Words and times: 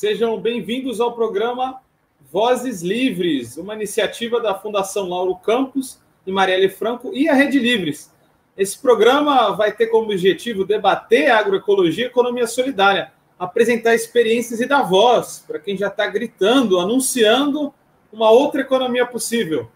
Sejam 0.00 0.40
bem-vindos 0.40 0.98
ao 0.98 1.12
programa 1.12 1.78
Vozes 2.32 2.80
Livres, 2.80 3.58
uma 3.58 3.74
iniciativa 3.74 4.40
da 4.40 4.54
Fundação 4.54 5.06
Lauro 5.06 5.36
Campos 5.36 6.00
e 6.26 6.32
Marielle 6.32 6.70
Franco 6.70 7.12
e 7.12 7.28
a 7.28 7.34
Rede 7.34 7.58
Livres. 7.58 8.10
Esse 8.56 8.78
programa 8.78 9.50
vai 9.50 9.72
ter 9.72 9.88
como 9.88 10.10
objetivo 10.10 10.64
debater 10.64 11.30
agroecologia 11.30 12.04
e 12.04 12.08
economia 12.08 12.46
solidária, 12.46 13.12
apresentar 13.38 13.94
experiências 13.94 14.58
e 14.62 14.64
dar 14.64 14.84
voz 14.84 15.44
para 15.46 15.58
quem 15.58 15.76
já 15.76 15.88
está 15.88 16.06
gritando, 16.06 16.80
anunciando 16.80 17.70
uma 18.10 18.30
outra 18.30 18.62
economia 18.62 19.04
possível. 19.04 19.70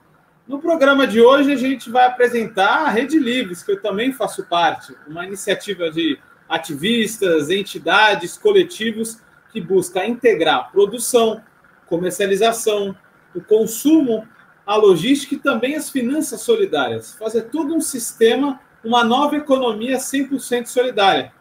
No 0.49 0.59
programa 0.59 1.07
de 1.07 1.21
hoje, 1.21 1.53
a 1.53 1.57
gente 1.57 1.91
vai 1.91 2.07
apresentar 2.07 2.87
a 2.87 2.89
Rede 2.89 3.19
Livres, 3.19 3.63
que 3.63 3.73
eu 3.73 3.83
também 3.83 4.11
faço 4.11 4.47
parte, 4.47 4.97
uma 5.07 5.27
iniciativa 5.27 5.91
de 5.91 6.19
ativistas, 6.49 7.51
entidades, 7.51 8.39
coletivos 8.39 9.23
que 9.55 9.61
busca 9.61 10.05
integrar 10.05 10.73
produção, 10.73 11.41
comercialização, 11.87 12.95
o 13.33 13.41
consumo, 13.41 14.27
a 14.67 14.75
logística 14.75 15.37
e 15.37 15.39
também 15.39 15.77
as 15.77 15.89
finanças 15.89 16.41
solidárias. 16.41 17.15
Fazer 17.15 17.43
todo 17.43 17.73
um 17.73 17.81
sistema, 17.81 18.61
uma 18.83 19.05
nova 19.05 19.37
economia 19.37 19.99
100% 19.99 20.67
solidária. 20.67 21.33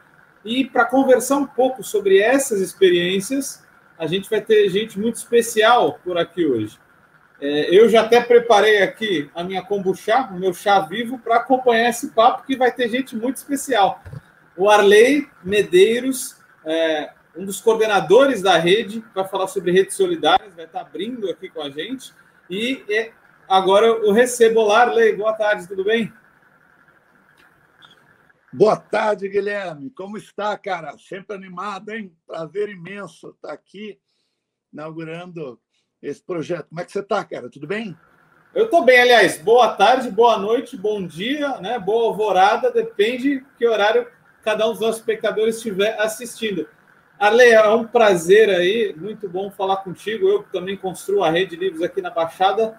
E 0.45 0.63
para 0.63 0.85
conversar 0.85 1.37
um 1.37 1.47
pouco 1.47 1.83
sobre 1.83 2.19
essas 2.19 2.61
experiências, 2.61 3.63
a 3.97 4.05
gente 4.05 4.29
vai 4.29 4.41
ter 4.41 4.69
gente 4.69 4.99
muito 4.99 5.15
especial 5.15 5.99
por 6.03 6.15
aqui 6.15 6.45
hoje. 6.45 6.77
É, 7.41 7.75
eu 7.75 7.89
já 7.89 8.01
até 8.01 8.21
preparei 8.21 8.83
aqui 8.83 9.27
a 9.33 9.43
minha 9.43 9.63
kombucha, 9.63 10.29
o 10.31 10.35
meu 10.35 10.53
chá 10.53 10.81
vivo, 10.81 11.17
para 11.17 11.37
acompanhar 11.37 11.89
esse 11.89 12.09
papo, 12.09 12.45
que 12.45 12.55
vai 12.55 12.71
ter 12.71 12.89
gente 12.89 13.15
muito 13.15 13.37
especial. 13.37 14.03
O 14.55 14.69
Arley 14.69 15.27
Medeiros, 15.43 16.37
é, 16.63 17.09
um 17.35 17.45
dos 17.45 17.59
coordenadores 17.59 18.41
da 18.41 18.57
rede, 18.57 19.03
vai 19.13 19.27
falar 19.27 19.47
sobre 19.47 19.71
redes 19.71 19.95
solidárias, 19.95 20.53
vai 20.53 20.65
estar 20.65 20.81
abrindo 20.81 21.29
aqui 21.29 21.49
com 21.49 21.61
a 21.61 21.69
gente. 21.69 22.13
E 22.49 22.83
é, 22.89 23.11
agora 23.47 23.87
eu 23.87 24.11
recebo. 24.11 24.59
Olá, 24.61 24.81
Arley, 24.81 25.15
boa 25.15 25.33
tarde, 25.33 25.67
tudo 25.67 25.83
bem? 25.83 26.13
Boa 28.51 28.77
tarde, 28.77 29.27
Guilherme. 29.27 29.89
Como 29.89 30.15
está, 30.15 30.55
cara? 30.57 30.95
Sempre 30.99 31.35
animado, 31.35 31.89
hein? 31.89 32.15
Prazer 32.27 32.69
imenso 32.69 33.29
estar 33.29 33.51
aqui 33.51 33.99
inaugurando 34.71 35.59
esse 36.01 36.21
projeto. 36.21 36.67
Como 36.69 36.79
é 36.79 36.85
que 36.85 36.91
você 36.91 36.99
está, 36.99 37.23
cara? 37.23 37.49
Tudo 37.49 37.65
bem? 37.65 37.97
Eu 38.53 38.65
estou 38.65 38.85
bem, 38.85 39.01
aliás. 39.01 39.39
Boa 39.39 39.73
tarde, 39.73 40.11
boa 40.11 40.37
noite, 40.37 40.77
bom 40.77 41.03
dia, 41.03 41.57
né? 41.59 41.79
Boa 41.79 42.09
alvorada, 42.09 42.69
depende 42.69 43.43
que 43.57 43.67
horário 43.67 44.07
cada 44.43 44.67
um 44.67 44.71
dos 44.71 44.81
nossos 44.81 44.97
espectadores 44.97 45.55
estiver 45.55 45.99
assistindo. 45.99 46.67
Ale, 47.23 47.51
é 47.51 47.69
um 47.69 47.85
prazer 47.85 48.49
aí, 48.49 48.93
muito 48.97 49.29
bom 49.29 49.49
falar 49.49 49.77
contigo. 49.77 50.27
Eu 50.27 50.43
também 50.51 50.75
construo 50.75 51.23
a 51.23 51.29
rede 51.29 51.51
de 51.51 51.63
livros 51.63 51.81
aqui 51.81 52.01
na 52.01 52.09
Baixada. 52.09 52.75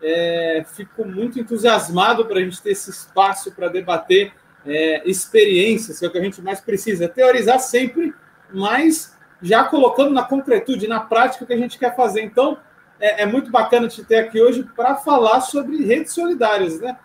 É, 0.00 0.64
fico 0.74 1.04
muito 1.04 1.38
entusiasmado 1.38 2.24
para 2.24 2.38
a 2.38 2.42
gente 2.42 2.62
ter 2.62 2.70
esse 2.70 2.88
espaço 2.88 3.52
para 3.52 3.68
debater 3.68 4.32
é, 4.64 5.02
experiências, 5.06 5.98
que 5.98 6.06
é 6.06 6.08
o 6.08 6.10
que 6.10 6.16
a 6.16 6.22
gente 6.22 6.40
mais 6.40 6.58
precisa. 6.58 7.06
Teorizar 7.06 7.60
sempre, 7.60 8.14
mas 8.50 9.14
já 9.42 9.62
colocando 9.64 10.14
na 10.14 10.22
concretude, 10.22 10.88
na 10.88 11.00
prática, 11.00 11.44
o 11.44 11.46
que 11.46 11.52
a 11.52 11.58
gente 11.58 11.78
quer 11.78 11.94
fazer. 11.94 12.22
Então, 12.22 12.56
é, 12.98 13.24
é 13.24 13.26
muito 13.26 13.50
bacana 13.50 13.88
te 13.88 14.02
ter 14.02 14.20
aqui 14.20 14.40
hoje 14.40 14.66
para 14.74 14.94
falar 14.94 15.42
sobre 15.42 15.84
redes 15.84 16.14
solidárias, 16.14 16.80
né? 16.80 16.96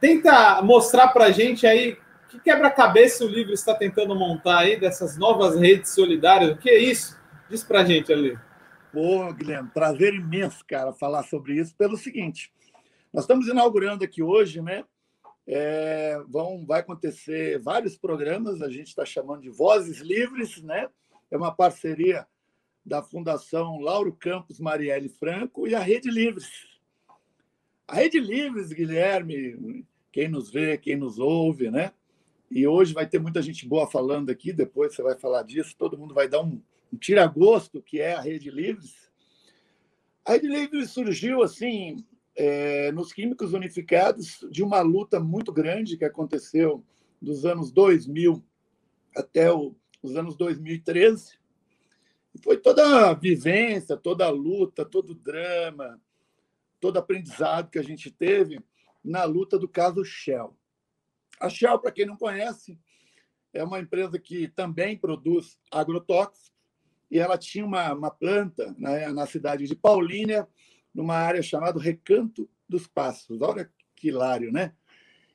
Tenta 0.00 0.62
mostrar 0.62 1.08
para 1.08 1.24
a 1.24 1.32
gente 1.32 1.66
aí 1.66 1.98
que 2.32 2.40
quebra-cabeça 2.40 3.24
o 3.24 3.28
livro 3.28 3.52
está 3.52 3.74
tentando 3.74 4.14
montar 4.14 4.60
aí 4.60 4.80
dessas 4.80 5.18
novas 5.18 5.54
redes 5.54 5.90
solidárias. 5.90 6.50
O 6.52 6.56
que 6.56 6.70
é 6.70 6.78
isso? 6.78 7.20
Diz 7.50 7.62
para 7.62 7.84
gente 7.84 8.10
ali. 8.10 8.38
Pô, 8.90 9.30
Guilherme, 9.32 9.68
prazer 9.68 10.14
imenso, 10.14 10.64
cara, 10.66 10.92
falar 10.92 11.22
sobre 11.24 11.54
isso 11.54 11.74
pelo 11.76 11.96
seguinte. 11.96 12.52
Nós 13.12 13.24
estamos 13.24 13.46
inaugurando 13.48 14.02
aqui 14.02 14.22
hoje, 14.22 14.62
né? 14.62 14.84
É, 15.46 16.18
vão, 16.26 16.64
vai 16.64 16.80
acontecer 16.80 17.58
vários 17.58 17.96
programas, 17.96 18.62
a 18.62 18.70
gente 18.70 18.88
está 18.88 19.04
chamando 19.04 19.42
de 19.42 19.50
Vozes 19.50 19.98
Livres, 19.98 20.62
né? 20.62 20.88
é 21.30 21.36
uma 21.36 21.50
parceria 21.50 22.26
da 22.84 23.02
Fundação 23.02 23.78
Lauro 23.80 24.12
Campos 24.12 24.60
Marielle 24.60 25.08
Franco 25.08 25.66
e 25.66 25.74
a 25.74 25.80
Rede 25.80 26.10
Livres. 26.10 26.48
A 27.88 27.96
Rede 27.96 28.20
Livres, 28.20 28.72
Guilherme, 28.72 29.86
quem 30.12 30.28
nos 30.28 30.50
vê, 30.50 30.76
quem 30.76 30.96
nos 30.96 31.18
ouve, 31.18 31.70
né? 31.70 31.92
E 32.54 32.66
hoje 32.66 32.92
vai 32.92 33.06
ter 33.08 33.18
muita 33.18 33.40
gente 33.40 33.66
boa 33.66 33.90
falando 33.90 34.28
aqui, 34.28 34.52
depois 34.52 34.94
você 34.94 35.02
vai 35.02 35.18
falar 35.18 35.42
disso, 35.42 35.74
todo 35.78 35.96
mundo 35.96 36.12
vai 36.12 36.28
dar 36.28 36.42
um, 36.42 36.60
um 36.92 36.98
tira-gosto 36.98 37.80
que 37.80 37.98
é 37.98 38.12
a 38.12 38.20
Rede 38.20 38.50
Livres. 38.50 39.10
A 40.22 40.32
Rede 40.32 40.48
Livres 40.48 40.90
surgiu 40.90 41.42
assim 41.42 42.04
é, 42.36 42.92
nos 42.92 43.10
Químicos 43.10 43.54
Unificados 43.54 44.46
de 44.50 44.62
uma 44.62 44.82
luta 44.82 45.18
muito 45.18 45.50
grande 45.50 45.96
que 45.96 46.04
aconteceu 46.04 46.84
dos 47.22 47.46
anos 47.46 47.72
2000 47.72 48.44
até 49.16 49.50
o 49.50 49.74
nos 50.02 50.14
anos 50.14 50.36
2013. 50.36 51.38
E 52.34 52.38
foi 52.38 52.58
toda 52.58 53.08
a 53.08 53.14
vivência, 53.14 53.96
toda 53.96 54.26
a 54.26 54.30
luta, 54.30 54.84
todo 54.84 55.10
o 55.10 55.14
drama, 55.14 55.98
todo 56.78 56.98
aprendizado 56.98 57.70
que 57.70 57.78
a 57.78 57.84
gente 57.84 58.10
teve 58.10 58.60
na 59.02 59.24
luta 59.24 59.58
do 59.58 59.68
caso 59.68 60.04
Shell. 60.04 60.54
A 61.42 61.48
Shell, 61.48 61.78
para 61.80 61.90
quem 61.90 62.06
não 62.06 62.16
conhece, 62.16 62.78
é 63.52 63.64
uma 63.64 63.80
empresa 63.80 64.16
que 64.16 64.46
também 64.46 64.96
produz 64.96 65.58
agrotóxicos 65.72 66.52
e 67.10 67.18
ela 67.18 67.36
tinha 67.36 67.66
uma, 67.66 67.92
uma 67.92 68.10
planta 68.10 68.74
né, 68.78 69.08
na 69.08 69.26
cidade 69.26 69.66
de 69.66 69.74
Paulínia, 69.74 70.48
numa 70.94 71.16
área 71.16 71.42
chamada 71.42 71.80
Recanto 71.80 72.48
dos 72.68 72.86
Passos. 72.86 73.42
Olha 73.42 73.70
que 73.96 74.08
hilário, 74.08 74.52
né? 74.52 74.72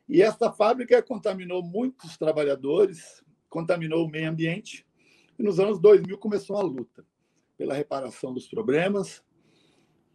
E 0.07 0.21
essa 0.21 0.51
fábrica 0.51 1.03
contaminou 1.03 1.61
muitos 1.61 2.17
trabalhadores, 2.17 3.21
contaminou 3.49 4.05
o 4.05 4.09
meio 4.09 4.29
ambiente. 4.29 4.87
E 5.37 5.43
nos 5.43 5.59
anos 5.59 5.77
2000 5.79 6.17
começou 6.17 6.57
a 6.57 6.61
luta 6.61 7.05
pela 7.57 7.73
reparação 7.73 8.33
dos 8.33 8.47
problemas 8.47 9.21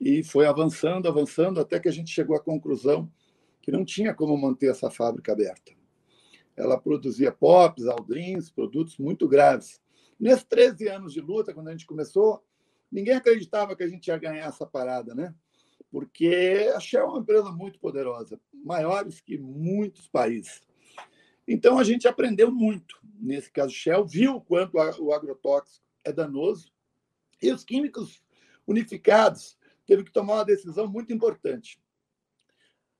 e 0.00 0.24
foi 0.24 0.46
avançando, 0.46 1.06
avançando, 1.06 1.60
até 1.60 1.78
que 1.78 1.88
a 1.88 1.92
gente 1.92 2.10
chegou 2.10 2.34
à 2.34 2.40
conclusão 2.40 3.12
que 3.60 3.70
não 3.70 3.84
tinha 3.84 4.14
como 4.14 4.36
manter 4.36 4.70
essa 4.70 4.90
fábrica 4.90 5.32
aberta. 5.32 5.81
Ela 6.62 6.80
produzia 6.80 7.32
pops, 7.32 7.86
aldrins, 7.86 8.50
produtos 8.50 8.96
muito 8.96 9.28
graves. 9.28 9.80
Nesses 10.18 10.44
13 10.44 10.88
anos 10.88 11.12
de 11.12 11.20
luta, 11.20 11.52
quando 11.52 11.68
a 11.68 11.72
gente 11.72 11.86
começou, 11.86 12.44
ninguém 12.90 13.14
acreditava 13.14 13.74
que 13.74 13.82
a 13.82 13.88
gente 13.88 14.06
ia 14.06 14.16
ganhar 14.16 14.46
essa 14.46 14.64
parada, 14.64 15.14
né? 15.14 15.34
Porque 15.90 16.70
a 16.74 16.78
Shell 16.78 17.02
é 17.02 17.08
uma 17.08 17.18
empresa 17.18 17.50
muito 17.50 17.78
poderosa, 17.80 18.40
maiores 18.52 19.20
que 19.20 19.36
muitos 19.36 20.06
países. 20.06 20.62
Então, 21.46 21.78
a 21.78 21.84
gente 21.84 22.06
aprendeu 22.06 22.52
muito. 22.52 23.00
Nesse 23.18 23.50
caso, 23.50 23.74
Shell 23.74 24.06
viu 24.06 24.36
o 24.36 24.40
quanto 24.40 24.76
o 24.76 25.12
agrotóxico 25.12 25.84
é 26.04 26.12
danoso 26.12 26.72
e 27.42 27.50
os 27.50 27.64
químicos 27.64 28.22
unificados 28.66 29.58
teve 29.84 30.04
que 30.04 30.12
tomar 30.12 30.34
uma 30.34 30.44
decisão 30.44 30.86
muito 30.86 31.12
importante. 31.12 31.82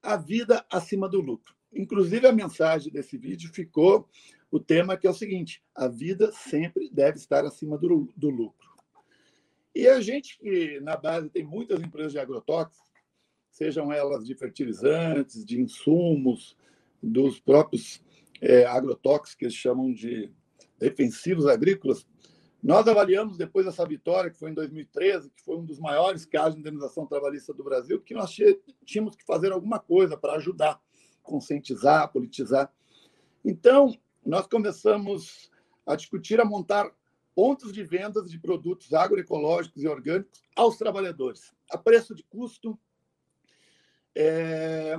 A 0.03 0.17
vida 0.17 0.67
acima 0.69 1.09
do 1.09 1.21
lucro. 1.21 1.55
Inclusive, 1.73 2.27
a 2.27 2.33
mensagem 2.33 2.93
desse 2.93 3.17
vídeo 3.17 3.51
ficou 3.53 4.09
o 4.51 4.61
tema 4.61 4.97
que 4.97 5.07
é 5.07 5.11
o 5.11 5.15
seguinte: 5.15 5.63
a 5.75 5.89
vida 5.89 6.31
sempre 6.33 6.91
deve 6.91 7.17
estar 7.19 7.45
acima 7.45 7.79
do, 7.79 8.09
do 8.17 8.29
lucro. 8.29 8.71
E 9.75 9.89
a 9.89 10.01
gente 10.01 10.39
que 10.39 10.79
na 10.81 10.97
base 10.97 11.31
tem 11.31 11.45
muitas 11.45 11.81
empresas 11.83 12.13
de 12.13 12.19
agrotóxicos, 12.19 12.91
sejam 13.51 13.93
elas 13.93 14.27
de 14.27 14.35
fertilizantes, 14.35 15.45
de 15.45 15.61
insumos, 15.61 16.57
dos 17.03 17.41
próprios 17.41 18.03
é, 18.41 18.65
agrotóxicos, 18.65 19.35
que 19.35 19.45
eles 19.47 19.55
chamam 19.55 19.93
de 19.93 20.31
defensivos 20.79 21.47
agrícolas. 21.47 22.07
Nós 22.63 22.87
avaliamos, 22.87 23.37
depois 23.37 23.67
dessa 23.67 23.85
vitória, 23.85 24.31
que 24.31 24.39
foi 24.39 24.51
em 24.51 24.55
2013, 24.55 25.31
que 25.31 25.43
foi 25.43 25.57
um 25.57 25.65
dos 25.65 25.81
maiores 25.81 26.25
casos 26.25 26.55
de 26.55 26.61
indenização 26.61 27.07
trabalhista 27.07 27.53
do 27.53 27.65
Brasil, 27.65 28.01
que 28.01 28.15
nós 28.15 28.33
tínhamos 28.85 29.17
que 29.17 29.25
fazer 29.25 29.51
alguma 29.51 29.81
coisa 29.81 30.17
para 30.17 30.35
ajudar, 30.35 30.81
conscientizar, 31.23 32.11
politizar. 32.13 32.73
Então, 33.45 33.97
nós 34.25 34.47
começamos 34.47 35.51
a 35.87 35.97
discutir, 35.97 36.41
a 36.41 36.45
montar 36.45 36.91
pontos 37.35 37.73
de 37.73 37.83
vendas 37.83 38.31
de 38.31 38.39
produtos 38.39 38.93
agroecológicos 38.93 39.83
e 39.83 39.89
orgânicos 39.89 40.43
aos 40.55 40.77
trabalhadores, 40.77 41.53
a 41.71 41.79
preço 41.79 42.15
de 42.15 42.23
custo, 42.25 42.79
é, 44.15 44.97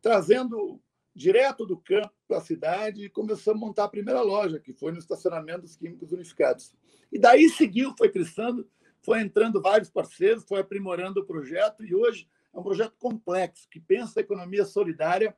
trazendo 0.00 0.80
direto 1.14 1.66
do 1.66 1.76
campo 1.76 2.12
para 2.26 2.38
a 2.38 2.42
cidade 2.42 3.04
e 3.04 3.10
começamos 3.10 3.62
a 3.62 3.66
montar 3.66 3.84
a 3.84 3.88
primeira 3.88 4.22
loja, 4.22 4.58
que 4.58 4.72
foi 4.72 4.92
no 4.92 4.98
estacionamento 4.98 5.62
dos 5.62 5.76
Químicos 5.76 6.12
Unificados. 6.12 6.72
E 7.10 7.18
daí 7.18 7.48
seguiu, 7.50 7.94
foi 7.98 8.08
crescendo, 8.08 8.66
foi 9.02 9.20
entrando 9.20 9.60
vários 9.60 9.90
parceiros, 9.90 10.44
foi 10.44 10.60
aprimorando 10.60 11.20
o 11.20 11.26
projeto 11.26 11.84
e 11.84 11.94
hoje 11.94 12.28
é 12.52 12.58
um 12.58 12.62
projeto 12.62 12.94
complexo 12.98 13.68
que 13.70 13.80
pensa 13.80 14.20
a 14.20 14.22
economia 14.22 14.64
solidária 14.64 15.36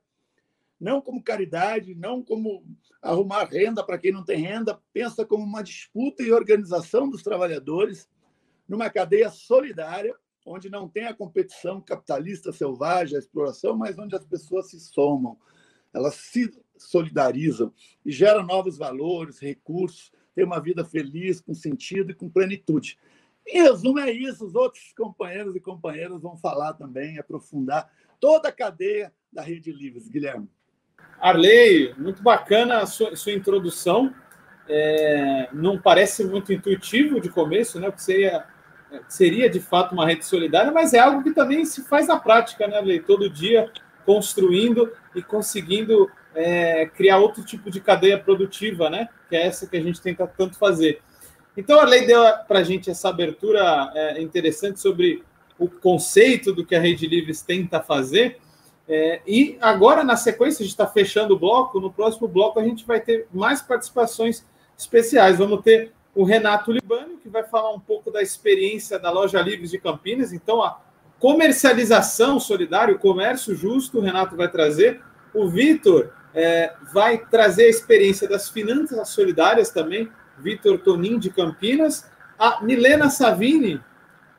não 0.80 1.00
como 1.00 1.22
caridade, 1.22 1.94
não 1.94 2.22
como 2.22 2.64
arrumar 3.00 3.44
renda 3.44 3.82
para 3.82 3.98
quem 3.98 4.12
não 4.12 4.24
tem 4.24 4.38
renda, 4.38 4.78
pensa 4.92 5.24
como 5.24 5.42
uma 5.42 5.62
disputa 5.62 6.22
e 6.22 6.32
organização 6.32 7.08
dos 7.08 7.22
trabalhadores 7.22 8.08
numa 8.68 8.90
cadeia 8.90 9.30
solidária, 9.30 10.14
onde 10.44 10.68
não 10.68 10.88
tem 10.88 11.06
a 11.06 11.14
competição 11.14 11.80
capitalista 11.80 12.52
selvagem, 12.52 13.16
a 13.16 13.18
exploração, 13.18 13.76
mas 13.76 13.98
onde 13.98 14.14
as 14.14 14.24
pessoas 14.24 14.70
se 14.70 14.80
somam, 14.80 15.38
elas 15.92 16.16
se 16.16 16.50
solidarizam 16.76 17.72
e 18.04 18.12
geram 18.12 18.42
novos 18.42 18.76
valores, 18.76 19.38
recursos, 19.38 20.12
tem 20.34 20.44
uma 20.44 20.60
vida 20.60 20.84
feliz, 20.84 21.40
com 21.40 21.54
sentido 21.54 22.10
e 22.10 22.14
com 22.14 22.28
plenitude. 22.28 22.98
Em 23.46 23.62
resumo, 23.62 23.98
é 23.98 24.10
isso. 24.10 24.46
Os 24.46 24.54
outros 24.54 24.92
companheiros 24.96 25.54
e 25.54 25.60
companheiras 25.60 26.22
vão 26.22 26.36
falar 26.36 26.74
também, 26.74 27.18
aprofundar 27.18 27.90
toda 28.18 28.48
a 28.48 28.52
cadeia 28.52 29.12
da 29.32 29.42
Rede 29.42 29.72
Livres. 29.72 30.08
Guilherme. 30.08 30.48
Arley, 31.20 31.94
muito 31.96 32.22
bacana 32.22 32.78
a 32.78 32.86
sua, 32.86 33.14
sua 33.16 33.32
introdução. 33.32 34.14
É, 34.68 35.48
não 35.52 35.78
parece 35.78 36.24
muito 36.24 36.52
intuitivo 36.52 37.20
de 37.20 37.28
começo, 37.28 37.78
né? 37.78 37.88
Porque 37.90 38.02
seria, 38.02 38.46
seria 39.08 39.50
de 39.50 39.60
fato 39.60 39.92
uma 39.92 40.06
rede 40.06 40.24
solidária, 40.24 40.72
mas 40.72 40.94
é 40.94 40.98
algo 40.98 41.22
que 41.22 41.32
também 41.32 41.64
se 41.64 41.84
faz 41.84 42.06
na 42.08 42.18
prática, 42.18 42.66
né, 42.66 42.78
Arley? 42.78 43.00
Todo 43.00 43.28
dia 43.28 43.70
construindo 44.06 44.92
e 45.14 45.22
conseguindo 45.22 46.10
é, 46.34 46.86
criar 46.86 47.18
outro 47.18 47.44
tipo 47.44 47.70
de 47.70 47.80
cadeia 47.80 48.18
produtiva, 48.18 48.90
né? 48.90 49.08
Que 49.28 49.36
é 49.36 49.46
essa 49.46 49.66
que 49.66 49.76
a 49.76 49.82
gente 49.82 50.00
tenta 50.00 50.26
tanto 50.26 50.58
fazer. 50.58 51.00
Então, 51.56 51.78
a 51.78 51.84
lei 51.84 52.06
deu 52.06 52.20
para 52.48 52.60
a 52.60 52.62
gente 52.62 52.90
essa 52.90 53.08
abertura 53.08 53.90
é, 53.94 54.20
interessante 54.20 54.80
sobre 54.80 55.22
o 55.58 55.68
conceito 55.68 56.52
do 56.52 56.64
que 56.64 56.74
a 56.74 56.80
Rede 56.80 57.06
Livres 57.06 57.42
tenta 57.42 57.80
fazer. 57.80 58.38
É, 58.88 59.20
e 59.26 59.56
agora, 59.60 60.02
na 60.02 60.16
sequência, 60.16 60.62
a 60.62 60.64
gente 60.64 60.72
está 60.72 60.86
fechando 60.86 61.34
o 61.34 61.38
bloco. 61.38 61.80
No 61.80 61.92
próximo 61.92 62.26
bloco, 62.26 62.58
a 62.58 62.64
gente 62.64 62.84
vai 62.84 63.00
ter 63.00 63.26
mais 63.32 63.62
participações 63.62 64.44
especiais. 64.76 65.38
Vamos 65.38 65.62
ter 65.62 65.92
o 66.14 66.24
Renato 66.24 66.72
Libânio, 66.72 67.18
que 67.18 67.28
vai 67.28 67.44
falar 67.44 67.72
um 67.72 67.80
pouco 67.80 68.10
da 68.10 68.22
experiência 68.22 68.98
da 68.98 69.10
Loja 69.10 69.40
Livres 69.40 69.70
de 69.70 69.78
Campinas. 69.78 70.32
Então, 70.32 70.62
a 70.62 70.80
comercialização 71.18 72.38
solidária, 72.38 72.94
o 72.94 72.98
comércio 72.98 73.54
justo, 73.54 73.98
o 73.98 74.00
Renato 74.00 74.36
vai 74.36 74.50
trazer. 74.50 75.00
O 75.32 75.48
Vitor 75.48 76.12
é, 76.34 76.74
vai 76.92 77.18
trazer 77.18 77.64
a 77.64 77.70
experiência 77.70 78.28
das 78.28 78.48
finanças 78.48 79.08
solidárias 79.08 79.70
também, 79.70 80.10
Vitor 80.38 80.78
Tonin 80.78 81.18
de 81.18 81.30
Campinas, 81.30 82.10
a 82.38 82.62
Milena 82.62 83.08
Savini, 83.10 83.80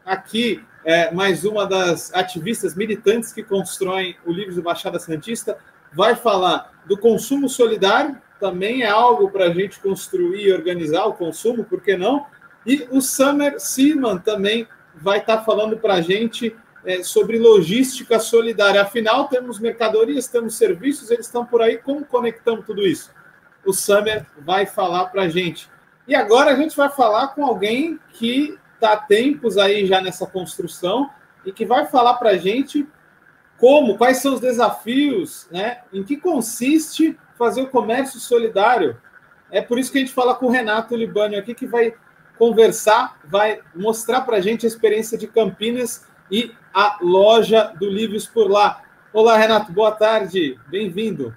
aqui 0.05 0.63
é, 0.83 1.11
mais 1.11 1.43
uma 1.43 1.65
das 1.65 2.13
ativistas 2.13 2.75
militantes 2.75 3.33
que 3.33 3.41
constroem 3.41 4.15
o 4.25 4.31
livro 4.31 4.53
do 4.53 4.61
Baixada 4.61 4.99
Santista, 4.99 5.57
vai 5.91 6.15
falar 6.15 6.71
do 6.85 6.97
consumo 6.97 7.49
solidário, 7.49 8.21
também 8.39 8.83
é 8.83 8.89
algo 8.89 9.31
para 9.31 9.45
a 9.45 9.53
gente 9.53 9.79
construir 9.79 10.47
e 10.47 10.53
organizar 10.53 11.05
o 11.05 11.13
consumo, 11.13 11.63
por 11.63 11.81
que 11.81 11.97
não? 11.97 12.25
E 12.65 12.87
o 12.91 13.01
Summer 13.01 13.59
Seaman 13.59 14.17
também 14.17 14.67
vai 14.93 15.19
estar 15.19 15.37
tá 15.37 15.43
falando 15.43 15.77
para 15.77 15.95
a 15.95 16.01
gente 16.01 16.55
é, 16.85 17.01
sobre 17.03 17.39
logística 17.39 18.19
solidária. 18.19 18.81
Afinal, 18.81 19.27
temos 19.27 19.59
mercadorias, 19.59 20.27
temos 20.27 20.55
serviços, 20.55 21.09
eles 21.09 21.25
estão 21.25 21.45
por 21.45 21.61
aí. 21.61 21.77
Como 21.77 22.05
conectamos 22.05 22.65
tudo 22.65 22.85
isso? 22.85 23.11
O 23.65 23.73
Summer 23.73 24.25
vai 24.39 24.65
falar 24.65 25.05
para 25.05 25.23
a 25.23 25.29
gente. 25.29 25.69
E 26.07 26.13
agora 26.13 26.51
a 26.51 26.55
gente 26.55 26.75
vai 26.75 26.89
falar 26.89 27.29
com 27.29 27.43
alguém 27.43 27.99
que 28.13 28.57
está 28.75 28.93
há 28.93 28.97
tempos 28.97 29.57
aí 29.57 29.85
já 29.85 29.99
nessa 29.99 30.27
construção 30.27 31.09
e 31.45 31.51
que 31.51 31.65
vai 31.65 31.87
falar 31.87 32.15
para 32.15 32.31
a 32.31 32.37
gente 32.37 32.87
como, 33.57 33.97
quais 33.97 34.17
são 34.17 34.33
os 34.33 34.39
desafios, 34.39 35.47
né? 35.49 35.79
Em 35.91 36.03
que 36.03 36.17
consiste 36.17 37.17
fazer 37.37 37.61
o 37.61 37.69
comércio 37.69 38.19
solidário. 38.19 38.97
É 39.49 39.61
por 39.61 39.79
isso 39.79 39.91
que 39.91 39.97
a 39.97 40.01
gente 40.01 40.13
fala 40.13 40.35
com 40.35 40.47
o 40.47 40.51
Renato 40.51 40.95
Libânio 40.95 41.39
aqui, 41.39 41.53
que 41.53 41.65
vai 41.65 41.95
conversar, 42.37 43.17
vai 43.23 43.61
mostrar 43.73 44.21
para 44.21 44.37
a 44.37 44.41
gente 44.41 44.65
a 44.65 44.69
experiência 44.69 45.17
de 45.17 45.27
Campinas 45.27 46.05
e 46.29 46.53
a 46.73 46.97
loja 47.01 47.73
do 47.79 47.89
Livros 47.89 48.27
por 48.27 48.51
lá. 48.51 48.83
Olá, 49.13 49.37
Renato, 49.37 49.71
boa 49.71 49.91
tarde, 49.91 50.59
bem-vindo. 50.67 51.35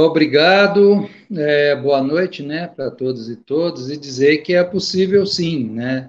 Obrigado, 0.00 1.10
é, 1.36 1.74
boa 1.74 2.00
noite, 2.00 2.40
né, 2.40 2.68
para 2.68 2.88
todos 2.88 3.28
e 3.28 3.34
todas, 3.34 3.90
e 3.90 3.96
dizer 3.96 4.44
que 4.44 4.54
é 4.54 4.62
possível 4.62 5.26
sim, 5.26 5.68
né. 5.70 6.08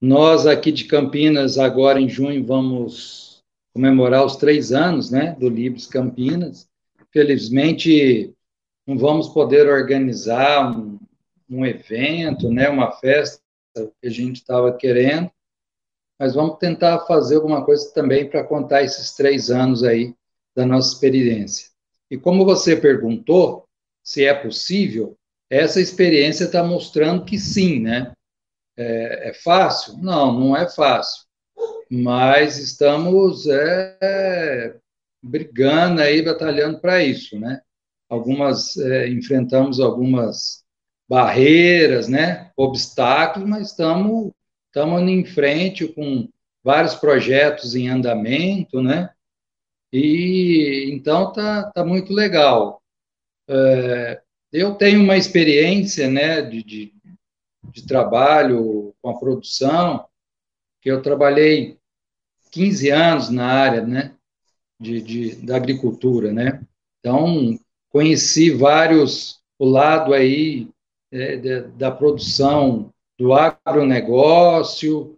Nós 0.00 0.46
aqui 0.46 0.70
de 0.70 0.84
Campinas, 0.84 1.58
agora 1.58 2.00
em 2.00 2.08
junho, 2.08 2.46
vamos 2.46 3.42
comemorar 3.72 4.24
os 4.24 4.36
três 4.36 4.70
anos, 4.70 5.10
né, 5.10 5.34
do 5.40 5.48
Livros 5.48 5.88
Campinas. 5.88 6.68
Felizmente, 7.10 8.32
não 8.86 8.96
vamos 8.96 9.28
poder 9.30 9.68
organizar 9.68 10.70
um, 10.70 10.96
um 11.50 11.66
evento, 11.66 12.48
né, 12.48 12.68
uma 12.68 12.92
festa 12.92 13.42
que 13.74 14.06
a 14.06 14.10
gente 14.10 14.36
estava 14.36 14.72
querendo, 14.72 15.28
mas 16.16 16.36
vamos 16.36 16.58
tentar 16.58 17.00
fazer 17.06 17.34
alguma 17.34 17.64
coisa 17.64 17.92
também 17.92 18.30
para 18.30 18.44
contar 18.44 18.84
esses 18.84 19.16
três 19.16 19.50
anos 19.50 19.82
aí 19.82 20.14
da 20.54 20.64
nossa 20.64 20.94
experiência. 20.94 21.73
E 22.10 22.18
como 22.18 22.44
você 22.44 22.76
perguntou 22.76 23.66
se 24.02 24.24
é 24.24 24.34
possível, 24.34 25.16
essa 25.50 25.80
experiência 25.80 26.44
está 26.44 26.62
mostrando 26.62 27.24
que 27.24 27.38
sim, 27.38 27.80
né? 27.80 28.12
É, 28.76 29.30
é, 29.30 29.34
fácil? 29.34 29.96
Não, 29.98 30.38
não 30.38 30.56
é 30.56 30.68
fácil. 30.68 31.24
Mas 31.90 32.58
estamos 32.58 33.46
é, 33.46 34.76
brigando 35.22 36.02
aí, 36.02 36.22
batalhando 36.22 36.80
para 36.80 37.02
isso, 37.02 37.38
né? 37.38 37.60
Algumas, 38.08 38.76
é, 38.76 39.08
enfrentamos 39.08 39.80
algumas 39.80 40.64
barreiras, 41.08 42.08
né? 42.08 42.50
Obstáculos, 42.56 43.48
mas 43.48 43.68
estamos 43.68 44.32
estamos 44.74 45.00
em 45.02 45.24
frente 45.24 45.86
com 45.86 46.28
vários 46.64 46.96
projetos 46.96 47.76
em 47.76 47.88
andamento, 47.88 48.82
né? 48.82 49.13
E 49.96 50.90
então 50.92 51.32
tá, 51.32 51.70
tá 51.70 51.84
muito 51.84 52.12
legal. 52.12 52.82
É, 53.48 54.20
eu 54.52 54.74
tenho 54.74 55.00
uma 55.00 55.16
experiência, 55.16 56.10
né, 56.10 56.42
de, 56.42 56.64
de, 56.64 56.92
de 57.70 57.86
trabalho 57.86 58.92
com 59.00 59.10
a 59.10 59.16
produção, 59.16 60.04
que 60.82 60.90
eu 60.90 61.00
trabalhei 61.00 61.78
15 62.50 62.90
anos 62.90 63.30
na 63.30 63.46
área, 63.46 63.86
né, 63.86 64.16
de, 64.80 65.00
de, 65.00 65.36
da 65.46 65.54
agricultura, 65.54 66.32
né? 66.32 66.60
Então, 66.98 67.56
conheci 67.88 68.50
vários, 68.50 69.40
o 69.60 69.64
lado 69.64 70.12
aí 70.12 70.68
é, 71.12 71.36
de, 71.36 71.60
da 71.68 71.92
produção 71.92 72.92
do 73.16 73.32
agronegócio, 73.32 75.16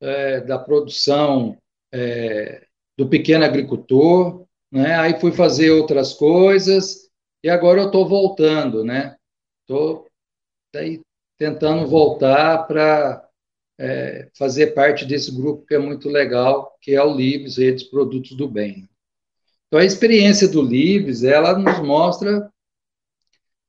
é, 0.00 0.40
da 0.40 0.58
produção 0.58 1.56
é, 1.94 2.65
do 2.96 3.08
pequeno 3.08 3.44
agricultor, 3.44 4.46
né? 4.70 4.96
Aí 4.96 5.20
fui 5.20 5.32
fazer 5.32 5.70
outras 5.70 6.14
coisas 6.14 7.10
e 7.42 7.48
agora 7.48 7.82
eu 7.82 7.86
estou 7.86 8.08
voltando, 8.08 8.84
né? 8.84 9.16
Estou 9.62 10.06
tentando 11.38 11.86
voltar 11.86 12.66
para 12.66 13.26
é, 13.78 14.28
fazer 14.36 14.68
parte 14.68 15.04
desse 15.04 15.34
grupo 15.34 15.66
que 15.66 15.74
é 15.74 15.78
muito 15.78 16.08
legal, 16.08 16.76
que 16.80 16.94
é 16.94 17.02
o 17.02 17.14
Livres, 17.14 17.56
Redes 17.56 17.84
Produtos 17.84 18.36
do 18.36 18.48
Bem. 18.48 18.88
Então, 19.66 19.80
a 19.80 19.84
experiência 19.84 20.48
do 20.48 20.62
Livres, 20.62 21.24
ela 21.24 21.58
nos 21.58 21.80
mostra 21.80 22.50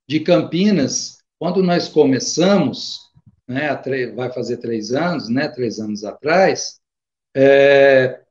de 0.08 0.20
Campinas, 0.22 1.18
quando 1.38 1.62
nós 1.62 1.90
começamos, 1.90 3.00
né, 3.48 3.70
vai 4.16 4.32
fazer 4.32 4.58
três 4.58 4.92
anos, 4.92 5.30
né, 5.30 5.48
três 5.50 5.80
anos 5.80 6.04
atrás, 6.04 6.80
é, 7.36 8.22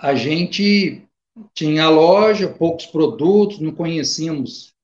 a 0.00 0.14
gente 0.14 1.06
tinha 1.52 1.88
loja, 1.90 2.48
poucos 2.48 2.86
produtos, 2.86 3.60
não 3.60 3.70
conhecíamos 3.70 4.74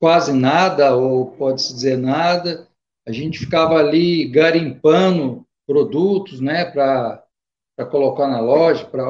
quase 0.00 0.32
nada, 0.32 0.96
ou 0.96 1.32
pode-se 1.32 1.74
dizer 1.74 1.98
nada, 1.98 2.66
a 3.06 3.12
gente 3.12 3.38
ficava 3.38 3.74
ali 3.74 4.26
garimpando 4.26 5.44
produtos, 5.66 6.40
né, 6.40 6.64
para 6.64 7.22
colocar 7.90 8.26
na 8.26 8.40
loja, 8.40 8.86
para 8.86 9.04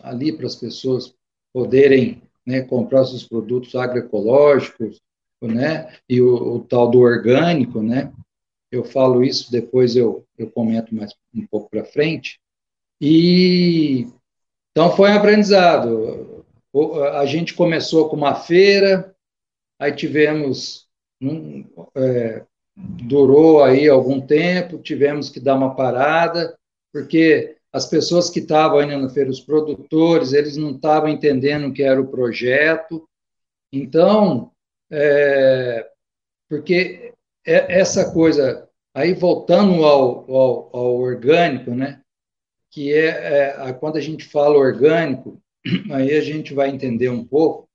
ali 0.00 0.32
para 0.32 0.46
as 0.46 0.54
pessoas 0.54 1.14
poderem 1.52 2.22
né, 2.44 2.60
comprar 2.60 3.04
seus 3.06 3.24
produtos 3.24 3.74
agroecológicos, 3.74 5.00
né, 5.40 5.96
e 6.08 6.20
o, 6.20 6.56
o 6.56 6.60
tal 6.60 6.90
do 6.90 7.00
orgânico, 7.00 7.80
né, 7.80 8.12
eu 8.70 8.84
falo 8.84 9.24
isso, 9.24 9.50
depois 9.50 9.96
eu, 9.96 10.26
eu 10.36 10.50
comento 10.50 10.94
mais 10.94 11.14
um 11.34 11.46
pouco 11.46 11.70
para 11.70 11.84
frente. 11.84 12.38
E 13.00 14.08
então 14.76 14.94
foi 14.94 15.08
um 15.08 15.14
aprendizado. 15.14 16.44
A 17.14 17.24
gente 17.24 17.54
começou 17.54 18.10
com 18.10 18.16
uma 18.16 18.34
feira, 18.34 19.16
aí 19.80 19.90
tivemos 19.90 20.86
um, 21.18 21.64
é, 21.94 22.44
durou 22.76 23.64
aí 23.64 23.88
algum 23.88 24.20
tempo, 24.20 24.76
tivemos 24.76 25.30
que 25.30 25.40
dar 25.40 25.54
uma 25.54 25.74
parada, 25.74 26.54
porque 26.92 27.56
as 27.72 27.86
pessoas 27.86 28.28
que 28.28 28.40
estavam 28.40 28.82
indo 28.82 28.98
na 28.98 29.08
feira, 29.08 29.30
os 29.30 29.40
produtores, 29.40 30.34
eles 30.34 30.58
não 30.58 30.72
estavam 30.72 31.08
entendendo 31.08 31.68
o 31.68 31.72
que 31.72 31.82
era 31.82 31.98
o 31.98 32.08
projeto. 32.08 33.08
Então, 33.72 34.50
é, 34.92 35.88
porque 36.50 37.14
é, 37.46 37.80
essa 37.80 38.12
coisa, 38.12 38.68
aí 38.94 39.14
voltando 39.14 39.86
ao, 39.86 40.30
ao, 40.30 40.76
ao 40.76 40.96
orgânico, 40.96 41.70
né? 41.70 42.02
Que 42.76 42.92
é, 42.92 43.56
é, 43.58 43.72
quando 43.72 43.96
a 43.96 44.02
gente 44.02 44.26
fala 44.26 44.58
orgânico, 44.58 45.40
aí 45.90 46.14
a 46.14 46.20
gente 46.20 46.52
vai 46.52 46.68
entender 46.68 47.08
um 47.08 47.24
pouco 47.24 47.66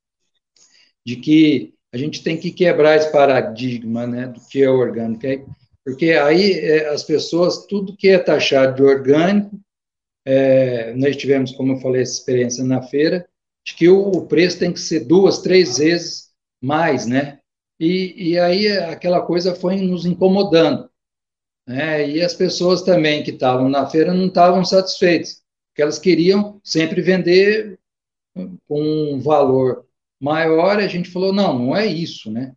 de 1.04 1.16
que 1.16 1.74
a 1.92 1.98
gente 1.98 2.22
tem 2.22 2.38
que 2.38 2.52
quebrar 2.52 2.94
esse 2.94 3.10
paradigma, 3.10 4.06
né, 4.06 4.28
do 4.28 4.40
que 4.46 4.62
é 4.62 4.70
orgânico, 4.70 5.52
porque 5.84 6.12
aí 6.12 6.52
é, 6.52 6.88
as 6.90 7.02
pessoas, 7.02 7.66
tudo 7.66 7.96
que 7.96 8.10
é 8.10 8.18
taxado 8.20 8.76
de 8.76 8.82
orgânico, 8.84 9.60
é, 10.24 10.94
nós 10.94 11.16
tivemos, 11.16 11.50
como 11.50 11.72
eu 11.72 11.80
falei, 11.80 12.02
essa 12.02 12.12
experiência 12.12 12.62
na 12.62 12.80
feira, 12.80 13.28
de 13.66 13.74
que 13.74 13.88
o, 13.88 14.08
o 14.08 14.28
preço 14.28 14.60
tem 14.60 14.72
que 14.72 14.78
ser 14.78 15.00
duas, 15.00 15.42
três 15.42 15.78
vezes 15.78 16.30
mais, 16.62 17.06
né? 17.06 17.40
E, 17.80 18.34
e 18.34 18.38
aí 18.38 18.68
aquela 18.78 19.20
coisa 19.20 19.52
foi 19.52 19.78
nos 19.78 20.06
incomodando. 20.06 20.88
Né? 21.72 22.06
E 22.06 22.20
as 22.20 22.34
pessoas 22.34 22.82
também 22.82 23.22
que 23.22 23.30
estavam 23.30 23.66
na 23.66 23.86
feira 23.86 24.12
não 24.12 24.26
estavam 24.26 24.62
satisfeitas, 24.62 25.42
porque 25.70 25.80
elas 25.80 25.98
queriam 25.98 26.60
sempre 26.62 27.00
vender 27.00 27.78
com 28.68 28.82
um 29.14 29.18
valor 29.18 29.86
maior. 30.20 30.78
A 30.78 30.86
gente 30.86 31.10
falou, 31.10 31.32
não, 31.32 31.58
não 31.58 31.74
é 31.74 31.86
isso, 31.86 32.30
né? 32.30 32.54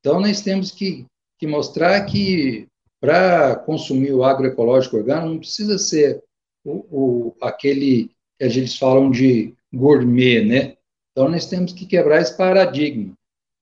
Então, 0.00 0.20
nós 0.20 0.42
temos 0.42 0.70
que, 0.70 1.06
que 1.38 1.46
mostrar 1.46 2.04
que 2.04 2.68
para 3.00 3.56
consumir 3.56 4.12
o 4.12 4.22
agroecológico 4.22 4.98
orgânico 4.98 5.28
não 5.28 5.38
precisa 5.38 5.78
ser 5.78 6.22
o, 6.62 6.84
o, 6.90 7.36
aquele 7.40 8.10
que 8.38 8.44
eles 8.44 8.76
falam 8.76 9.10
de 9.10 9.54
gourmet, 9.72 10.44
né? 10.44 10.76
Então, 11.12 11.26
nós 11.30 11.46
temos 11.46 11.72
que 11.72 11.86
quebrar 11.86 12.20
esse 12.20 12.36
paradigma 12.36 13.14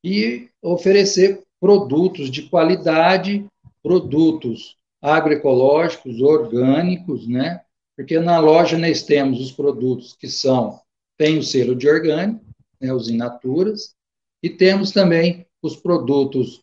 e 0.05 0.49
oferecer 0.61 1.43
produtos 1.61 2.29
de 2.29 2.43
qualidade, 2.43 3.47
produtos 3.83 4.77
agroecológicos, 5.03 6.21
orgânicos, 6.21 7.29
né? 7.29 7.61
Porque 7.97 8.19
na 8.19 8.39
loja 8.39 8.77
nós 8.77 9.03
temos 9.03 9.41
os 9.41 9.53
produtos 9.53 10.15
que 10.15 10.29
são, 10.29 10.81
tem 11.17 11.39
o 11.39 11.43
selo 11.43 11.75
de 11.75 11.89
orgânico, 11.89 12.45
né, 12.81 12.93
os 12.93 13.09
in 13.09 13.17
naturas, 13.17 13.95
e 14.43 14.51
temos 14.51 14.91
também 14.91 15.47
os 15.63 15.77
produtos 15.77 16.63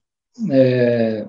é, 0.52 1.28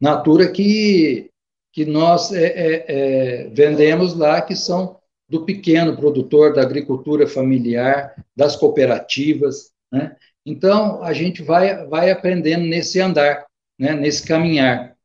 natura 0.00 0.50
que, 0.50 1.30
que 1.72 1.84
nós 1.84 2.32
é, 2.32 2.46
é, 2.46 2.84
é 2.88 3.48
vendemos 3.50 4.14
lá, 4.14 4.40
que 4.40 4.56
são 4.56 4.98
do 5.28 5.44
pequeno 5.44 5.96
produtor, 5.96 6.54
da 6.54 6.62
agricultura 6.62 7.26
familiar, 7.26 8.14
das 8.34 8.56
cooperativas, 8.56 9.70
né? 9.90 10.16
Então, 10.44 11.02
a 11.02 11.12
gente 11.12 11.42
vai, 11.42 11.86
vai 11.86 12.10
aprendendo 12.10 12.64
nesse 12.64 13.00
andar, 13.00 13.46
né, 13.78 13.94
nesse 13.94 14.26
caminhar. 14.26 14.96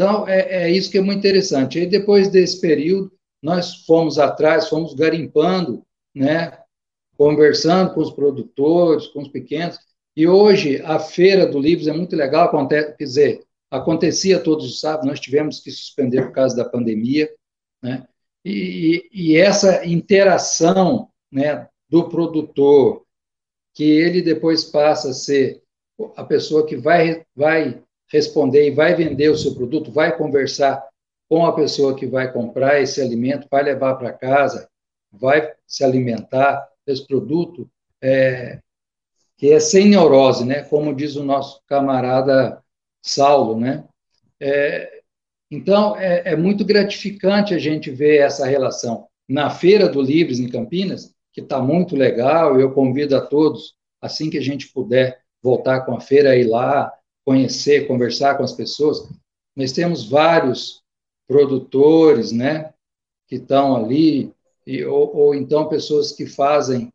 Então, 0.00 0.26
é, 0.26 0.62
é 0.62 0.70
isso 0.70 0.90
que 0.90 0.96
é 0.96 1.02
muito 1.02 1.18
interessante. 1.18 1.78
E 1.78 1.84
depois 1.84 2.30
desse 2.30 2.58
período, 2.58 3.12
nós 3.42 3.84
fomos 3.84 4.18
atrás, 4.18 4.66
fomos 4.66 4.94
garimpando, 4.94 5.84
né, 6.14 6.58
conversando 7.18 7.92
com 7.92 8.00
os 8.00 8.10
produtores, 8.10 9.08
com 9.08 9.20
os 9.20 9.28
pequenos, 9.28 9.78
e 10.16 10.26
hoje 10.26 10.80
a 10.86 10.98
Feira 10.98 11.46
do 11.46 11.58
Livros 11.58 11.86
é 11.86 11.92
muito 11.92 12.16
legal, 12.16 12.46
acontece, 12.46 12.96
quer 12.96 13.04
dizer, 13.04 13.44
acontecia 13.70 14.40
todos 14.40 14.64
os 14.64 14.80
sábados, 14.80 15.06
nós 15.06 15.20
tivemos 15.20 15.60
que 15.60 15.70
suspender 15.70 16.22
por 16.22 16.32
causa 16.32 16.56
da 16.56 16.64
pandemia, 16.64 17.30
né, 17.82 18.06
e, 18.42 19.06
e 19.12 19.36
essa 19.36 19.84
interação, 19.84 21.10
né, 21.30 21.68
do 21.90 22.08
produtor, 22.08 23.04
que 23.74 23.84
ele 23.84 24.22
depois 24.22 24.64
passa 24.64 25.10
a 25.10 25.14
ser 25.14 25.62
a 26.16 26.24
pessoa 26.24 26.64
que 26.64 26.74
vai, 26.74 27.22
vai 27.36 27.82
responder 28.10 28.66
e 28.66 28.74
vai 28.74 28.94
vender 28.94 29.28
o 29.28 29.36
seu 29.36 29.54
produto, 29.54 29.92
vai 29.92 30.16
conversar 30.16 30.84
com 31.28 31.46
a 31.46 31.52
pessoa 31.52 31.94
que 31.94 32.06
vai 32.06 32.32
comprar 32.32 32.80
esse 32.80 33.00
alimento, 33.00 33.46
vai 33.50 33.62
levar 33.62 33.94
para 33.94 34.12
casa, 34.12 34.68
vai 35.12 35.52
se 35.66 35.84
alimentar 35.84 36.68
desse 36.84 37.06
produto, 37.06 37.70
é, 38.02 38.58
que 39.36 39.52
é 39.52 39.60
sem 39.60 39.88
neurose, 39.88 40.44
né? 40.44 40.62
Como 40.64 40.94
diz 40.94 41.14
o 41.14 41.22
nosso 41.22 41.62
camarada 41.66 42.62
Saulo, 43.00 43.58
né? 43.58 43.84
É, 44.40 45.00
então, 45.50 45.96
é, 45.96 46.32
é, 46.32 46.36
muito 46.36 46.64
gratificante 46.64 47.54
a 47.54 47.58
gente 47.58 47.90
ver 47.90 48.18
essa 48.18 48.46
relação. 48.46 49.06
Na 49.28 49.50
Feira 49.50 49.88
do 49.88 50.00
Livres, 50.02 50.40
em 50.40 50.48
Campinas, 50.48 51.14
que 51.32 51.40
está 51.40 51.60
muito 51.60 51.96
legal. 51.96 52.58
Eu 52.58 52.72
convido 52.72 53.16
a 53.16 53.20
todos, 53.20 53.74
assim 54.00 54.30
que 54.30 54.38
a 54.38 54.42
gente 54.42 54.68
puder 54.72 55.20
voltar 55.42 55.80
com 55.82 55.94
a 55.94 56.00
feira, 56.00 56.36
ir 56.36 56.44
lá, 56.44 56.92
conhecer, 57.24 57.86
conversar 57.86 58.36
com 58.36 58.42
as 58.42 58.52
pessoas. 58.52 59.08
Nós 59.56 59.72
temos 59.72 60.08
vários 60.08 60.82
produtores, 61.28 62.32
né, 62.32 62.72
que 63.28 63.36
estão 63.36 63.76
ali, 63.76 64.32
e, 64.66 64.84
ou, 64.84 65.16
ou, 65.16 65.34
então 65.34 65.68
pessoas 65.68 66.12
que 66.12 66.26
fazem 66.26 66.92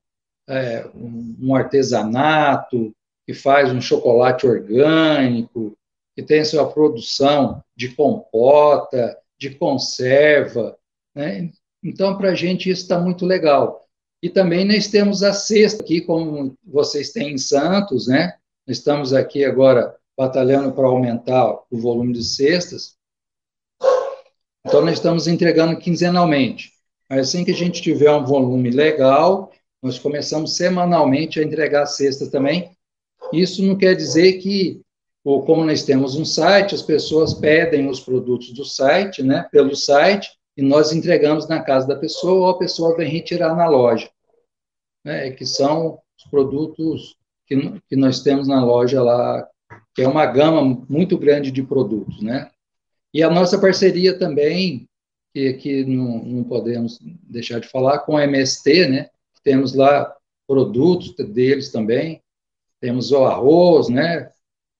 é, 0.47 0.85
um, 0.93 1.35
um 1.41 1.55
artesanato, 1.55 2.93
que 3.25 3.33
faz 3.33 3.71
um 3.71 3.81
chocolate 3.81 4.45
orgânico, 4.45 5.75
que 6.15 6.23
tem 6.23 6.45
sua 6.45 6.71
produção 6.71 7.63
de 7.75 7.89
compota, 7.95 9.17
de 9.37 9.49
conserva, 9.51 10.77
né? 11.13 11.51
Então, 11.83 12.17
para 12.17 12.29
a 12.29 12.35
gente 12.35 12.69
isso 12.69 12.83
está 12.83 12.99
muito 12.99 13.25
legal. 13.25 13.87
E 14.21 14.29
também 14.29 14.65
nós 14.65 14.87
temos 14.87 15.21
a 15.21 15.33
sexta 15.33 15.83
aqui, 15.83 16.01
como 16.01 16.55
vocês 16.63 17.11
têm 17.11 17.33
em 17.33 17.37
Santos, 17.37 18.07
né? 18.07 18.35
Estamos 18.67 19.13
aqui 19.13 19.43
agora 19.45 19.95
batalhando 20.17 20.71
para 20.71 20.87
aumentar 20.87 21.59
o 21.69 21.77
volume 21.77 22.13
de 22.13 22.23
cestas. 22.23 22.95
Então, 24.65 24.81
nós 24.81 24.93
estamos 24.93 25.27
entregando 25.27 25.77
quinzenalmente. 25.77 26.71
Assim 27.09 27.43
que 27.43 27.51
a 27.51 27.55
gente 27.55 27.81
tiver 27.81 28.11
um 28.11 28.25
volume 28.25 28.71
legal, 28.71 29.51
nós 29.81 29.99
começamos 29.99 30.55
semanalmente 30.55 31.39
a 31.39 31.43
entregar 31.43 31.85
cestas 31.85 32.29
também. 32.29 32.75
Isso 33.31 33.63
não 33.63 33.77
quer 33.77 33.95
dizer 33.95 34.33
que, 34.39 34.81
ou 35.23 35.45
como 35.45 35.63
nós 35.63 35.83
temos 35.83 36.15
um 36.15 36.25
site, 36.25 36.73
as 36.73 36.81
pessoas 36.81 37.33
pedem 37.33 37.87
os 37.87 37.99
produtos 37.99 38.51
do 38.53 38.65
site, 38.65 39.21
né, 39.21 39.47
pelo 39.51 39.75
site, 39.75 40.31
e 40.57 40.61
nós 40.61 40.91
entregamos 40.91 41.47
na 41.47 41.61
casa 41.61 41.87
da 41.87 41.95
pessoa, 41.95 42.47
ou 42.47 42.49
a 42.49 42.57
pessoa 42.57 42.95
vem 42.95 43.09
retirar 43.09 43.55
na 43.55 43.67
loja 43.67 44.09
né, 45.05 45.29
que 45.29 45.45
são 45.45 45.99
os 46.17 46.25
produtos 46.29 47.15
que, 47.45 47.79
que 47.87 47.95
nós 47.95 48.21
temos 48.21 48.47
na 48.47 48.65
loja 48.65 49.03
lá, 49.03 49.47
que 49.95 50.01
é 50.01 50.07
uma 50.07 50.25
gama 50.25 50.85
muito 50.89 51.17
grande 51.17 51.49
de 51.49 51.63
produtos, 51.63 52.21
né? 52.21 52.51
E 53.13 53.23
a 53.23 53.29
nossa 53.29 53.57
parceria 53.57 54.19
também, 54.19 54.89
que, 55.33 55.53
que 55.53 55.85
não, 55.85 56.21
não 56.21 56.43
podemos 56.43 56.99
deixar 57.23 57.59
de 57.61 57.69
falar, 57.69 57.99
com 57.99 58.17
a 58.17 58.25
MST, 58.25 58.89
né? 58.89 59.09
Temos 59.41 59.73
lá 59.73 60.13
produtos 60.45 61.15
deles 61.15 61.71
também, 61.71 62.21
temos 62.81 63.11
o 63.11 63.23
arroz, 63.23 63.87
né? 63.87 64.31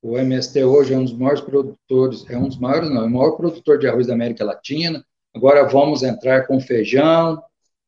O 0.02 0.18
MST 0.18 0.64
hoje 0.66 0.94
é 0.94 0.98
um 0.98 1.06
dos 1.06 1.14
maiores 1.14 1.42
produtores, 1.42 2.30
é 2.30 2.38
um 2.38 2.50
dos 2.50 2.60
maiores, 2.60 2.90
não, 2.90 3.04
é 3.04 3.06
o 3.06 3.10
maior 3.10 3.32
produtor 3.32 3.80
de 3.80 3.88
arroz 3.88 4.08
da 4.08 4.14
América 4.14 4.44
Latina. 4.44 5.04
Agora 5.34 5.64
vamos 5.64 6.04
entrar 6.04 6.46
com 6.46 6.60
feijão, 6.60 7.42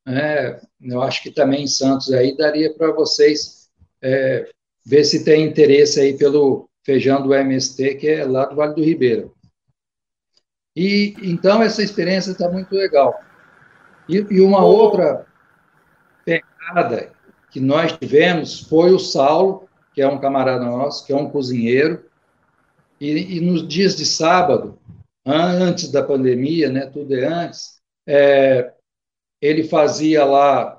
né? 0.06 0.58
Eu 0.80 1.02
acho 1.02 1.22
que 1.22 1.30
também 1.30 1.64
em 1.64 1.68
Santos 1.68 2.10
aí 2.10 2.34
daria 2.34 2.72
para 2.72 2.90
vocês 2.90 3.68
é, 4.00 4.48
ver 4.84 5.04
se 5.04 5.24
tem 5.24 5.44
interesse 5.44 6.00
aí 6.00 6.16
pelo 6.16 6.67
feijão 6.88 7.20
do 7.20 7.34
MST, 7.34 7.96
que 7.96 8.08
é 8.08 8.24
lá 8.24 8.46
do 8.46 8.56
Vale 8.56 8.74
do 8.74 8.82
Ribeiro. 8.82 9.34
E 10.74 11.14
então 11.20 11.62
essa 11.62 11.82
experiência 11.82 12.30
está 12.30 12.48
muito 12.48 12.74
legal. 12.74 13.20
E, 14.08 14.16
e 14.30 14.40
uma 14.40 14.64
outra 14.64 15.26
pegada 16.24 17.12
que 17.50 17.60
nós 17.60 17.92
tivemos 17.92 18.60
foi 18.60 18.90
o 18.90 18.98
Saulo, 18.98 19.68
que 19.92 20.00
é 20.00 20.08
um 20.08 20.18
camarada 20.18 20.64
nosso, 20.64 21.06
que 21.06 21.12
é 21.12 21.16
um 21.16 21.28
cozinheiro, 21.28 22.06
e, 22.98 23.36
e 23.36 23.40
nos 23.42 23.68
dias 23.68 23.94
de 23.94 24.06
sábado, 24.06 24.78
antes 25.26 25.92
da 25.92 26.02
pandemia, 26.02 26.70
né, 26.70 26.86
tudo 26.86 27.14
é 27.14 27.26
antes, 27.26 27.82
é, 28.06 28.72
ele 29.42 29.64
fazia 29.64 30.24
lá 30.24 30.77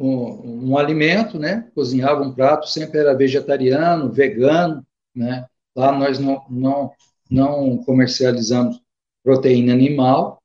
um, 0.00 0.70
um, 0.70 0.78
alimento, 0.78 1.38
né? 1.38 1.70
Cozinhava 1.74 2.22
um 2.22 2.32
prato, 2.32 2.66
sempre 2.66 2.98
era 2.98 3.14
vegetariano, 3.14 4.10
vegano, 4.10 4.84
né? 5.14 5.46
Lá 5.76 5.92
nós 5.92 6.18
não, 6.18 6.42
não, 6.48 6.92
não 7.30 7.76
comercializamos 7.84 8.80
proteína 9.22 9.74
animal. 9.74 10.40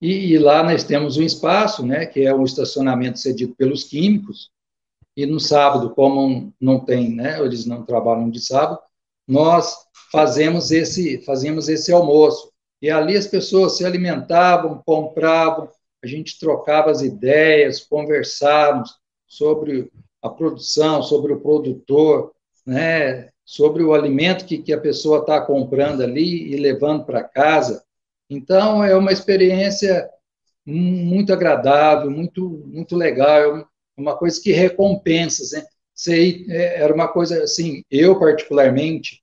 E, 0.00 0.32
e, 0.32 0.38
lá 0.38 0.64
nós 0.64 0.82
temos 0.82 1.16
um 1.16 1.22
espaço, 1.22 1.86
né? 1.86 2.06
Que 2.06 2.26
é 2.26 2.34
um 2.34 2.44
estacionamento 2.44 3.20
cedido 3.20 3.54
pelos 3.54 3.84
químicos. 3.84 4.50
E 5.16 5.24
no 5.24 5.38
sábado, 5.38 5.90
como 5.90 6.52
não 6.60 6.80
tem, 6.80 7.14
né? 7.14 7.40
Eles 7.40 7.64
não 7.66 7.84
trabalham 7.84 8.28
de 8.28 8.40
sábado, 8.40 8.80
nós 9.26 9.76
fazemos 10.10 10.72
esse, 10.72 11.18
fazemos 11.24 11.68
esse 11.68 11.92
almoço. 11.92 12.50
E 12.82 12.90
ali 12.90 13.16
as 13.16 13.26
pessoas 13.26 13.76
se 13.76 13.84
alimentavam, 13.84 14.82
compravam, 14.84 15.68
a 16.06 16.08
gente 16.08 16.38
trocava 16.38 16.90
as 16.90 17.02
ideias, 17.02 17.80
conversávamos 17.80 18.94
sobre 19.26 19.90
a 20.22 20.28
produção, 20.28 21.02
sobre 21.02 21.32
o 21.32 21.40
produtor, 21.40 22.32
né, 22.64 23.28
sobre 23.44 23.82
o 23.82 23.92
alimento 23.92 24.46
que, 24.46 24.58
que 24.58 24.72
a 24.72 24.80
pessoa 24.80 25.20
está 25.20 25.40
comprando 25.40 26.02
ali 26.02 26.52
e 26.52 26.56
levando 26.56 27.04
para 27.04 27.24
casa. 27.24 27.84
Então, 28.30 28.82
é 28.84 28.96
uma 28.96 29.12
experiência 29.12 30.08
muito 30.64 31.32
agradável, 31.32 32.10
muito, 32.10 32.62
muito 32.66 32.96
legal, 32.96 33.56
é 33.58 33.64
uma 33.96 34.16
coisa 34.16 34.40
que 34.40 34.52
recompensa. 34.52 35.56
Né? 35.56 35.66
Sei, 35.92 36.46
é, 36.48 36.82
era 36.82 36.94
uma 36.94 37.08
coisa 37.08 37.42
assim, 37.42 37.82
eu 37.90 38.18
particularmente 38.18 39.22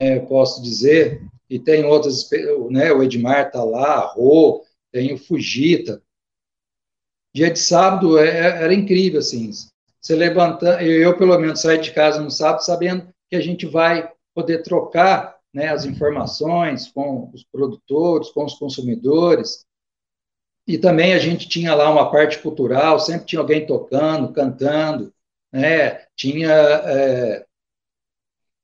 é, 0.00 0.18
posso 0.18 0.60
dizer, 0.62 1.22
e 1.48 1.58
tem 1.58 1.84
outras, 1.84 2.28
né, 2.70 2.92
o 2.92 3.02
Edmar 3.02 3.46
está 3.46 3.62
lá, 3.62 3.94
a 3.94 4.06
Rô, 4.06 4.64
tem 4.92 5.12
o 5.12 5.18
Fugita. 5.18 6.02
Dia 7.36 7.50
de 7.50 7.58
sábado 7.58 8.18
é, 8.18 8.28
é, 8.28 8.62
era 8.62 8.72
incrível, 8.72 9.18
assim, 9.18 9.50
você 10.00 10.16
levanta, 10.16 10.82
eu 10.82 11.18
pelo 11.18 11.38
menos 11.38 11.60
saio 11.60 11.78
de 11.78 11.90
casa 11.90 12.18
no 12.18 12.30
sábado 12.30 12.64
sabendo 12.64 13.08
que 13.28 13.36
a 13.36 13.42
gente 13.42 13.66
vai 13.66 14.10
poder 14.34 14.62
trocar 14.62 15.36
né, 15.52 15.68
as 15.68 15.84
informações 15.84 16.90
com 16.90 17.30
os 17.34 17.44
produtores, 17.44 18.30
com 18.30 18.42
os 18.42 18.54
consumidores. 18.54 19.66
E 20.66 20.78
também 20.78 21.12
a 21.12 21.18
gente 21.18 21.46
tinha 21.46 21.74
lá 21.74 21.90
uma 21.90 22.10
parte 22.10 22.38
cultural, 22.38 22.98
sempre 22.98 23.26
tinha 23.26 23.40
alguém 23.40 23.66
tocando, 23.66 24.32
cantando, 24.32 25.12
né? 25.52 26.06
Tinha. 26.16 26.50
É... 26.50 27.44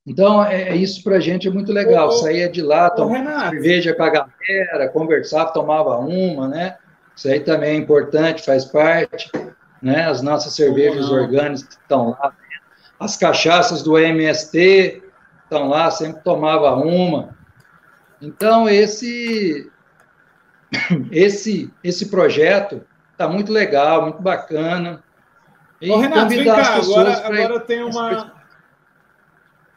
Então, 0.06 0.42
é, 0.42 0.70
é 0.70 0.76
isso 0.76 1.04
para 1.04 1.16
a 1.16 1.20
gente 1.20 1.46
é 1.46 1.50
muito 1.50 1.72
legal. 1.74 2.08
Ô, 2.08 2.12
Saía 2.12 2.48
de 2.48 2.62
lá, 2.62 2.88
tomava 2.88 3.50
cerveja 3.50 3.94
com 3.94 4.02
a 4.02 4.08
galera, 4.08 4.88
conversava, 4.88 5.52
tomava 5.52 5.98
uma, 5.98 6.48
né? 6.48 6.78
Isso 7.14 7.28
aí 7.28 7.40
também 7.40 7.70
é 7.70 7.74
importante, 7.74 8.44
faz 8.44 8.64
parte 8.64 9.30
né? 9.82 10.06
As 10.06 10.22
nossas 10.22 10.54
cervejas 10.54 11.10
orgânicas 11.10 11.64
que 11.64 11.74
estão 11.74 12.10
lá, 12.10 12.32
as 13.00 13.16
cachaças 13.16 13.82
do 13.82 13.98
MST 13.98 15.02
estão 15.42 15.68
lá, 15.68 15.90
sempre 15.90 16.22
tomava 16.22 16.76
uma. 16.76 17.36
Então 18.20 18.68
esse 18.68 19.68
esse 21.10 21.68
esse 21.82 22.08
projeto 22.08 22.86
está 23.10 23.28
muito 23.28 23.52
legal, 23.52 24.02
muito 24.02 24.22
bacana. 24.22 25.02
E 25.80 25.90
Ô, 25.90 25.98
Renato, 25.98 26.28
vem 26.28 26.44
cá, 26.44 26.76
agora, 26.76 27.26
agora 27.26 27.60
tem 27.60 27.82
uma. 27.82 28.40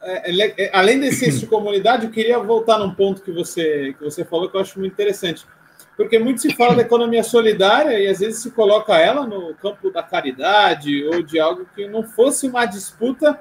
É, 0.04 0.32
é, 0.32 0.66
é, 0.66 0.72
além 0.72 1.00
desse 1.00 1.26
senso 1.26 1.40
de 1.40 1.48
comunidade, 1.48 2.06
eu 2.06 2.12
queria 2.12 2.38
voltar 2.38 2.78
num 2.78 2.94
ponto 2.94 3.24
que 3.24 3.32
você, 3.32 3.96
que 3.98 4.04
você 4.04 4.24
falou 4.24 4.48
que 4.48 4.56
eu 4.56 4.62
acho 4.62 4.80
muito 4.80 4.94
interessante 4.94 5.48
porque 5.96 6.20
muito 6.20 6.42
se 6.42 6.54
fala 6.56 6.76
da 6.76 6.82
economia 6.82 7.24
solidária 7.24 8.00
e 8.00 8.08
às 8.08 8.20
vezes 8.20 8.42
se 8.42 8.52
coloca 8.52 8.98
ela 8.98 9.26
no 9.26 9.56
campo 9.56 9.90
da 9.90 10.04
caridade 10.04 11.06
ou 11.06 11.22
de 11.22 11.40
algo 11.40 11.66
que 11.76 11.88
não 11.88 12.04
fosse 12.04 12.48
uma 12.48 12.66
disputa 12.66 13.40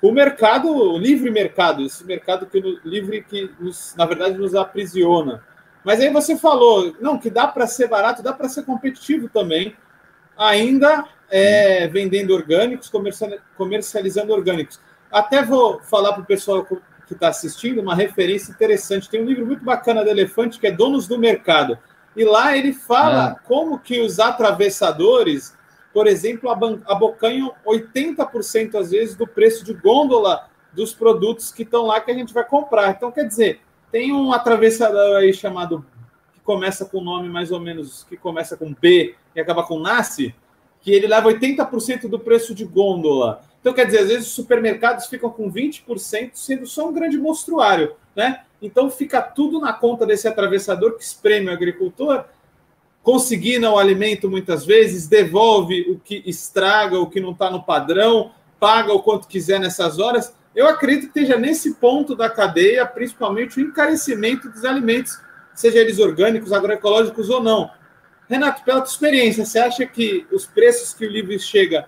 com 0.00 0.08
o 0.08 0.12
mercado, 0.12 0.68
o 0.68 0.96
livre 0.96 1.30
mercado, 1.30 1.82
esse 1.82 2.04
mercado 2.04 2.46
que 2.46 2.60
livre 2.84 3.22
que 3.22 3.50
nos, 3.58 3.94
na 3.96 4.06
verdade 4.06 4.38
nos 4.38 4.54
aprisiona. 4.54 5.42
Mas 5.84 6.00
aí 6.00 6.10
você 6.10 6.36
falou, 6.36 6.94
não, 7.00 7.18
que 7.18 7.30
dá 7.30 7.46
para 7.48 7.66
ser 7.66 7.88
barato, 7.88 8.22
dá 8.22 8.32
para 8.32 8.48
ser 8.48 8.62
competitivo 8.62 9.28
também, 9.28 9.74
ainda 10.36 11.04
é, 11.28 11.88
vendendo 11.88 12.32
orgânicos, 12.32 12.90
comercializando 13.56 14.32
orgânicos. 14.32 14.80
Até 15.10 15.42
vou 15.42 15.80
falar 15.80 16.12
para 16.12 16.22
o 16.22 16.26
pessoal 16.26 16.64
que 16.64 17.14
está 17.14 17.28
assistindo 17.28 17.80
uma 17.80 17.94
referência 17.94 18.52
interessante. 18.52 19.08
Tem 19.08 19.22
um 19.22 19.26
livro 19.26 19.46
muito 19.46 19.64
bacana 19.64 20.04
do 20.04 20.10
Elefante 20.10 20.60
que 20.60 20.66
é 20.66 20.70
Donos 20.70 21.08
do 21.08 21.18
Mercado. 21.18 21.78
E 22.18 22.24
lá 22.24 22.56
ele 22.56 22.72
fala 22.72 23.30
é. 23.30 23.46
como 23.46 23.78
que 23.78 24.00
os 24.00 24.18
atravessadores, 24.18 25.56
por 25.92 26.08
exemplo, 26.08 26.50
abocanham 26.50 27.54
80% 27.64 28.74
às 28.74 28.90
vezes 28.90 29.14
do 29.14 29.24
preço 29.24 29.64
de 29.64 29.72
gôndola 29.72 30.48
dos 30.72 30.92
produtos 30.92 31.52
que 31.52 31.62
estão 31.62 31.86
lá 31.86 32.00
que 32.00 32.10
a 32.10 32.14
gente 32.14 32.34
vai 32.34 32.44
comprar. 32.44 32.90
Então, 32.90 33.12
quer 33.12 33.24
dizer, 33.24 33.60
tem 33.92 34.12
um 34.12 34.32
atravessador 34.32 35.18
aí 35.18 35.32
chamado 35.32 35.86
que 36.34 36.40
começa 36.40 36.84
com 36.84 36.98
o 36.98 37.04
nome 37.04 37.28
mais 37.28 37.52
ou 37.52 37.60
menos 37.60 38.02
que 38.02 38.16
começa 38.16 38.56
com 38.56 38.74
B 38.74 39.14
e 39.32 39.40
acaba 39.40 39.62
com 39.62 39.78
Nasce, 39.78 40.34
que 40.80 40.90
ele 40.90 41.06
leva 41.06 41.28
80% 41.28 42.08
do 42.08 42.18
preço 42.18 42.52
de 42.52 42.64
gôndola. 42.64 43.42
Então, 43.60 43.72
quer 43.72 43.86
dizer, 43.86 44.00
às 44.00 44.08
vezes 44.08 44.26
os 44.26 44.34
supermercados 44.34 45.06
ficam 45.06 45.30
com 45.30 45.48
20%, 45.48 46.30
sendo 46.34 46.66
só 46.66 46.88
um 46.88 46.92
grande 46.92 47.16
monstruário, 47.16 47.94
né? 48.16 48.42
Então, 48.60 48.90
fica 48.90 49.22
tudo 49.22 49.60
na 49.60 49.72
conta 49.72 50.04
desse 50.04 50.26
atravessador 50.26 50.96
que 50.96 51.04
espreme 51.04 51.48
o 51.48 51.52
agricultor, 51.52 52.24
consigna 53.02 53.70
o 53.70 53.78
alimento 53.78 54.28
muitas 54.28 54.66
vezes, 54.66 55.06
devolve 55.06 55.90
o 55.90 55.98
que 55.98 56.22
estraga, 56.26 56.98
o 56.98 57.08
que 57.08 57.20
não 57.20 57.30
está 57.30 57.50
no 57.50 57.62
padrão, 57.62 58.32
paga 58.58 58.92
o 58.92 59.02
quanto 59.02 59.28
quiser 59.28 59.60
nessas 59.60 59.98
horas. 59.98 60.34
Eu 60.54 60.68
acredito 60.68 61.12
que 61.12 61.20
esteja 61.20 61.38
nesse 61.38 61.74
ponto 61.74 62.16
da 62.16 62.28
cadeia, 62.28 62.84
principalmente 62.84 63.58
o 63.58 63.62
encarecimento 63.62 64.48
dos 64.50 64.64
alimentos, 64.64 65.18
seja 65.54 65.78
eles 65.78 65.98
orgânicos, 65.98 66.52
agroecológicos 66.52 67.30
ou 67.30 67.42
não. 67.42 67.70
Renato, 68.28 68.62
pela 68.62 68.80
tua 68.80 68.90
experiência, 68.90 69.44
você 69.44 69.58
acha 69.58 69.86
que 69.86 70.26
os 70.30 70.46
preços 70.46 70.92
que 70.92 71.06
o 71.06 71.10
livro 71.10 71.38
chega 71.38 71.86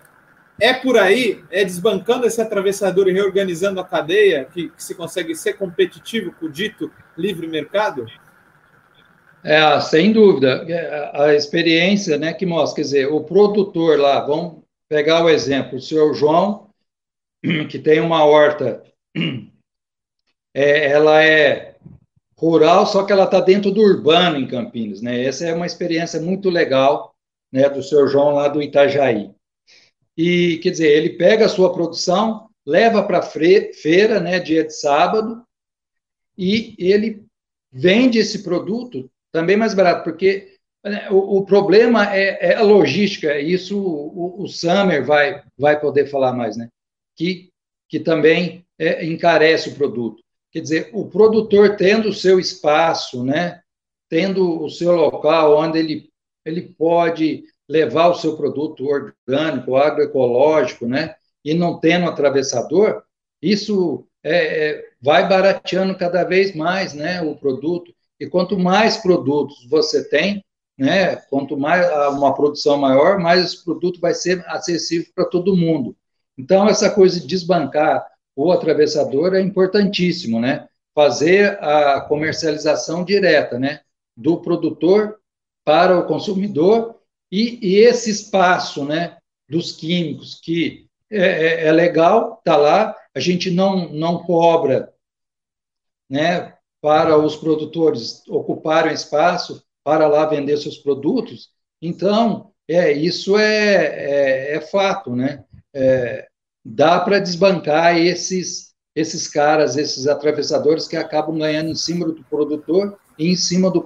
é 0.61 0.75
por 0.75 0.99
aí, 0.99 1.43
é 1.51 1.65
desbancando 1.65 2.27
esse 2.27 2.41
atravessador 2.41 3.09
e 3.09 3.13
reorganizando 3.13 3.81
a 3.81 3.85
cadeia 3.85 4.45
que, 4.45 4.69
que 4.69 4.83
se 4.83 4.95
consegue 4.95 5.35
ser 5.35 5.55
competitivo 5.55 6.33
com 6.39 6.47
o 6.47 6.51
dito 6.51 6.93
livre 7.17 7.47
mercado? 7.47 8.07
É, 9.43 9.81
sem 9.81 10.13
dúvida. 10.13 10.65
É, 10.69 11.11
a 11.15 11.35
experiência 11.35 12.19
né, 12.19 12.33
que 12.33 12.45
mostra, 12.45 12.77
quer 12.77 12.83
dizer, 12.83 13.07
o 13.07 13.25
produtor 13.25 13.99
lá, 13.99 14.21
vamos 14.21 14.63
pegar 14.89 15.25
o 15.25 15.31
exemplo, 15.31 15.79
o 15.79 15.81
senhor 15.81 16.13
João, 16.15 16.69
que 17.71 17.79
tem 17.79 18.01
uma 18.01 18.25
horta, 18.25 18.83
é, 20.55 20.91
ela 20.91 21.25
é 21.25 21.77
rural, 22.37 22.87
só 22.87 23.05
que 23.05 23.13
ela 23.13 23.25
está 23.25 23.41
dentro 23.41 23.71
do 23.71 23.81
urbano 23.81 24.37
em 24.37 24.47
Campinas, 24.47 25.01
né? 25.01 25.23
Essa 25.23 25.47
é 25.47 25.55
uma 25.55 25.67
experiência 25.67 26.21
muito 26.21 26.49
legal, 26.49 27.15
né, 27.53 27.69
do 27.69 27.83
senhor 27.83 28.09
João 28.09 28.35
lá 28.35 28.49
do 28.49 28.63
Itajaí. 28.63 29.31
E, 30.23 30.59
quer 30.59 30.69
dizer, 30.69 30.89
ele 30.89 31.17
pega 31.17 31.47
a 31.47 31.49
sua 31.49 31.73
produção, 31.73 32.51
leva 32.67 33.03
para 33.03 33.23
feira, 33.23 34.21
né, 34.21 34.39
dia 34.39 34.63
de 34.63 34.79
sábado, 34.79 35.43
e 36.37 36.75
ele 36.79 37.25
vende 37.73 38.19
esse 38.19 38.43
produto 38.43 39.11
também 39.33 39.57
mais 39.57 39.73
barato, 39.73 40.05
porque 40.05 40.59
né, 40.85 41.09
o, 41.11 41.39
o, 41.39 41.47
problema 41.47 42.15
é, 42.15 42.51
é, 42.51 42.55
a 42.57 42.63
logística, 42.63 43.39
isso 43.41 43.79
o, 43.79 44.43
o 44.43 44.47
Summer 44.47 45.03
vai, 45.07 45.43
vai 45.57 45.81
poder 45.81 46.07
falar 46.11 46.35
mais, 46.35 46.55
né? 46.55 46.69
Que, 47.17 47.49
que 47.89 47.99
também 47.99 48.63
é, 48.79 49.07
encarece 49.07 49.71
o 49.71 49.75
produto. 49.75 50.23
Quer 50.53 50.61
dizer, 50.61 50.91
o 50.93 51.09
produtor 51.09 51.77
tendo 51.77 52.11
o 52.11 52.15
seu 52.15 52.39
espaço, 52.39 53.25
né? 53.25 53.63
Tendo 54.07 54.63
o 54.63 54.69
seu 54.69 54.93
local 54.93 55.57
onde 55.57 55.79
ele, 55.79 56.11
ele 56.45 56.61
pode 56.61 57.45
levar 57.71 58.09
o 58.09 58.17
seu 58.17 58.37
produto 58.37 58.85
orgânico, 58.85 59.77
agroecológico, 59.77 60.89
né? 60.89 61.15
E 61.45 61.55
não 61.55 61.79
tendo 61.79 62.09
atravessador, 62.09 63.05
isso 63.41 64.05
é, 64.25 64.71
é, 64.71 64.85
vai 65.01 65.29
barateando 65.29 65.97
cada 65.97 66.25
vez 66.25 66.53
mais, 66.53 66.93
né? 66.93 67.23
O 67.23 67.37
produto. 67.37 67.95
E 68.19 68.27
quanto 68.27 68.59
mais 68.59 68.97
produtos 68.97 69.65
você 69.69 70.03
tem, 70.09 70.45
né? 70.77 71.15
Quanto 71.31 71.57
mais 71.57 71.89
uma 72.13 72.35
produção 72.35 72.77
maior, 72.77 73.21
mais 73.21 73.45
esse 73.45 73.65
produto 73.65 74.01
vai 74.01 74.15
ser 74.15 74.45
acessível 74.49 75.09
para 75.15 75.27
todo 75.27 75.57
mundo. 75.57 75.97
Então 76.37 76.69
essa 76.69 76.91
coisa 76.91 77.21
de 77.21 77.27
desbancar 77.29 78.05
o 78.35 78.51
atravessador 78.51 79.35
é 79.35 79.41
importantíssimo, 79.41 80.41
né? 80.41 80.67
Fazer 80.93 81.57
a 81.63 82.01
comercialização 82.01 83.05
direta, 83.05 83.61
né? 83.61 83.81
Do 84.17 84.41
produtor 84.41 85.21
para 85.65 85.97
o 85.97 86.05
consumidor 86.05 87.00
e, 87.31 87.59
e 87.63 87.79
esse 87.79 88.11
espaço 88.11 88.85
né, 88.85 89.17
dos 89.49 89.73
químicos, 89.73 90.41
que 90.43 90.87
é, 91.11 91.19
é, 91.19 91.67
é 91.67 91.73
legal, 91.73 92.39
está 92.39 92.57
lá, 92.57 92.95
a 93.15 93.21
gente 93.21 93.51
não, 93.51 93.89
não 93.89 94.23
cobra 94.23 94.93
né, 96.09 96.55
para 96.81 97.17
os 97.17 97.37
produtores 97.37 98.23
ocuparem 98.29 98.93
espaço 98.93 99.63
para 99.85 100.09
lá 100.09 100.27
vender 100.27 100.57
seus 100.59 100.79
produtos. 100.79 101.51
Então, 101.81 102.53
é, 102.69 102.93
isso 102.93 103.37
é, 103.39 103.85
é, 103.85 104.57
é 104.57 104.61
fato, 104.61 105.15
né? 105.15 105.45
É, 105.75 106.29
dá 106.65 107.01
para 107.01 107.19
desbancar 107.19 107.97
esses, 107.97 108.75
esses 108.95 109.29
caras, 109.29 109.77
esses 109.77 110.07
atravessadores 110.07 110.87
que 110.87 110.97
acabam 110.97 111.39
ganhando 111.39 111.71
em 111.71 111.75
cima 111.75 112.07
do 112.07 112.25
produtor 112.25 112.99
e 113.19 113.29
em 113.29 113.37
cima 113.37 113.71
do, 113.71 113.85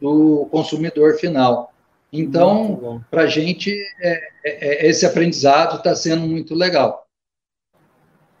do 0.00 0.46
consumidor 0.50 1.14
final. 1.14 1.73
Então, 2.16 3.04
para 3.10 3.22
a 3.22 3.26
gente, 3.26 3.76
é, 3.98 4.28
é, 4.44 4.86
é, 4.86 4.88
esse 4.88 5.04
aprendizado 5.04 5.78
está 5.78 5.96
sendo 5.96 6.22
muito 6.22 6.54
legal. 6.54 7.08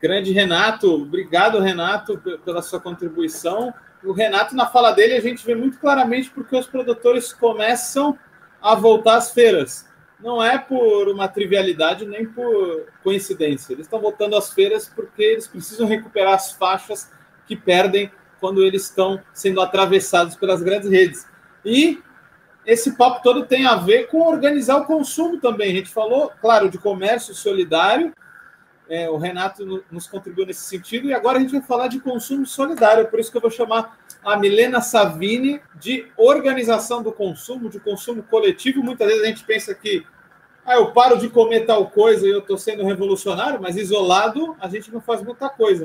Grande 0.00 0.30
Renato, 0.30 0.94
obrigado, 0.94 1.58
Renato, 1.58 2.16
pela 2.44 2.62
sua 2.62 2.78
contribuição. 2.78 3.74
o 4.04 4.12
Renato, 4.12 4.54
na 4.54 4.66
fala 4.66 4.92
dele, 4.92 5.14
a 5.14 5.20
gente 5.20 5.44
vê 5.44 5.56
muito 5.56 5.80
claramente 5.80 6.30
porque 6.30 6.54
os 6.54 6.68
produtores 6.68 7.32
começam 7.32 8.16
a 8.62 8.76
voltar 8.76 9.16
às 9.16 9.32
feiras. 9.32 9.88
Não 10.20 10.42
é 10.42 10.56
por 10.56 11.08
uma 11.08 11.26
trivialidade 11.26 12.06
nem 12.06 12.24
por 12.24 12.86
coincidência. 13.02 13.72
Eles 13.72 13.86
estão 13.86 13.98
voltando 13.98 14.36
às 14.36 14.52
feiras 14.52 14.88
porque 14.88 15.22
eles 15.22 15.48
precisam 15.48 15.88
recuperar 15.88 16.34
as 16.34 16.52
faixas 16.52 17.10
que 17.44 17.56
perdem 17.56 18.08
quando 18.38 18.62
eles 18.62 18.84
estão 18.84 19.20
sendo 19.32 19.60
atravessados 19.60 20.36
pelas 20.36 20.62
grandes 20.62 20.88
redes. 20.88 21.26
E 21.64 22.00
esse 22.66 22.96
papo 22.96 23.22
todo 23.22 23.44
tem 23.44 23.66
a 23.66 23.76
ver 23.76 24.08
com 24.08 24.20
organizar 24.20 24.76
o 24.76 24.84
consumo 24.84 25.38
também. 25.38 25.70
A 25.70 25.74
gente 25.74 25.90
falou, 25.90 26.32
claro, 26.40 26.68
de 26.68 26.78
comércio 26.78 27.34
solidário, 27.34 28.12
é, 28.88 29.08
o 29.08 29.16
Renato 29.16 29.84
nos 29.90 30.06
contribuiu 30.06 30.46
nesse 30.46 30.62
sentido, 30.62 31.08
e 31.08 31.14
agora 31.14 31.38
a 31.38 31.40
gente 31.40 31.52
vai 31.52 31.62
falar 31.62 31.88
de 31.88 32.00
consumo 32.00 32.44
solidário, 32.46 33.06
por 33.06 33.18
isso 33.18 33.30
que 33.30 33.36
eu 33.36 33.40
vou 33.40 33.50
chamar 33.50 33.98
a 34.22 34.36
Milena 34.36 34.80
Savini 34.80 35.60
de 35.74 36.06
organização 36.16 37.02
do 37.02 37.12
consumo, 37.12 37.68
de 37.68 37.78
consumo 37.78 38.22
coletivo. 38.22 38.82
Muitas 38.82 39.08
vezes 39.08 39.22
a 39.22 39.26
gente 39.26 39.44
pensa 39.44 39.74
que 39.74 40.06
ah, 40.64 40.76
eu 40.76 40.92
paro 40.92 41.18
de 41.18 41.28
comer 41.28 41.66
tal 41.66 41.90
coisa 41.90 42.26
e 42.26 42.30
eu 42.30 42.38
estou 42.38 42.56
sendo 42.56 42.84
revolucionário, 42.86 43.60
mas 43.60 43.76
isolado 43.76 44.56
a 44.58 44.68
gente 44.68 44.90
não 44.90 45.00
faz 45.00 45.22
muita 45.22 45.48
coisa. 45.48 45.84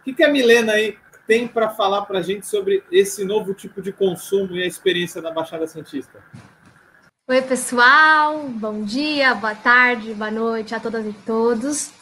O 0.00 0.04
que, 0.04 0.14
que 0.14 0.22
a 0.22 0.28
Milena 0.28 0.72
aí 0.72 0.96
tem 1.30 1.46
para 1.46 1.70
falar 1.70 2.02
para 2.06 2.18
a 2.18 2.22
gente 2.22 2.44
sobre 2.44 2.82
esse 2.90 3.24
novo 3.24 3.54
tipo 3.54 3.80
de 3.80 3.92
consumo 3.92 4.56
e 4.56 4.64
a 4.64 4.66
experiência 4.66 5.22
da 5.22 5.30
Baixada 5.30 5.64
Santista? 5.68 6.18
Oi, 7.28 7.40
pessoal, 7.42 8.48
bom 8.48 8.82
dia, 8.82 9.32
boa 9.36 9.54
tarde, 9.54 10.12
boa 10.12 10.32
noite 10.32 10.74
a 10.74 10.80
todas 10.80 11.06
e 11.06 11.12
todos. 11.24 11.92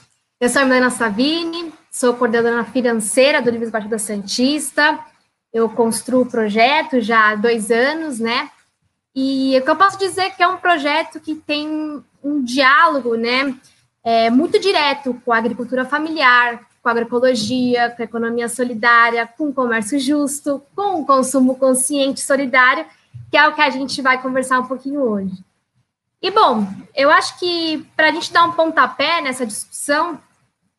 Eu 0.40 0.48
sou 0.48 0.62
a 0.62 0.64
Milena 0.64 0.88
Savini, 0.88 1.70
sou 1.90 2.14
coordenadora 2.14 2.64
financeira 2.64 3.42
do 3.42 3.50
Livros 3.50 3.68
Baixada 3.68 3.98
Santista. 3.98 4.98
Eu 5.52 5.68
construo 5.68 6.22
o 6.22 6.30
projeto 6.30 6.98
já 6.98 7.32
há 7.32 7.34
dois 7.34 7.70
anos, 7.70 8.18
né? 8.18 8.50
E 9.14 9.58
o 9.58 9.62
que 9.62 9.70
eu 9.70 9.76
posso 9.76 9.98
dizer 9.98 10.22
é 10.22 10.30
que 10.30 10.42
é 10.42 10.48
um 10.48 10.56
projeto 10.56 11.20
que 11.20 11.34
tem 11.34 12.02
um 12.24 12.42
diálogo, 12.42 13.14
né, 13.14 13.54
é, 14.02 14.30
muito 14.30 14.58
direto 14.58 15.20
com 15.22 15.34
a 15.34 15.36
agricultura 15.36 15.84
familiar, 15.84 16.66
com 16.82 16.88
agroecologia, 16.88 17.90
com 17.90 18.02
economia 18.02 18.48
solidária, 18.48 19.26
com 19.26 19.52
comércio 19.52 19.98
justo, 19.98 20.62
com 20.74 21.00
o 21.00 21.06
consumo 21.06 21.56
consciente 21.56 22.20
solidário, 22.20 22.86
que 23.30 23.36
é 23.36 23.46
o 23.46 23.54
que 23.54 23.60
a 23.60 23.70
gente 23.70 24.00
vai 24.00 24.20
conversar 24.20 24.60
um 24.60 24.66
pouquinho 24.66 25.02
hoje. 25.02 25.44
E, 26.20 26.30
bom, 26.30 26.66
eu 26.94 27.10
acho 27.10 27.38
que 27.38 27.86
para 27.96 28.08
a 28.08 28.12
gente 28.12 28.32
dar 28.32 28.44
um 28.44 28.52
pontapé 28.52 29.20
nessa 29.20 29.46
discussão 29.46 30.20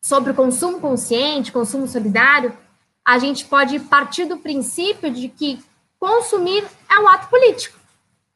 sobre 0.00 0.32
o 0.32 0.34
consumo 0.34 0.80
consciente, 0.80 1.52
consumo 1.52 1.88
solidário, 1.88 2.56
a 3.04 3.18
gente 3.18 3.46
pode 3.46 3.80
partir 3.80 4.26
do 4.26 4.36
princípio 4.36 5.10
de 5.10 5.28
que 5.28 5.62
consumir 5.98 6.64
é 6.88 6.98
um 6.98 7.08
ato 7.08 7.28
político. 7.28 7.78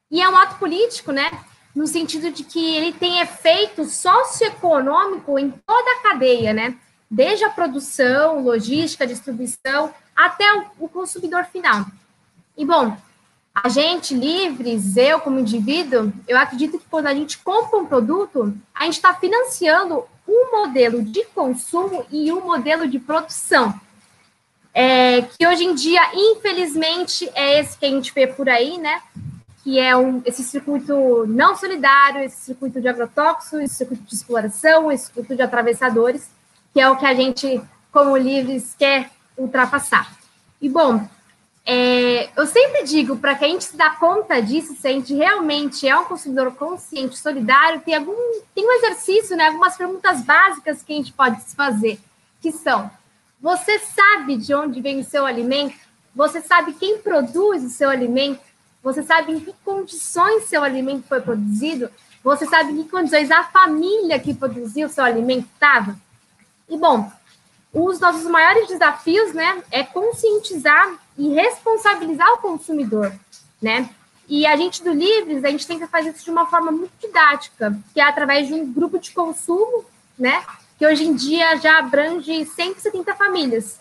E 0.09 0.21
é 0.21 0.29
um 0.29 0.37
ato 0.37 0.57
político, 0.57 1.11
né? 1.11 1.31
No 1.75 1.87
sentido 1.87 2.31
de 2.31 2.43
que 2.43 2.75
ele 2.75 2.93
tem 2.93 3.19
efeito 3.19 3.85
socioeconômico 3.85 5.37
em 5.37 5.51
toda 5.51 5.91
a 5.91 6.01
cadeia, 6.01 6.53
né? 6.53 6.77
Desde 7.15 7.45
a 7.45 7.49
produção, 7.49 8.43
logística, 8.43 9.07
distribuição, 9.07 9.93
até 10.13 10.45
o 10.77 10.89
consumidor 10.89 11.45
final. 11.45 11.85
E, 12.57 12.65
bom, 12.65 12.97
a 13.55 13.69
gente, 13.69 14.13
livres, 14.13 14.97
eu 14.97 15.21
como 15.21 15.39
indivíduo, 15.39 16.11
eu 16.27 16.37
acredito 16.37 16.77
que 16.77 16.85
quando 16.89 17.07
a 17.07 17.13
gente 17.13 17.37
compra 17.37 17.79
um 17.79 17.85
produto, 17.85 18.53
a 18.73 18.83
gente 18.83 18.95
está 18.95 19.13
financiando 19.13 20.03
um 20.27 20.59
modelo 20.59 21.01
de 21.01 21.23
consumo 21.27 22.05
e 22.11 22.33
um 22.33 22.41
modelo 22.41 22.85
de 22.85 22.99
produção. 22.99 23.73
É, 24.73 25.21
que 25.21 25.47
hoje 25.47 25.63
em 25.63 25.73
dia, 25.73 26.01
infelizmente, 26.13 27.31
é 27.33 27.61
esse 27.61 27.77
que 27.77 27.85
a 27.85 27.89
gente 27.89 28.13
vê 28.13 28.27
por 28.27 28.49
aí, 28.49 28.77
né? 28.77 29.01
Que 29.63 29.79
é 29.79 29.95
um, 29.95 30.21
esse 30.25 30.43
circuito 30.43 31.25
não 31.27 31.55
solidário, 31.55 32.23
esse 32.23 32.41
circuito 32.41 32.81
de 32.81 32.89
agrotóxicos, 32.89 33.61
esse 33.61 33.75
circuito 33.75 34.03
de 34.03 34.15
exploração, 34.15 34.91
esse 34.91 35.05
circuito 35.05 35.33
de 35.33 35.41
atravessadores, 35.41 36.29
que 36.75 36.81
é 36.81 36.89
o 36.89 36.97
que 36.97 37.05
a 37.05 37.13
gente, 37.13 37.61
como 37.89 38.17
livres, 38.17 38.75
quer 38.77 39.09
ultrapassar. 39.37 40.13
E, 40.61 40.67
bom, 40.67 41.07
é, 41.65 42.29
eu 42.35 42.45
sempre 42.45 42.83
digo, 42.83 43.15
para 43.15 43.33
que 43.33 43.45
a 43.45 43.47
gente 43.47 43.63
se 43.63 43.77
dá 43.77 43.91
conta 43.91 44.41
disso, 44.41 44.75
se 44.75 44.85
a 44.85 44.91
gente 44.91 45.13
realmente 45.13 45.87
é 45.87 45.97
um 45.97 46.03
consumidor 46.03 46.53
consciente, 46.55 47.17
solidário, 47.17 47.79
tem 47.79 47.95
algum 47.95 48.13
tem 48.53 48.67
um 48.67 48.73
exercício, 48.73 49.37
né, 49.37 49.47
algumas 49.47 49.77
perguntas 49.77 50.19
básicas 50.23 50.83
que 50.83 50.91
a 50.91 50.97
gente 50.97 51.13
pode 51.13 51.41
se 51.43 51.55
fazer, 51.55 51.97
que 52.41 52.51
são: 52.51 52.91
você 53.41 53.79
sabe 53.79 54.35
de 54.35 54.53
onde 54.53 54.81
vem 54.81 54.99
o 54.99 55.05
seu 55.05 55.25
alimento? 55.25 55.77
Você 56.13 56.41
sabe 56.41 56.73
quem 56.73 56.97
produz 56.97 57.63
o 57.63 57.69
seu 57.69 57.89
alimento? 57.89 58.41
Você 58.83 59.01
sabe 59.01 59.31
em 59.31 59.39
que 59.39 59.55
condições 59.63 60.43
seu 60.43 60.61
alimento 60.61 61.07
foi 61.07 61.21
produzido? 61.21 61.89
Você 62.21 62.45
sabe 62.45 62.73
em 62.73 62.83
que 62.83 62.89
condições 62.89 63.31
a 63.31 63.45
família 63.45 64.19
que 64.19 64.33
produziu 64.33 64.87
o 64.87 64.91
seu 64.91 65.05
alimento 65.05 65.47
estava? 65.53 66.03
E, 66.69 66.77
bom, 66.77 67.11
os 67.73 67.99
nossos 67.99 68.23
maiores 68.23 68.67
desafios, 68.67 69.33
né, 69.33 69.61
é 69.69 69.83
conscientizar 69.83 70.97
e 71.17 71.33
responsabilizar 71.33 72.31
o 72.33 72.37
consumidor, 72.37 73.11
né? 73.61 73.89
E 74.27 74.45
a 74.47 74.55
gente 74.55 74.83
do 74.83 74.91
Livres, 74.91 75.43
a 75.43 75.49
gente 75.49 75.67
tenta 75.67 75.87
fazer 75.87 76.09
isso 76.09 76.23
de 76.23 76.31
uma 76.31 76.47
forma 76.47 76.71
muito 76.71 76.93
didática, 76.99 77.77
que 77.93 77.99
é 77.99 78.03
através 78.03 78.47
de 78.47 78.53
um 78.53 78.71
grupo 78.71 78.97
de 78.97 79.11
consumo, 79.11 79.85
né? 80.17 80.43
Que 80.79 80.87
hoje 80.87 81.05
em 81.05 81.13
dia 81.13 81.57
já 81.57 81.79
abrange 81.79 82.45
170 82.45 83.13
famílias. 83.13 83.79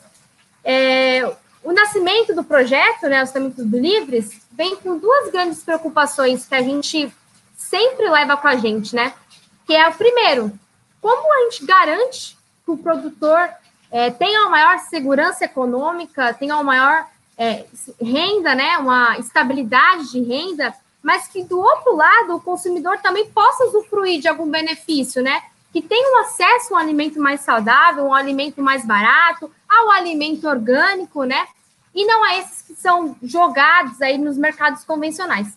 É, 0.62 1.24
o 1.62 1.72
nascimento 1.72 2.34
do 2.34 2.44
projeto, 2.44 3.04
né, 3.04 3.16
o 3.16 3.20
nascimento 3.20 3.64
do 3.64 3.78
Livres, 3.78 4.42
vem 4.52 4.76
com 4.76 4.98
duas 4.98 5.30
grandes 5.30 5.62
preocupações 5.62 6.46
que 6.46 6.54
a 6.54 6.62
gente 6.62 7.12
sempre 7.56 8.08
leva 8.10 8.36
com 8.36 8.48
a 8.48 8.56
gente, 8.56 8.94
né? 8.94 9.14
Que 9.66 9.74
é 9.74 9.88
o 9.88 9.94
primeiro, 9.94 10.52
como 11.00 11.32
a 11.32 11.44
gente 11.44 11.64
garante 11.64 12.36
que 12.64 12.70
o 12.70 12.76
produtor 12.76 13.48
é, 13.90 14.10
tenha 14.10 14.40
uma 14.40 14.50
maior 14.50 14.78
segurança 14.80 15.44
econômica, 15.44 16.34
tenha 16.34 16.54
uma 16.54 16.64
maior 16.64 17.06
é, 17.36 17.64
renda, 18.00 18.54
né, 18.54 18.78
uma 18.78 19.18
estabilidade 19.18 20.10
de 20.10 20.22
renda, 20.22 20.74
mas 21.04 21.28
que 21.28 21.44
do 21.44 21.58
outro 21.60 21.94
lado 21.94 22.36
o 22.36 22.40
consumidor 22.40 22.98
também 22.98 23.30
possa 23.30 23.66
usufruir 23.66 24.20
de 24.20 24.28
algum 24.28 24.50
benefício, 24.50 25.22
né? 25.22 25.42
Que 25.70 25.82
tenha 25.82 26.16
um 26.16 26.20
acesso 26.20 26.72
a 26.72 26.78
um 26.78 26.80
alimento 26.80 27.20
mais 27.20 27.42
saudável, 27.42 28.06
um 28.06 28.14
alimento 28.14 28.62
mais 28.62 28.86
barato, 28.86 29.52
ao 29.68 29.90
alimento 29.90 30.48
orgânico, 30.48 31.24
né? 31.24 31.46
E 31.94 32.06
não 32.06 32.24
a 32.24 32.38
esses 32.38 32.62
que 32.62 32.74
são 32.74 33.14
jogados 33.22 34.00
aí 34.00 34.16
nos 34.16 34.38
mercados 34.38 34.82
convencionais. 34.84 35.48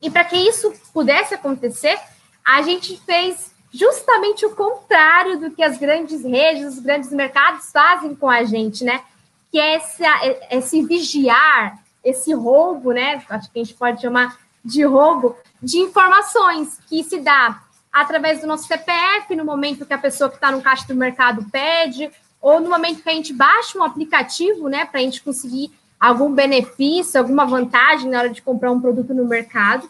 E 0.00 0.10
para 0.10 0.24
que 0.24 0.36
isso 0.36 0.72
pudesse 0.92 1.32
acontecer, 1.32 1.96
a 2.44 2.60
gente 2.62 3.00
fez 3.06 3.51
justamente 3.72 4.44
o 4.44 4.54
contrário 4.54 5.40
do 5.40 5.50
que 5.50 5.62
as 5.62 5.78
grandes 5.78 6.22
redes, 6.22 6.74
os 6.74 6.78
grandes 6.78 7.10
mercados 7.10 7.70
fazem 7.72 8.14
com 8.14 8.28
a 8.28 8.44
gente, 8.44 8.84
né? 8.84 9.02
Que 9.50 9.58
é 9.58 9.76
esse, 9.76 10.02
esse 10.50 10.82
vigiar, 10.82 11.78
esse 12.04 12.32
roubo, 12.34 12.92
né? 12.92 13.22
Acho 13.28 13.50
que 13.50 13.60
a 13.60 13.64
gente 13.64 13.74
pode 13.74 14.02
chamar 14.02 14.38
de 14.64 14.84
roubo 14.84 15.36
de 15.62 15.78
informações 15.78 16.78
que 16.88 17.02
se 17.02 17.18
dá 17.18 17.62
através 17.92 18.40
do 18.40 18.46
nosso 18.46 18.66
CPF, 18.66 19.34
no 19.36 19.44
momento 19.44 19.84
que 19.84 19.92
a 19.92 19.98
pessoa 19.98 20.30
que 20.30 20.36
está 20.36 20.50
no 20.50 20.62
caixa 20.62 20.86
do 20.86 20.94
mercado 20.94 21.44
pede, 21.50 22.10
ou 22.40 22.60
no 22.60 22.70
momento 22.70 23.02
que 23.02 23.08
a 23.08 23.12
gente 23.12 23.32
baixa 23.32 23.78
um 23.78 23.84
aplicativo, 23.84 24.68
né, 24.68 24.84
para 24.84 25.00
a 25.00 25.02
gente 25.02 25.22
conseguir 25.22 25.70
algum 26.00 26.32
benefício, 26.32 27.20
alguma 27.20 27.44
vantagem 27.44 28.10
na 28.10 28.18
hora 28.18 28.30
de 28.30 28.42
comprar 28.42 28.72
um 28.72 28.80
produto 28.80 29.14
no 29.14 29.24
mercado. 29.24 29.88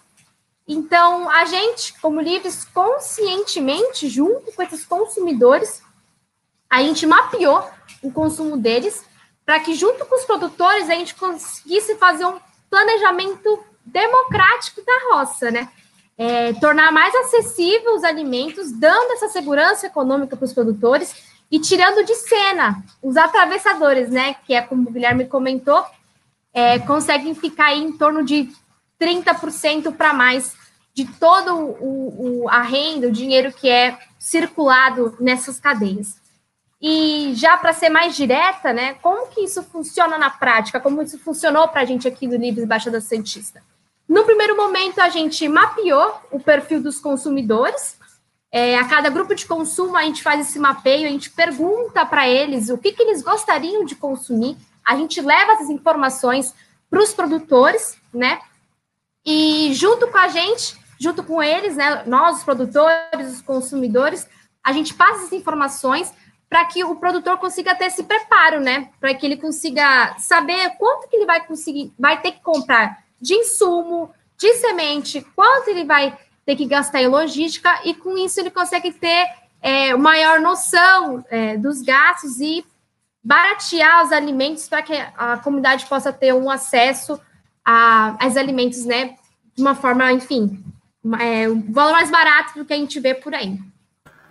Então, 0.66 1.28
a 1.28 1.44
gente, 1.44 1.98
como 2.00 2.20
livres, 2.20 2.64
conscientemente, 2.64 4.08
junto 4.08 4.52
com 4.52 4.62
esses 4.62 4.84
consumidores, 4.84 5.82
a 6.70 6.82
gente 6.82 7.06
mapeou 7.06 7.68
o 8.02 8.10
consumo 8.12 8.56
deles 8.56 9.04
para 9.44 9.60
que, 9.60 9.74
junto 9.74 10.06
com 10.06 10.14
os 10.14 10.24
produtores, 10.24 10.88
a 10.88 10.94
gente 10.94 11.14
conseguisse 11.14 11.96
fazer 11.96 12.24
um 12.24 12.38
planejamento 12.70 13.62
democrático 13.84 14.82
da 14.84 15.10
roça, 15.10 15.50
né? 15.50 15.68
É, 16.16 16.52
tornar 16.54 16.92
mais 16.92 17.14
acessível 17.14 17.94
os 17.94 18.04
alimentos, 18.04 18.70
dando 18.72 19.12
essa 19.12 19.28
segurança 19.28 19.86
econômica 19.86 20.36
para 20.36 20.44
os 20.44 20.52
produtores 20.52 21.14
e 21.50 21.58
tirando 21.58 22.04
de 22.04 22.14
cena 22.14 22.82
os 23.02 23.16
atravessadores, 23.16 24.08
né? 24.08 24.34
Que 24.46 24.54
é 24.54 24.62
como 24.62 24.88
o 24.88 24.92
Guilherme 24.92 25.26
comentou, 25.26 25.84
é, 26.54 26.78
conseguem 26.78 27.34
ficar 27.34 27.74
em 27.74 27.92
torno 27.92 28.24
de 28.24 28.50
30% 29.02 29.96
para 29.96 30.12
mais 30.12 30.54
de 30.94 31.04
todo 31.04 31.54
o, 31.54 32.42
o, 32.44 32.48
a 32.48 32.62
renda, 32.62 33.08
o 33.08 33.12
dinheiro 33.12 33.52
que 33.52 33.68
é 33.68 33.98
circulado 34.18 35.16
nessas 35.18 35.58
cadeias. 35.58 36.20
E 36.80 37.32
já 37.34 37.56
para 37.56 37.72
ser 37.72 37.88
mais 37.88 38.14
direta, 38.14 38.72
né, 38.72 38.94
como 38.94 39.28
que 39.28 39.40
isso 39.40 39.62
funciona 39.62 40.18
na 40.18 40.30
prática? 40.30 40.80
Como 40.80 41.02
isso 41.02 41.18
funcionou 41.18 41.66
para 41.68 41.82
a 41.82 41.84
gente 41.84 42.06
aqui 42.06 42.28
do 42.28 42.36
Livres 42.36 42.66
Baixada 42.66 43.00
Santista? 43.00 43.62
No 44.08 44.24
primeiro 44.24 44.56
momento, 44.56 45.00
a 45.00 45.08
gente 45.08 45.48
mapeou 45.48 46.20
o 46.30 46.38
perfil 46.38 46.82
dos 46.82 46.98
consumidores. 46.98 47.96
É, 48.50 48.76
a 48.76 48.84
cada 48.84 49.08
grupo 49.08 49.34
de 49.34 49.46
consumo, 49.46 49.96
a 49.96 50.02
gente 50.02 50.22
faz 50.22 50.46
esse 50.46 50.58
mapeio, 50.58 51.06
a 51.06 51.10
gente 51.10 51.30
pergunta 51.30 52.04
para 52.04 52.28
eles 52.28 52.68
o 52.68 52.76
que, 52.76 52.92
que 52.92 53.02
eles 53.02 53.22
gostariam 53.22 53.84
de 53.84 53.94
consumir, 53.96 54.58
a 54.84 54.94
gente 54.96 55.20
leva 55.22 55.52
essas 55.52 55.70
informações 55.70 56.52
para 56.90 57.00
os 57.00 57.14
produtores, 57.14 57.96
né? 58.12 58.38
E 59.24 59.72
junto 59.74 60.08
com 60.08 60.18
a 60.18 60.28
gente, 60.28 60.76
junto 60.98 61.22
com 61.22 61.42
eles, 61.42 61.76
né, 61.76 62.02
nós, 62.06 62.38
os 62.38 62.44
produtores, 62.44 63.32
os 63.32 63.42
consumidores, 63.42 64.28
a 64.62 64.72
gente 64.72 64.94
passa 64.94 65.20
essas 65.20 65.32
informações 65.32 66.12
para 66.48 66.64
que 66.66 66.84
o 66.84 66.96
produtor 66.96 67.38
consiga 67.38 67.74
ter 67.74 67.86
esse 67.86 68.04
preparo, 68.04 68.60
né? 68.60 68.90
Para 69.00 69.14
que 69.14 69.24
ele 69.24 69.38
consiga 69.38 70.14
saber 70.18 70.76
quanto 70.76 71.08
que 71.08 71.16
ele 71.16 71.24
vai 71.24 71.44
conseguir, 71.46 71.92
vai 71.98 72.20
ter 72.20 72.32
que 72.32 72.42
comprar 72.42 72.98
de 73.18 73.34
insumo, 73.34 74.10
de 74.36 74.52
semente, 74.54 75.26
quanto 75.34 75.68
ele 75.68 75.84
vai 75.84 76.16
ter 76.44 76.56
que 76.56 76.66
gastar 76.66 77.00
em 77.00 77.06
logística, 77.06 77.80
e 77.84 77.94
com 77.94 78.18
isso 78.18 78.38
ele 78.38 78.50
consegue 78.50 78.92
ter 78.92 79.26
é, 79.62 79.94
maior 79.96 80.40
noção 80.40 81.24
é, 81.30 81.56
dos 81.56 81.80
gastos 81.80 82.40
e 82.40 82.64
baratear 83.24 84.04
os 84.04 84.12
alimentos 84.12 84.68
para 84.68 84.82
que 84.82 84.92
a 84.92 85.38
comunidade 85.38 85.86
possa 85.86 86.12
ter 86.12 86.34
um 86.34 86.50
acesso 86.50 87.18
a, 87.64 88.16
aos 88.24 88.36
alimentos, 88.36 88.84
né? 88.84 89.16
De 89.54 89.62
uma 89.62 89.74
forma, 89.74 90.10
enfim, 90.12 90.62
é, 91.20 91.48
um 91.48 91.72
valor 91.72 91.92
mais 91.92 92.10
barato 92.10 92.58
do 92.58 92.64
que 92.64 92.72
a 92.72 92.76
gente 92.76 92.98
vê 93.00 93.14
por 93.14 93.34
aí. 93.34 93.58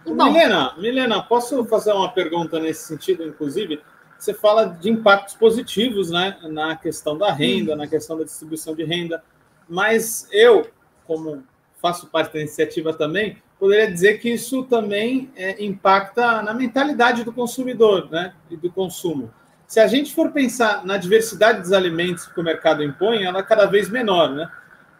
E, 0.06 0.14
bom, 0.14 0.26
Milena, 0.26 0.74
Milena, 0.78 1.22
posso 1.22 1.64
fazer 1.66 1.94
uma 1.94 2.10
pergunta 2.10 2.60
nesse 2.60 2.88
sentido, 2.88 3.24
inclusive? 3.24 3.82
Você 4.18 4.34
fala 4.34 4.66
de 4.66 4.90
impactos 4.90 5.36
positivos, 5.36 6.12
né, 6.12 6.38
na 6.44 6.76
questão 6.76 7.18
da 7.18 7.32
renda, 7.32 7.76
na 7.76 7.88
questão 7.88 8.18
da 8.18 8.24
distribuição 8.24 8.76
de 8.76 8.84
renda, 8.84 9.24
mas 9.68 10.28
eu, 10.32 10.70
como 11.06 11.44
faço 11.82 12.08
parte 12.08 12.34
da 12.34 12.40
iniciativa 12.40 12.94
também, 12.94 13.38
poderia 13.60 13.92
dizer 13.92 14.20
que 14.20 14.30
isso 14.30 14.64
também 14.64 15.32
é, 15.36 15.64
impacta 15.64 16.42
na 16.42 16.54
mentalidade 16.54 17.24
do 17.24 17.34
consumidor 17.34 18.10
né, 18.12 18.34
e 18.50 18.58
do 18.58 18.72
consumo. 18.72 19.32
Se 19.72 19.80
a 19.80 19.88
gente 19.88 20.14
for 20.14 20.32
pensar 20.32 20.86
na 20.86 20.98
diversidade 20.98 21.62
dos 21.62 21.72
alimentos 21.72 22.28
que 22.28 22.38
o 22.38 22.44
mercado 22.44 22.84
impõe, 22.84 23.24
ela 23.24 23.40
é 23.40 23.42
cada 23.42 23.66
vez 23.66 23.90
menor. 23.90 24.30
Né? 24.30 24.52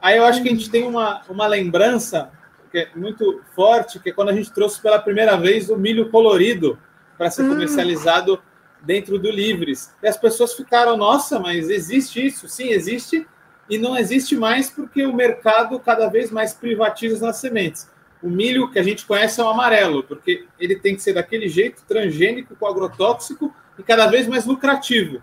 Aí 0.02 0.16
eu 0.16 0.24
acho 0.24 0.42
que 0.42 0.48
a 0.48 0.52
gente 0.54 0.70
tem 0.70 0.88
uma, 0.88 1.22
uma 1.28 1.46
lembrança 1.46 2.32
que 2.72 2.78
é 2.78 2.90
muito 2.96 3.42
forte, 3.54 4.00
que 4.00 4.12
é 4.12 4.14
quando 4.14 4.30
a 4.30 4.34
gente 4.34 4.50
trouxe 4.54 4.82
pela 4.82 4.98
primeira 4.98 5.36
vez 5.36 5.70
o 5.70 5.76
milho 5.76 6.10
colorido 6.10 6.80
para 7.18 7.30
ser 7.30 7.44
hum. 7.44 7.50
comercializado 7.50 8.42
dentro 8.82 9.20
do 9.20 9.30
Livres. 9.30 9.94
E 10.02 10.08
as 10.08 10.16
pessoas 10.16 10.54
ficaram, 10.54 10.96
nossa, 10.96 11.38
mas 11.38 11.70
existe 11.70 12.26
isso? 12.26 12.48
Sim, 12.48 12.70
existe, 12.70 13.28
e 13.70 13.78
não 13.78 13.98
existe 13.98 14.38
mais 14.38 14.70
porque 14.70 15.06
o 15.06 15.14
mercado 15.14 15.78
cada 15.82 16.08
vez 16.08 16.32
mais 16.32 16.54
privatiza 16.54 17.30
as 17.30 17.36
sementes. 17.36 17.92
O 18.24 18.30
milho 18.30 18.72
que 18.72 18.80
a 18.80 18.84
gente 18.84 19.06
conhece 19.06 19.42
é 19.42 19.44
o 19.44 19.50
amarelo, 19.50 20.02
porque 20.02 20.46
ele 20.58 20.78
tem 20.78 20.96
que 20.96 21.02
ser 21.02 21.12
daquele 21.12 21.50
jeito, 21.50 21.84
transgênico, 21.86 22.56
com 22.56 22.66
agrotóxico 22.66 23.54
e 23.82 23.84
cada 23.84 24.06
vez 24.06 24.28
mais 24.28 24.46
lucrativo. 24.46 25.22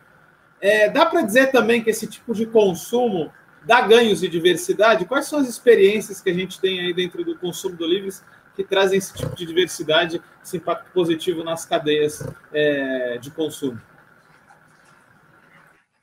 É, 0.60 0.90
dá 0.90 1.06
para 1.06 1.22
dizer 1.22 1.52
também 1.52 1.80
que 1.80 1.90
esse 1.90 2.08
tipo 2.08 2.34
de 2.34 2.44
consumo 2.44 3.32
dá 3.64 3.80
ganhos 3.82 4.20
de 4.20 4.28
diversidade? 4.28 5.04
Quais 5.04 5.26
são 5.26 5.38
as 5.38 5.48
experiências 5.48 6.20
que 6.20 6.28
a 6.28 6.34
gente 6.34 6.60
tem 6.60 6.80
aí 6.80 6.92
dentro 6.92 7.24
do 7.24 7.38
consumo 7.38 7.76
do 7.76 7.86
Livres 7.86 8.24
que 8.56 8.64
trazem 8.64 8.98
esse 8.98 9.14
tipo 9.14 9.36
de 9.36 9.46
diversidade, 9.46 10.20
esse 10.42 10.56
impacto 10.56 10.90
positivo 10.92 11.44
nas 11.44 11.64
cadeias 11.64 12.26
é, 12.52 13.16
de 13.18 13.30
consumo? 13.30 13.80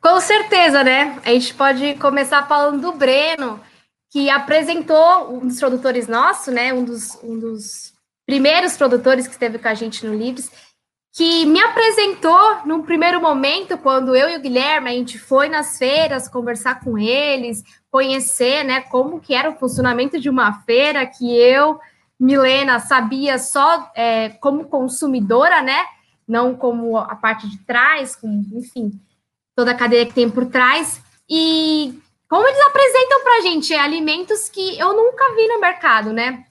Com 0.01 0.21
certeza, 0.21 0.81
né? 0.81 1.19
A 1.25 1.31
gente 1.31 1.53
pode 1.53 1.95
começar 1.95 2.47
falando 2.47 2.79
do 2.79 2.93
Breno, 2.93 3.59
que 4.09 4.29
apresentou 4.29 5.35
um 5.35 5.47
dos 5.47 5.59
produtores 5.59 6.07
nossos, 6.07 6.53
né, 6.53 6.73
um 6.73 6.85
dos, 6.85 7.15
um 7.21 7.37
dos 7.37 7.93
primeiros 8.25 8.77
produtores 8.77 9.27
que 9.27 9.33
esteve 9.33 9.59
com 9.59 9.67
a 9.67 9.73
gente 9.73 10.05
no 10.05 10.15
Livres, 10.15 10.49
que 11.15 11.45
me 11.45 11.61
apresentou 11.61 12.57
num 12.65 12.81
primeiro 12.81 13.21
momento, 13.21 13.77
quando 13.77 14.13
eu 14.13 14.27
e 14.27 14.35
o 14.35 14.41
Guilherme, 14.41 14.89
a 14.89 14.93
gente 14.93 15.17
foi 15.17 15.47
nas 15.47 15.77
feiras 15.77 16.27
conversar 16.27 16.81
com 16.81 16.97
eles, 16.97 17.63
conhecer, 17.89 18.65
né, 18.65 18.81
como 18.81 19.21
que 19.21 19.33
era 19.33 19.49
o 19.49 19.55
funcionamento 19.55 20.19
de 20.19 20.29
uma 20.29 20.51
feira, 20.63 21.05
que 21.05 21.33
eu, 21.33 21.79
Milena, 22.19 22.81
sabia 22.81 23.39
só 23.39 23.89
é, 23.95 24.27
como 24.41 24.65
consumidora, 24.65 25.61
né, 25.61 25.85
não 26.27 26.53
como 26.53 26.97
a 26.97 27.15
parte 27.15 27.49
de 27.49 27.59
trás, 27.59 28.13
como, 28.13 28.43
enfim, 28.51 28.91
toda 29.55 29.71
a 29.71 29.75
cadeia 29.75 30.05
que 30.05 30.13
tem 30.13 30.29
por 30.29 30.45
trás, 30.47 31.01
e 31.29 31.97
como 32.29 32.45
eles 32.45 32.59
apresentam 32.67 33.23
para 33.23 33.37
a 33.37 33.41
gente 33.41 33.73
alimentos 33.73 34.49
que 34.49 34.77
eu 34.77 34.93
nunca 34.93 35.33
vi 35.33 35.47
no 35.47 35.61
mercado, 35.61 36.11
né? 36.11 36.43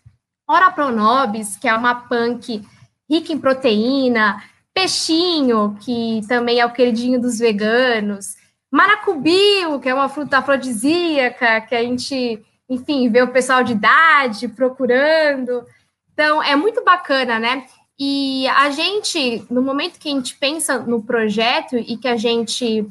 Ora 0.48 0.70
Pronobis, 0.70 1.54
que 1.56 1.68
é 1.68 1.74
uma 1.74 1.94
punk 1.94 2.64
rica 3.08 3.32
em 3.32 3.38
proteína, 3.38 4.42
peixinho, 4.74 5.76
que 5.80 6.20
também 6.28 6.58
é 6.58 6.66
o 6.66 6.72
queridinho 6.72 7.20
dos 7.20 7.38
veganos, 7.38 8.36
maracubio, 8.70 9.78
que 9.78 9.88
é 9.88 9.94
uma 9.94 10.08
fruta 10.08 10.38
afrodisíaca, 10.38 11.60
que 11.60 11.74
a 11.76 11.82
gente, 11.82 12.44
enfim, 12.68 13.08
vê 13.08 13.22
o 13.22 13.32
pessoal 13.32 13.62
de 13.62 13.72
idade 13.72 14.48
procurando. 14.48 15.64
Então, 16.12 16.42
é 16.42 16.56
muito 16.56 16.82
bacana, 16.82 17.38
né? 17.38 17.66
E 17.98 18.48
a 18.48 18.70
gente, 18.70 19.46
no 19.48 19.62
momento 19.62 20.00
que 20.00 20.08
a 20.08 20.12
gente 20.12 20.36
pensa 20.36 20.80
no 20.80 21.00
projeto 21.00 21.76
e 21.76 21.96
que 21.96 22.08
a 22.08 22.16
gente 22.16 22.84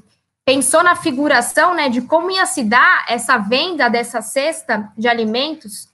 pensou 0.45 0.83
na 0.83 0.95
figuração, 0.95 1.73
né, 1.73 1.89
de 1.89 2.01
como 2.01 2.31
ia 2.31 2.45
se 2.45 2.63
dar 2.63 3.05
essa 3.09 3.37
venda 3.37 3.89
dessa 3.89 4.21
cesta 4.21 4.91
de 4.97 5.07
alimentos, 5.07 5.89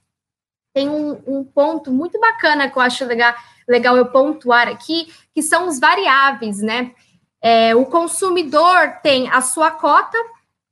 tem 0.72 0.88
um, 0.88 1.20
um 1.26 1.44
ponto 1.44 1.92
muito 1.92 2.18
bacana 2.20 2.70
que 2.70 2.76
eu 2.76 2.82
acho 2.82 3.04
legal, 3.04 3.34
legal 3.70 3.96
eu 3.96 4.06
pontuar 4.06 4.68
aqui, 4.68 5.12
que 5.32 5.42
são 5.42 5.68
os 5.68 5.78
variáveis, 5.78 6.58
né? 6.58 6.92
É, 7.40 7.74
o 7.74 7.86
consumidor 7.86 8.98
tem 9.02 9.30
a 9.30 9.40
sua 9.40 9.70
cota, 9.70 10.18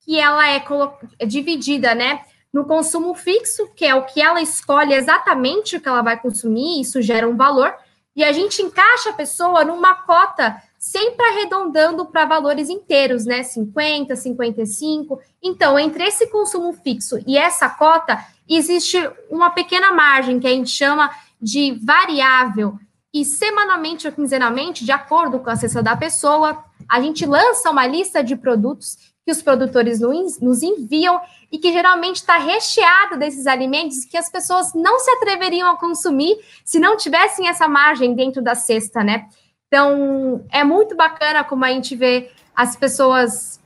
que 0.00 0.18
ela 0.18 0.50
é, 0.50 0.62
é 1.18 1.26
dividida, 1.26 1.94
né, 1.94 2.22
no 2.52 2.64
consumo 2.64 3.14
fixo, 3.14 3.68
que 3.74 3.84
é 3.84 3.94
o 3.94 4.04
que 4.04 4.20
ela 4.20 4.40
escolhe 4.40 4.94
exatamente 4.94 5.76
o 5.76 5.80
que 5.80 5.88
ela 5.88 6.02
vai 6.02 6.18
consumir, 6.18 6.80
isso 6.80 7.00
gera 7.00 7.28
um 7.28 7.36
valor, 7.36 7.74
e 8.16 8.24
a 8.24 8.32
gente 8.32 8.60
encaixa 8.62 9.10
a 9.10 9.12
pessoa 9.12 9.64
numa 9.64 9.94
cota 9.94 10.60
sempre 10.78 11.24
arredondando 11.26 12.06
para 12.06 12.24
valores 12.24 12.68
inteiros, 12.68 13.24
né? 13.24 13.42
50, 13.42 14.16
55. 14.16 15.20
Então, 15.42 15.78
entre 15.78 16.04
esse 16.04 16.26
consumo 16.28 16.72
fixo 16.72 17.18
e 17.26 17.36
essa 17.36 17.68
cota, 17.68 18.18
existe 18.48 18.96
uma 19.30 19.50
pequena 19.50 19.92
margem 19.92 20.40
que 20.40 20.46
a 20.46 20.50
gente 20.50 20.70
chama 20.70 21.10
de 21.40 21.78
variável. 21.84 22.78
E 23.12 23.24
semanalmente 23.24 24.06
ou 24.06 24.12
quinzenalmente, 24.12 24.84
de 24.84 24.92
acordo 24.92 25.38
com 25.38 25.48
a 25.48 25.56
cesta 25.56 25.82
da 25.82 25.96
pessoa, 25.96 26.62
a 26.88 27.00
gente 27.00 27.24
lança 27.24 27.70
uma 27.70 27.86
lista 27.86 28.22
de 28.22 28.36
produtos 28.36 28.96
que 29.24 29.32
os 29.32 29.42
produtores 29.42 30.00
nos 30.00 30.62
enviam 30.62 31.20
e 31.52 31.58
que 31.58 31.72
geralmente 31.72 32.16
está 32.16 32.38
recheada 32.38 33.16
desses 33.16 33.46
alimentos 33.46 34.04
que 34.04 34.16
as 34.16 34.30
pessoas 34.30 34.72
não 34.74 34.98
se 34.98 35.10
atreveriam 35.10 35.70
a 35.70 35.76
consumir 35.76 36.36
se 36.64 36.78
não 36.78 36.96
tivessem 36.96 37.48
essa 37.48 37.68
margem 37.68 38.14
dentro 38.14 38.42
da 38.42 38.54
cesta, 38.54 39.04
né? 39.04 39.26
Então, 39.66 40.44
é 40.50 40.64
muito 40.64 40.96
bacana 40.96 41.44
como 41.44 41.64
a 41.64 41.68
gente 41.68 41.94
vê 41.94 42.30
as 42.56 42.74
pessoas 42.74 43.60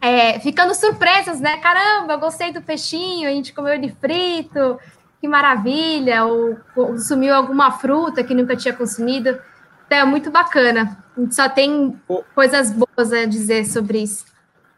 é, 0.00 0.38
ficando 0.40 0.74
surpresas, 0.74 1.40
né? 1.40 1.58
Caramba, 1.58 2.16
gostei 2.16 2.52
do 2.52 2.62
peixinho, 2.62 3.28
a 3.28 3.32
gente 3.32 3.52
comeu 3.52 3.74
ele 3.74 3.94
frito, 4.00 4.78
que 5.20 5.28
maravilha, 5.28 6.24
ou 6.24 6.56
consumiu 6.74 7.34
alguma 7.34 7.70
fruta 7.70 8.22
que 8.22 8.34
nunca 8.34 8.56
tinha 8.56 8.74
consumido. 8.74 9.38
Então, 9.86 9.98
é 9.98 10.04
muito 10.04 10.30
bacana. 10.30 10.98
A 11.16 11.20
gente 11.20 11.34
só 11.34 11.48
tem 11.48 12.00
coisas 12.34 12.72
boas 12.72 13.12
a 13.12 13.24
dizer 13.24 13.64
sobre 13.64 14.02
isso. 14.02 14.26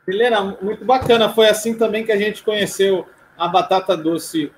Helena, 0.07 0.57
muito 0.63 0.85
bacana. 0.85 1.29
Foi 1.29 1.49
assim 1.49 1.75
também 1.77 2.05
que 2.05 2.13
a 2.13 2.17
gente 2.17 2.43
conheceu 2.43 3.07
a 3.37 3.49
batata 3.49 3.97
doce 3.97 4.53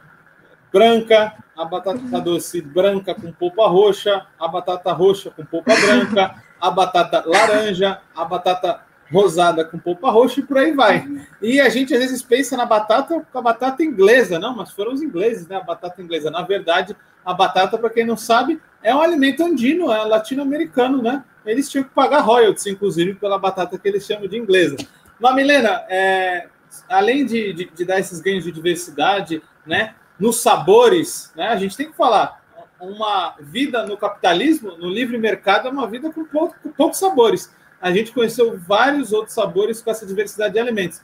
branca, 0.73 1.35
a 1.57 1.65
batata 1.65 2.21
doce 2.21 2.61
branca 2.63 3.15
com 3.15 3.33
polpa 3.33 3.67
roxa, 3.67 4.27
a 4.39 4.49
batata 4.49 4.93
roxa 4.93 5.31
com 5.31 5.45
polpa 5.45 5.75
branca, 5.75 6.43
a 6.61 6.71
batata 6.71 7.25
laranja, 7.27 8.01
a 8.15 8.25
batata 8.25 8.81
rosada 9.11 9.65
com 9.65 9.79
polpa 9.79 10.11
roxa 10.11 10.41
e 10.41 10.43
por 10.43 10.59
aí 10.59 10.73
vai. 10.73 11.07
E 11.43 11.61
a 11.61 11.69
gente 11.69 11.93
às 11.95 12.01
vezes 12.01 12.23
pensa 12.23 12.57
na 12.57 12.65
batata 12.65 13.27
com 13.33 13.39
a 13.39 13.43
batata 13.43 13.83
inglesa, 13.83 14.39
não, 14.39 14.57
mas 14.57 14.71
foram 14.71 14.93
os 14.93 15.03
ingleses, 15.03 15.47
né? 15.49 15.57
A 15.57 15.61
batata 15.61 16.01
inglesa. 16.01 16.31
Na 16.31 16.43
verdade, 16.43 16.97
a 17.25 17.35
batata, 17.35 17.77
para 17.77 17.91
quem 17.91 18.05
não 18.05 18.17
sabe, 18.17 18.61
é 18.83 18.95
um 18.95 19.01
alimento 19.01 19.45
andino, 19.45 19.93
é 19.93 20.05
latino-americano, 20.05 21.03
né? 21.03 21.25
Eles 21.45 21.69
tinham 21.69 21.85
que 21.85 21.91
pagar 21.91 22.21
royalties, 22.21 22.67
inclusive, 22.67 23.15
pela 23.15 23.39
batata 23.39 23.79
que 23.79 23.89
eles 23.89 24.07
chamam 24.07 24.29
de 24.29 24.37
inglesa. 24.37 24.77
Mas, 25.19 25.35
Milena, 25.35 25.85
é, 25.89 26.49
além 26.89 27.25
de, 27.27 27.53
de, 27.53 27.71
de 27.71 27.85
dar 27.85 27.99
esses 27.99 28.21
ganhos 28.21 28.45
de 28.45 28.53
diversidade, 28.53 29.43
né? 29.67 29.95
nos 30.21 30.37
sabores, 30.37 31.33
né? 31.35 31.49
A 31.49 31.57
gente 31.57 31.77
tem 31.77 31.91
que 31.91 31.97
falar. 31.97 32.39
Uma 32.79 33.35
vida 33.41 33.85
no 33.87 33.97
capitalismo, 33.97 34.77
no 34.77 34.89
livre 34.89 35.19
mercado, 35.19 35.69
é 35.69 35.71
uma 35.71 35.87
vida 35.87 36.11
com, 36.11 36.25
pouco, 36.25 36.55
com 36.63 36.71
poucos 36.71 36.99
sabores. 36.99 37.55
A 37.81 37.93
gente 37.93 38.13
conheceu 38.13 38.59
vários 38.59 39.13
outros 39.13 39.35
sabores 39.35 39.81
com 39.81 39.91
essa 39.91 40.07
diversidade 40.07 40.55
de 40.55 40.61
alimentos. 40.61 41.01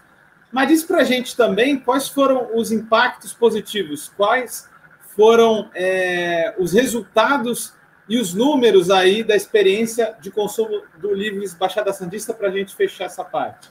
Mas 0.53 0.69
diz 0.69 0.85
para 0.85 0.99
a 0.99 1.05
gente 1.05 1.37
também 1.37 1.79
quais 1.79 2.09
foram 2.09 2.51
os 2.55 2.71
impactos 2.71 3.33
positivos, 3.33 4.13
quais 4.17 4.69
foram 5.17 5.71
é, 5.75 6.55
os 6.59 6.73
resultados 6.73 7.75
e 8.09 8.19
os 8.19 8.35
números 8.35 8.91
aí 8.91 9.25
da 9.25 9.35
experiência 9.35 10.17
de 10.21 10.31
consumo 10.31 10.83
do 10.99 11.13
Livres 11.13 11.55
Baixada 11.55 11.93
Santista 11.93 12.33
para 12.33 12.49
a 12.49 12.53
gente 12.53 12.75
fechar 12.75 13.07
essa 13.07 13.25
parte. 13.25 13.69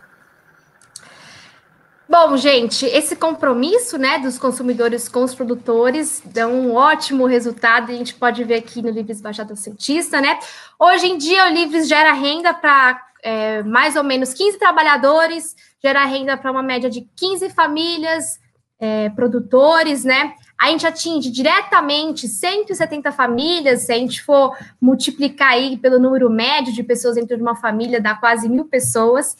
Bom, 2.07 2.37
gente, 2.37 2.85
esse 2.85 3.15
compromisso 3.15 3.97
né, 3.97 4.19
dos 4.19 4.37
consumidores 4.37 5.09
com 5.09 5.23
os 5.23 5.33
produtores 5.33 6.21
dá 6.23 6.47
um 6.47 6.73
ótimo 6.75 7.25
resultado, 7.25 7.91
a 7.91 7.95
gente 7.95 8.13
pode 8.13 8.43
ver 8.43 8.55
aqui 8.55 8.79
no 8.79 8.89
Livres 8.89 9.21
Baixada 9.21 9.55
Santista, 9.55 10.21
né? 10.21 10.39
Hoje 10.79 11.07
em 11.07 11.17
dia, 11.17 11.47
o 11.47 11.49
Livres 11.49 11.87
gera 11.87 12.13
renda 12.13 12.53
para 12.53 13.03
é, 13.23 13.63
mais 13.63 13.95
ou 13.95 14.03
menos 14.03 14.35
15 14.35 14.59
trabalhadores, 14.59 15.55
gera 15.81 16.05
renda 16.05 16.37
para 16.37 16.51
uma 16.51 16.61
média 16.61 16.91
de 16.91 17.01
15 17.15 17.49
famílias, 17.49 18.39
é, 18.79 19.09
produtores, 19.09 20.03
né? 20.03 20.35
A 20.61 20.67
gente 20.67 20.85
atinge 20.85 21.31
diretamente 21.31 22.27
170 22.27 23.11
famílias, 23.11 23.81
se 23.81 23.91
a 23.91 23.95
gente 23.95 24.21
for 24.21 24.55
multiplicar 24.79 25.53
aí 25.53 25.75
pelo 25.75 25.97
número 25.97 26.29
médio 26.29 26.71
de 26.71 26.83
pessoas 26.83 27.15
dentro 27.15 27.35
de 27.35 27.41
uma 27.41 27.55
família, 27.55 27.99
dá 27.99 28.13
quase 28.13 28.47
mil 28.47 28.65
pessoas. 28.65 29.35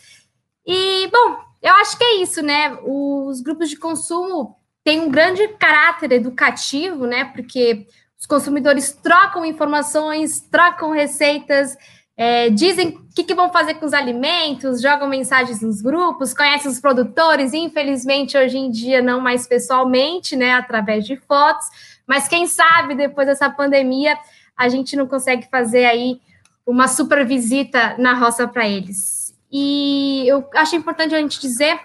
E, 0.66 1.08
bom, 1.10 1.45
eu 1.62 1.74
acho 1.74 1.98
que 1.98 2.04
é 2.04 2.22
isso, 2.22 2.42
né? 2.42 2.78
Os 2.84 3.42
grupos 3.42 3.70
de 3.70 3.78
consumo 3.78 4.56
têm 4.84 5.00
um 5.00 5.10
grande 5.10 5.48
caráter 5.60 6.12
educativo, 6.12 7.06
né? 7.06 7.26
Porque 7.26 7.88
os 8.20 8.26
consumidores 8.26 8.92
trocam 8.92 9.46
informações, 9.46 10.42
trocam 10.42 10.92
receitas, 10.92 11.76
é, 12.18 12.50
dizem 12.50 12.90
o 12.90 13.14
que, 13.14 13.24
que, 13.24 13.36
vão 13.36 13.52
fazer 13.52 13.76
com 13.76 13.86
os 13.86 13.94
alimentos, 13.94 14.82
jogam 14.82 15.08
mensagens 15.08 15.62
nos 15.62 15.82
grupos, 15.82 16.34
conhecem 16.34 16.72
os 16.72 16.80
produtores, 16.80 17.54
infelizmente 17.54 18.38
hoje 18.38 18.58
em 18.58 18.72
dia 18.72 19.02
não 19.02 19.20
mais 19.20 19.46
pessoalmente, 19.46 20.36
né, 20.36 20.54
através 20.54 21.06
de 21.06 21.18
fotos, 21.18 21.68
mas 22.08 22.28
quem 22.28 22.48
sabe 22.48 22.96
depois 22.96 23.28
dessa 23.28 23.50
pandemia 23.50 24.18
a 24.56 24.70
gente 24.70 24.96
não 24.96 25.08
consegue 25.08 25.50
fazer 25.52 25.86
aí 25.86 26.22
uma 26.66 26.88
super 26.88 27.26
visita 27.26 27.96
na 27.98 28.14
roça 28.14 28.48
para 28.48 28.68
eles. 28.68 29.25
E 29.58 30.28
eu 30.28 30.50
acho 30.54 30.76
importante 30.76 31.16
a 31.16 31.18
gente 31.18 31.40
dizer 31.40 31.80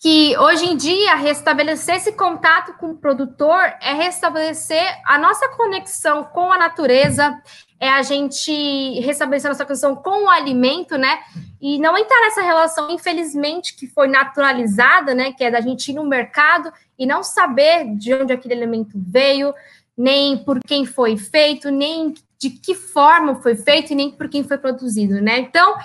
que 0.00 0.34
hoje 0.38 0.64
em 0.64 0.74
dia 0.74 1.14
restabelecer 1.14 1.96
esse 1.96 2.12
contato 2.12 2.72
com 2.78 2.92
o 2.92 2.96
produtor 2.96 3.60
é 3.82 3.92
restabelecer 3.92 4.82
a 5.04 5.18
nossa 5.18 5.50
conexão 5.50 6.24
com 6.24 6.50
a 6.50 6.56
natureza, 6.56 7.38
é 7.78 7.90
a 7.90 8.00
gente 8.00 8.98
restabelecer 9.00 9.50
a 9.50 9.52
nossa 9.52 9.66
conexão 9.66 9.96
com 9.96 10.24
o 10.24 10.30
alimento, 10.30 10.96
né? 10.96 11.18
E 11.60 11.78
não 11.78 11.94
entrar 11.98 12.22
nessa 12.22 12.40
relação, 12.40 12.90
infelizmente, 12.90 13.76
que 13.76 13.86
foi 13.86 14.08
naturalizada, 14.08 15.14
né? 15.14 15.34
Que 15.34 15.44
é 15.44 15.50
da 15.50 15.60
gente 15.60 15.90
ir 15.90 15.94
no 15.94 16.08
mercado 16.08 16.72
e 16.98 17.04
não 17.04 17.22
saber 17.22 17.84
de 17.98 18.14
onde 18.14 18.32
aquele 18.32 18.54
alimento 18.54 18.92
veio, 18.94 19.52
nem 19.94 20.38
por 20.38 20.58
quem 20.60 20.86
foi 20.86 21.18
feito, 21.18 21.70
nem 21.70 22.14
de 22.38 22.48
que 22.48 22.74
forma 22.74 23.42
foi 23.42 23.56
feito 23.56 23.92
e 23.92 23.94
nem 23.94 24.10
por 24.10 24.26
quem 24.26 24.42
foi 24.42 24.56
produzido, 24.56 25.20
né? 25.20 25.38
Então, 25.38 25.76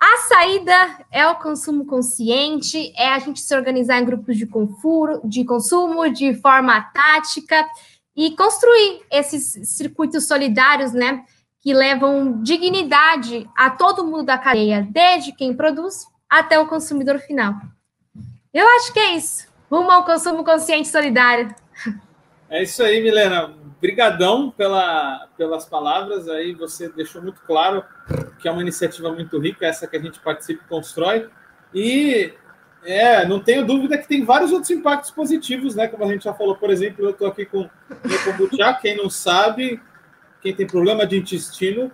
a 0.00 0.16
saída 0.28 1.06
é 1.10 1.26
o 1.26 1.36
consumo 1.36 1.86
consciente, 1.86 2.92
é 2.96 3.08
a 3.08 3.18
gente 3.18 3.40
se 3.40 3.54
organizar 3.56 4.00
em 4.00 4.04
grupos 4.04 4.36
de, 4.36 4.46
confuro, 4.46 5.20
de 5.24 5.44
consumo 5.44 6.08
de 6.10 6.34
forma 6.34 6.80
tática 6.92 7.66
e 8.14 8.30
construir 8.32 9.02
esses 9.10 9.68
circuitos 9.68 10.26
solidários, 10.26 10.92
né, 10.92 11.24
que 11.60 11.72
levam 11.72 12.42
dignidade 12.42 13.48
a 13.56 13.70
todo 13.70 14.04
mundo 14.04 14.24
da 14.24 14.38
cadeia, 14.38 14.86
desde 14.90 15.32
quem 15.32 15.54
produz 15.54 16.06
até 16.28 16.58
o 16.58 16.66
consumidor 16.66 17.18
final. 17.18 17.54
Eu 18.52 18.66
acho 18.76 18.92
que 18.92 18.98
é 18.98 19.16
isso. 19.16 19.48
Rumo 19.70 19.90
ao 19.90 20.04
consumo 20.04 20.44
consciente 20.44 20.88
solidário. 20.88 21.54
É 22.48 22.62
isso 22.62 22.82
aí, 22.82 23.02
Milena. 23.02 23.54
Brigadão 23.80 24.50
pela, 24.50 25.28
pelas 25.36 25.66
palavras. 25.66 26.28
Aí 26.28 26.54
você 26.54 26.88
deixou 26.88 27.22
muito 27.22 27.40
claro 27.42 27.84
que 28.38 28.48
é 28.48 28.50
uma 28.50 28.62
iniciativa 28.62 29.12
muito 29.12 29.38
rica, 29.38 29.66
essa 29.66 29.86
que 29.86 29.96
a 29.96 30.00
gente 30.00 30.20
participa 30.20 30.62
e 30.64 30.68
constrói. 30.68 31.28
E 31.74 32.32
é, 32.84 33.26
não 33.26 33.40
tenho 33.40 33.66
dúvida 33.66 33.98
que 33.98 34.06
tem 34.06 34.24
vários 34.24 34.52
outros 34.52 34.70
impactos 34.70 35.10
positivos, 35.10 35.74
né? 35.74 35.88
Como 35.88 36.04
a 36.04 36.08
gente 36.08 36.24
já 36.24 36.32
falou, 36.32 36.56
por 36.56 36.70
exemplo, 36.70 37.04
eu 37.04 37.10
estou 37.10 37.26
aqui 37.26 37.44
com 37.44 37.68
meu 38.04 38.24
kombucha. 38.24 38.74
Quem 38.80 38.96
não 38.96 39.10
sabe, 39.10 39.82
quem 40.40 40.54
tem 40.54 40.66
problema 40.66 41.04
de 41.04 41.18
intestino, 41.18 41.90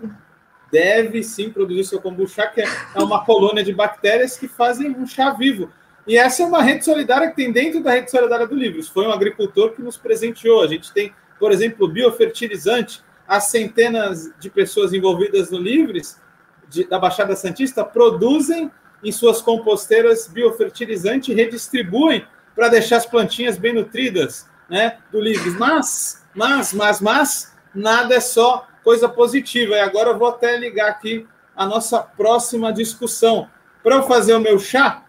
deve 0.70 1.22
sim 1.22 1.50
produzir 1.50 1.84
seu 1.84 2.00
kombucha, 2.00 2.46
que 2.46 2.60
é 2.60 2.98
uma 2.98 3.24
colônia 3.24 3.64
de 3.64 3.72
bactérias 3.72 4.36
que 4.36 4.46
fazem 4.46 4.90
um 4.90 5.06
chá 5.06 5.30
vivo. 5.30 5.72
E 6.06 6.16
essa 6.16 6.42
é 6.42 6.46
uma 6.46 6.62
rede 6.62 6.84
solidária 6.84 7.28
que 7.30 7.36
tem 7.36 7.52
dentro 7.52 7.82
da 7.82 7.92
rede 7.92 8.10
solidária 8.10 8.46
do 8.46 8.54
Livros. 8.54 8.88
Foi 8.88 9.06
um 9.06 9.12
agricultor 9.12 9.72
que 9.72 9.82
nos 9.82 9.96
presenteou. 9.96 10.62
A 10.62 10.66
gente 10.66 10.92
tem, 10.92 11.14
por 11.38 11.52
exemplo, 11.52 11.86
biofertilizante. 11.86 13.02
As 13.26 13.44
centenas 13.44 14.30
de 14.38 14.50
pessoas 14.50 14.92
envolvidas 14.92 15.50
no 15.50 15.58
Livres, 15.58 16.20
de, 16.68 16.84
da 16.84 16.98
Baixada 16.98 17.36
Santista, 17.36 17.84
produzem 17.84 18.70
em 19.02 19.12
suas 19.12 19.40
composteiras 19.40 20.26
biofertilizante 20.26 21.30
e 21.30 21.34
redistribuem 21.34 22.26
para 22.54 22.68
deixar 22.68 22.96
as 22.96 23.06
plantinhas 23.06 23.56
bem 23.56 23.72
nutridas 23.72 24.48
né, 24.68 24.98
do 25.10 25.20
Livres. 25.20 25.56
Mas, 25.56 26.24
mas, 26.34 26.72
mas, 26.72 27.00
mas, 27.00 27.52
nada 27.74 28.14
é 28.14 28.20
só 28.20 28.66
coisa 28.82 29.08
positiva. 29.08 29.76
E 29.76 29.80
agora 29.80 30.10
eu 30.10 30.18
vou 30.18 30.28
até 30.28 30.56
ligar 30.56 30.90
aqui 30.90 31.26
a 31.56 31.64
nossa 31.64 32.00
próxima 32.00 32.72
discussão. 32.72 33.48
Para 33.82 33.96
eu 33.96 34.02
fazer 34.02 34.34
o 34.34 34.40
meu 34.40 34.58
chá, 34.58 35.04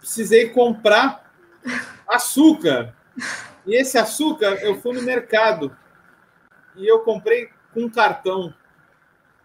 precisei 0.00 0.50
comprar 0.50 1.32
açúcar. 2.06 2.94
E 3.66 3.74
esse 3.74 3.98
açúcar 3.98 4.58
eu 4.62 4.80
fui 4.80 4.94
no 4.94 5.02
mercado 5.02 5.76
e 6.76 6.86
eu 6.86 7.00
comprei 7.00 7.50
com 7.74 7.88
cartão. 7.90 8.54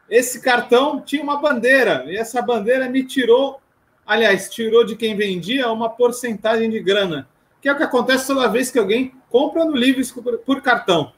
Esse 0.09 0.41
cartão 0.41 1.01
tinha 1.01 1.23
uma 1.23 1.37
bandeira 1.37 2.05
e 2.07 2.15
essa 2.15 2.41
bandeira 2.41 2.87
me 2.89 3.03
tirou, 3.03 3.61
aliás, 4.05 4.49
tirou 4.49 4.85
de 4.85 4.95
quem 4.95 5.15
vendia 5.15 5.71
uma 5.71 5.89
porcentagem 5.89 6.69
de 6.69 6.79
grana, 6.79 7.27
que 7.61 7.67
é 7.67 7.73
o 7.73 7.77
que 7.77 7.83
acontece 7.83 8.27
toda 8.27 8.47
vez 8.47 8.69
que 8.69 8.79
alguém 8.79 9.13
compra 9.29 9.65
no 9.65 9.75
Livres 9.75 10.11
por 10.11 10.61
cartão. 10.61 11.13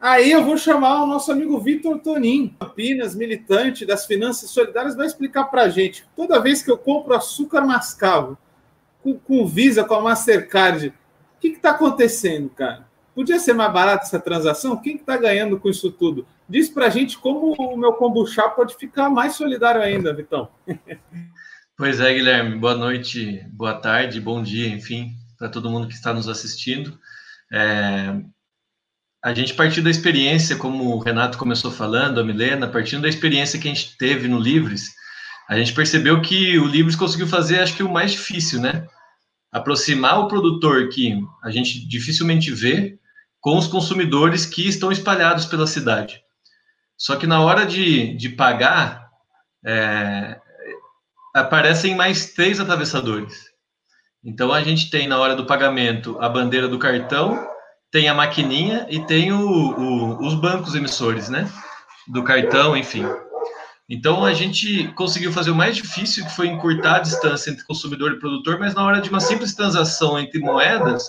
Aí 0.00 0.30
eu 0.30 0.44
vou 0.44 0.56
chamar 0.56 1.02
o 1.02 1.06
nosso 1.06 1.32
amigo 1.32 1.58
Vitor 1.58 1.98
Tonin, 1.98 2.54
Campinas, 2.60 3.16
militante 3.16 3.84
das 3.84 4.06
finanças 4.06 4.50
solidárias, 4.50 4.94
vai 4.94 5.06
explicar 5.06 5.44
para 5.44 5.68
gente. 5.68 6.06
Toda 6.14 6.40
vez 6.40 6.62
que 6.62 6.70
eu 6.70 6.78
compro 6.78 7.14
açúcar 7.14 7.62
mascavo, 7.62 8.38
com, 9.02 9.18
com 9.18 9.46
Visa, 9.46 9.84
com 9.84 9.94
a 9.94 10.02
Mastercard. 10.02 10.88
O 10.88 11.40
que 11.40 11.48
está 11.48 11.70
acontecendo, 11.70 12.48
cara? 12.50 12.86
Podia 13.14 13.38
ser 13.38 13.52
mais 13.52 13.72
barata 13.72 14.04
essa 14.04 14.20
transação? 14.20 14.76
Quem 14.76 14.96
está 14.96 15.14
tá 15.14 15.18
ganhando 15.18 15.58
com 15.58 15.68
isso 15.68 15.90
tudo? 15.90 16.26
Diz 16.48 16.68
para 16.68 16.86
a 16.86 16.90
gente 16.90 17.18
como 17.18 17.54
o 17.58 17.76
meu 17.76 17.92
kombucha 17.94 18.48
pode 18.50 18.76
ficar 18.76 19.10
mais 19.10 19.34
solidário 19.34 19.80
ainda, 19.82 20.14
Vitão. 20.14 20.48
Pois 21.76 22.00
é, 22.00 22.12
Guilherme. 22.12 22.56
Boa 22.56 22.74
noite, 22.74 23.40
boa 23.52 23.74
tarde, 23.74 24.20
bom 24.20 24.42
dia, 24.42 24.66
enfim, 24.66 25.12
para 25.38 25.48
todo 25.48 25.70
mundo 25.70 25.86
que 25.86 25.94
está 25.94 26.12
nos 26.12 26.28
assistindo. 26.28 26.98
É, 27.52 28.20
a 29.24 29.32
gente 29.32 29.54
partiu 29.54 29.82
da 29.82 29.88
experiência, 29.88 30.56
como 30.56 30.96
o 30.96 30.98
Renato 30.98 31.38
começou 31.38 31.70
falando, 31.70 32.20
a 32.20 32.24
Milena, 32.24 32.66
partindo 32.66 33.02
da 33.02 33.08
experiência 33.08 33.60
que 33.60 33.68
a 33.68 33.72
gente 33.72 33.96
teve 33.96 34.26
no 34.26 34.40
Livres, 34.40 34.92
a 35.48 35.56
gente 35.56 35.72
percebeu 35.72 36.20
que 36.20 36.58
o 36.58 36.66
Livres 36.66 36.94
conseguiu 36.94 37.26
fazer, 37.26 37.60
acho 37.60 37.74
que 37.74 37.82
o 37.82 37.90
mais 37.90 38.12
difícil, 38.12 38.60
né? 38.60 38.86
Aproximar 39.50 40.20
o 40.20 40.28
produtor 40.28 40.88
que 40.90 41.18
a 41.42 41.50
gente 41.50 41.88
dificilmente 41.88 42.50
vê 42.52 42.98
com 43.40 43.56
os 43.56 43.66
consumidores 43.66 44.44
que 44.44 44.68
estão 44.68 44.92
espalhados 44.92 45.46
pela 45.46 45.66
cidade. 45.66 46.20
Só 46.98 47.16
que 47.16 47.26
na 47.26 47.40
hora 47.40 47.64
de, 47.64 48.14
de 48.14 48.28
pagar, 48.28 49.08
é, 49.64 50.38
aparecem 51.34 51.94
mais 51.94 52.34
três 52.34 52.60
atravessadores. 52.60 53.46
Então 54.22 54.52
a 54.52 54.62
gente 54.62 54.90
tem 54.90 55.08
na 55.08 55.18
hora 55.18 55.34
do 55.34 55.46
pagamento 55.46 56.18
a 56.20 56.28
bandeira 56.28 56.68
do 56.68 56.78
cartão, 56.78 57.48
tem 57.90 58.06
a 58.08 58.14
maquininha 58.14 58.86
e 58.90 59.00
tem 59.06 59.32
o, 59.32 59.40
o, 59.40 60.26
os 60.26 60.34
bancos 60.34 60.74
emissores, 60.74 61.30
né? 61.30 61.50
Do 62.06 62.22
cartão, 62.22 62.76
enfim. 62.76 63.04
Então 63.88 64.22
a 64.24 64.34
gente 64.34 64.88
conseguiu 64.88 65.32
fazer 65.32 65.50
o 65.50 65.54
mais 65.54 65.74
difícil, 65.74 66.24
que 66.24 66.36
foi 66.36 66.46
encurtar 66.46 66.96
a 66.96 67.00
distância 67.00 67.50
entre 67.50 67.64
consumidor 67.64 68.12
e 68.12 68.18
produtor, 68.18 68.58
mas 68.58 68.74
na 68.74 68.84
hora 68.84 69.00
de 69.00 69.08
uma 69.08 69.20
simples 69.20 69.54
transação 69.54 70.18
entre 70.18 70.40
moedas, 70.40 71.08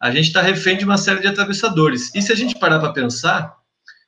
a 0.00 0.10
gente 0.10 0.26
está 0.26 0.42
refém 0.42 0.76
de 0.76 0.84
uma 0.84 0.98
série 0.98 1.20
de 1.20 1.28
atravessadores. 1.28 2.12
E 2.14 2.20
se 2.20 2.32
a 2.32 2.36
gente 2.36 2.58
parar 2.58 2.80
para 2.80 2.92
pensar, 2.92 3.54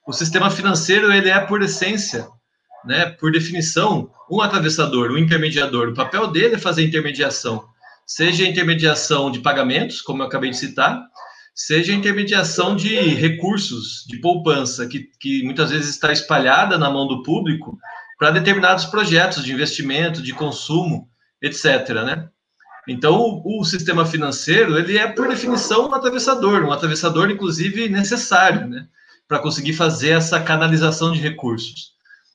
o 0.05 0.13
sistema 0.13 0.51
financeiro 0.51 1.13
ele 1.13 1.31
é 1.31 1.39
por 1.39 1.63
essência, 1.63 2.27
né, 2.85 3.07
por 3.07 3.31
definição, 3.31 4.11
um 4.29 4.41
atravessador, 4.41 5.13
um 5.13 5.19
intermediador. 5.19 5.89
O 5.89 5.95
papel 5.95 6.27
dele 6.27 6.57
é 6.57 6.59
fazer 6.59 6.85
intermediação, 6.85 7.65
seja 8.05 8.47
intermediação 8.47 9.31
de 9.31 9.39
pagamentos, 9.39 10.03
como 10.03 10.23
eu 10.23 10.27
acabei 10.27 10.51
de 10.51 10.57
citar, 10.57 11.01
seja 11.55 11.93
intermediação 11.93 12.75
de 12.75 12.97
recursos, 12.97 14.05
de 14.09 14.19
poupança, 14.19 14.89
que, 14.89 15.09
que 15.21 15.43
muitas 15.45 15.71
vezes 15.71 15.91
está 15.91 16.13
espalhada 16.13 16.77
na 16.77 16.91
mão 16.91 17.07
do 17.07 17.23
público 17.23 17.79
para 18.19 18.33
determinados 18.33 18.85
projetos 18.87 19.45
de 19.45 19.53
investimento, 19.53 20.21
de 20.21 20.35
consumo, 20.35 21.09
etc. 21.41 21.91
Né? 22.05 22.29
Então, 22.89 23.17
o, 23.17 23.61
o, 23.61 23.65
sistema 23.65 24.05
financeiro 24.05 24.77
ele 24.77 24.99
é 24.99 25.07
por 25.07 25.29
definição 25.29 25.89
um 25.89 25.95
atravessador, 25.95 26.65
um 26.65 26.73
atravessador 26.73 27.31
inclusive 27.31 27.89
necessário, 27.89 28.67
né? 28.67 28.89
para 29.29 29.39
conseguir 29.39 29.75
fazer 29.75 30.11
essa 30.11 30.41
canalização 30.41 31.13
de 31.13 31.21
recursos 31.21 31.93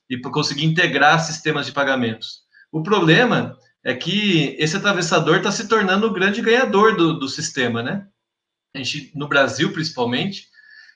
e 0.09 0.17
para 0.17 0.31
conseguir 0.31 0.65
integrar 0.65 1.19
sistemas 1.19 1.65
de 1.65 1.71
pagamentos. 1.71 2.43
O 2.71 2.81
problema 2.81 3.57
é 3.83 3.93
que 3.93 4.55
esse 4.57 4.77
atravessador 4.77 5.37
está 5.37 5.51
se 5.51 5.67
tornando 5.67 6.07
o 6.07 6.13
grande 6.13 6.41
ganhador 6.41 6.95
do, 6.95 7.19
do 7.19 7.27
sistema, 7.27 7.83
né? 7.83 8.07
A 8.73 8.77
gente, 8.79 9.11
no 9.13 9.27
Brasil, 9.27 9.71
principalmente, 9.73 10.47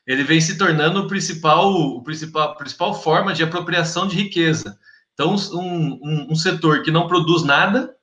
ele 0.07 0.23
vem 0.23 0.39
se 0.39 0.57
tornando 0.57 1.01
o 1.01 1.07
principal, 1.07 1.69
o 1.73 2.01
principal, 2.01 2.51
a 2.51 2.55
principal 2.55 2.93
forma 2.93 3.33
de 3.33 3.43
apropriação 3.43 4.07
de 4.07 4.15
riqueza. 4.15 4.79
Então, 5.13 5.35
um, 5.53 5.99
um, 6.01 6.27
um 6.31 6.35
setor 6.35 6.81
que 6.81 6.91
não 6.91 7.07
produz 7.07 7.43
nada, 7.43 7.93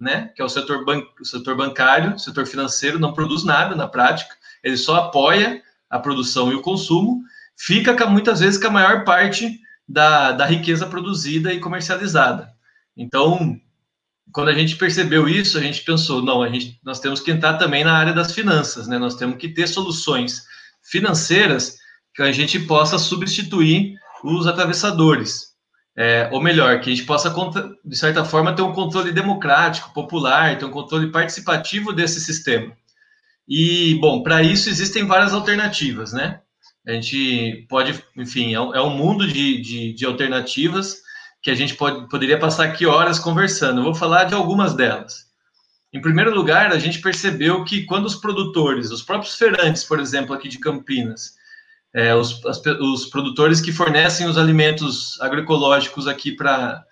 né, 0.00 0.32
que 0.34 0.40
é 0.40 0.44
o 0.44 0.48
setor, 0.48 0.84
ban 0.86 1.02
o 1.20 1.24
setor 1.24 1.54
bancário, 1.54 2.14
o 2.14 2.18
setor 2.18 2.46
financeiro, 2.46 2.98
não 2.98 3.12
produz 3.12 3.44
nada 3.44 3.76
na 3.76 3.86
prática, 3.86 4.34
ele 4.64 4.78
só 4.78 4.96
apoia 4.96 5.62
a 5.90 5.98
produção 5.98 6.50
e 6.50 6.54
o 6.54 6.62
consumo, 6.62 7.22
fica 7.54 7.94
com, 7.94 8.08
muitas 8.08 8.40
vezes 8.40 8.58
com 8.58 8.68
a 8.68 8.72
maior 8.72 9.04
parte 9.04 9.60
da, 9.86 10.32
da 10.32 10.46
riqueza 10.46 10.86
produzida 10.86 11.52
e 11.52 11.60
comercializada. 11.60 12.48
Então, 12.96 13.60
quando 14.32 14.48
a 14.48 14.54
gente 14.54 14.76
percebeu 14.76 15.28
isso, 15.28 15.58
a 15.58 15.60
gente 15.60 15.82
pensou, 15.82 16.22
não, 16.22 16.42
a 16.42 16.48
gente, 16.48 16.80
nós 16.82 17.00
temos 17.00 17.20
que 17.20 17.30
entrar 17.30 17.54
também 17.54 17.84
na 17.84 17.92
área 17.92 18.14
das 18.14 18.32
finanças, 18.32 18.86
né? 18.86 18.98
Nós 18.98 19.16
temos 19.16 19.36
que 19.36 19.48
ter 19.48 19.66
soluções 19.66 20.44
financeiras 20.82 21.76
que 22.14 22.22
a 22.22 22.32
gente 22.32 22.58
possa 22.60 22.98
substituir 22.98 23.94
os 24.24 24.46
atravessadores. 24.46 25.50
É, 25.96 26.28
ou 26.32 26.40
melhor, 26.40 26.80
que 26.80 26.90
a 26.90 26.94
gente 26.94 27.06
possa, 27.06 27.34
de 27.84 27.96
certa 27.96 28.24
forma, 28.24 28.54
ter 28.54 28.62
um 28.62 28.72
controle 28.72 29.12
democrático, 29.12 29.92
popular, 29.92 30.56
ter 30.56 30.64
um 30.64 30.70
controle 30.70 31.10
participativo 31.10 31.92
desse 31.92 32.20
sistema. 32.20 32.72
E, 33.48 33.98
bom, 34.00 34.22
para 34.22 34.42
isso 34.42 34.68
existem 34.68 35.04
várias 35.04 35.34
alternativas, 35.34 36.12
né? 36.12 36.40
A 36.86 36.92
gente 36.92 37.66
pode, 37.68 38.02
enfim, 38.16 38.54
é 38.54 38.60
um, 38.60 38.74
é 38.74 38.80
um 38.80 38.90
mundo 38.96 39.26
de, 39.26 39.60
de, 39.60 39.92
de, 39.92 40.06
alternativas 40.06 40.96
que 41.42 41.50
a 41.50 41.54
gente 41.54 41.74
pode, 41.74 42.08
poderia 42.08 42.38
passar 42.38 42.64
aqui 42.64 42.86
horas 42.86 43.18
conversando. 43.18 43.80
Eu 43.80 43.84
vou 43.84 43.94
falar 43.94 44.24
de 44.24 44.34
algumas 44.34 44.74
delas. 44.74 45.29
Em 45.92 46.00
primeiro 46.00 46.32
lugar, 46.34 46.72
a 46.72 46.78
gente 46.78 47.00
percebeu 47.00 47.64
que 47.64 47.84
quando 47.84 48.06
os 48.06 48.14
produtores, 48.14 48.90
os 48.90 49.02
próprios 49.02 49.34
feirantes, 49.34 49.82
por 49.82 49.98
exemplo, 49.98 50.34
aqui 50.34 50.48
de 50.48 50.58
Campinas, 50.58 51.34
é, 51.92 52.14
os, 52.14 52.44
as, 52.46 52.62
os 52.80 53.06
produtores 53.06 53.60
que 53.60 53.72
fornecem 53.72 54.28
os 54.28 54.38
alimentos 54.38 55.20
agroecológicos 55.20 56.06
aqui 56.06 56.30
para 56.30 56.84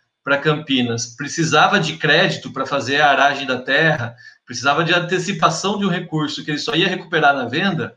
Campinas, 0.43 1.15
precisava 1.17 1.79
de 1.79 1.97
crédito 1.97 2.53
para 2.53 2.67
fazer 2.67 3.01
a 3.01 3.11
aragem 3.11 3.47
da 3.47 3.61
terra, 3.61 4.17
precisava 4.45 4.83
de 4.83 4.93
antecipação 4.93 5.79
de 5.79 5.87
um 5.87 5.91
recurso 5.91 6.45
que 6.45 6.51
ele 6.51 6.59
só 6.59 6.75
ia 6.75 6.89
recuperar 6.89 7.37
na 7.37 7.47
venda, 7.47 7.97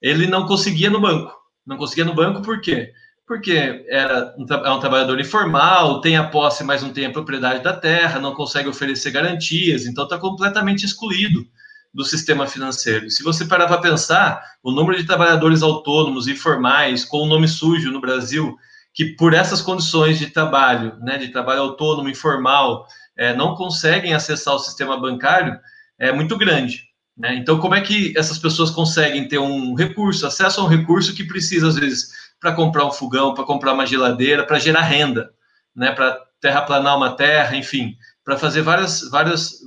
ele 0.00 0.26
não 0.26 0.46
conseguia 0.46 0.88
no 0.88 1.00
banco. 1.00 1.36
Não 1.66 1.76
conseguia 1.76 2.06
no 2.06 2.14
banco 2.14 2.40
por 2.40 2.62
quê? 2.62 2.94
Porque 3.28 3.84
era 3.88 4.34
um, 4.38 4.46
é 4.50 4.70
um 4.70 4.80
trabalhador 4.80 5.20
informal, 5.20 6.00
tem 6.00 6.16
a 6.16 6.26
posse, 6.26 6.64
mas 6.64 6.82
não 6.82 6.90
tem 6.90 7.04
a 7.04 7.12
propriedade 7.12 7.62
da 7.62 7.74
terra, 7.76 8.18
não 8.18 8.34
consegue 8.34 8.70
oferecer 8.70 9.10
garantias, 9.10 9.84
então 9.84 10.04
está 10.04 10.18
completamente 10.18 10.86
excluído 10.86 11.46
do 11.92 12.04
sistema 12.04 12.46
financeiro. 12.46 13.10
Se 13.10 13.22
você 13.22 13.44
parar 13.44 13.66
para 13.66 13.82
pensar, 13.82 14.42
o 14.62 14.72
número 14.72 14.96
de 14.96 15.06
trabalhadores 15.06 15.62
autônomos, 15.62 16.26
informais, 16.26 17.04
com 17.04 17.18
o 17.18 17.26
nome 17.26 17.46
sujo 17.46 17.92
no 17.92 18.00
Brasil, 18.00 18.56
que 18.94 19.14
por 19.16 19.34
essas 19.34 19.60
condições 19.60 20.18
de 20.18 20.28
trabalho, 20.28 20.96
né, 21.00 21.18
de 21.18 21.28
trabalho 21.28 21.60
autônomo, 21.62 22.08
informal, 22.08 22.86
é, 23.16 23.34
não 23.34 23.54
conseguem 23.54 24.14
acessar 24.14 24.54
o 24.54 24.58
sistema 24.58 24.98
bancário, 24.98 25.58
é 25.98 26.12
muito 26.12 26.36
grande. 26.38 26.88
Né? 27.16 27.34
Então, 27.34 27.58
como 27.58 27.74
é 27.74 27.80
que 27.80 28.16
essas 28.16 28.38
pessoas 28.38 28.70
conseguem 28.70 29.26
ter 29.26 29.38
um 29.38 29.74
recurso, 29.74 30.26
acesso 30.26 30.60
a 30.60 30.64
um 30.64 30.68
recurso 30.68 31.14
que 31.14 31.24
precisa, 31.24 31.68
às 31.68 31.74
vezes, 31.74 32.10
para 32.40 32.52
comprar 32.52 32.86
um 32.86 32.92
fogão, 32.92 33.34
para 33.34 33.44
comprar 33.44 33.72
uma 33.72 33.86
geladeira, 33.86 34.44
para 34.44 34.58
gerar 34.58 34.82
renda, 34.82 35.30
né? 35.74 35.92
para 35.92 36.18
terraplanar 36.40 36.96
uma 36.96 37.16
terra, 37.16 37.56
enfim, 37.56 37.96
para 38.24 38.36
fazer 38.36 38.62
várias, 38.62 39.08
várias, 39.10 39.60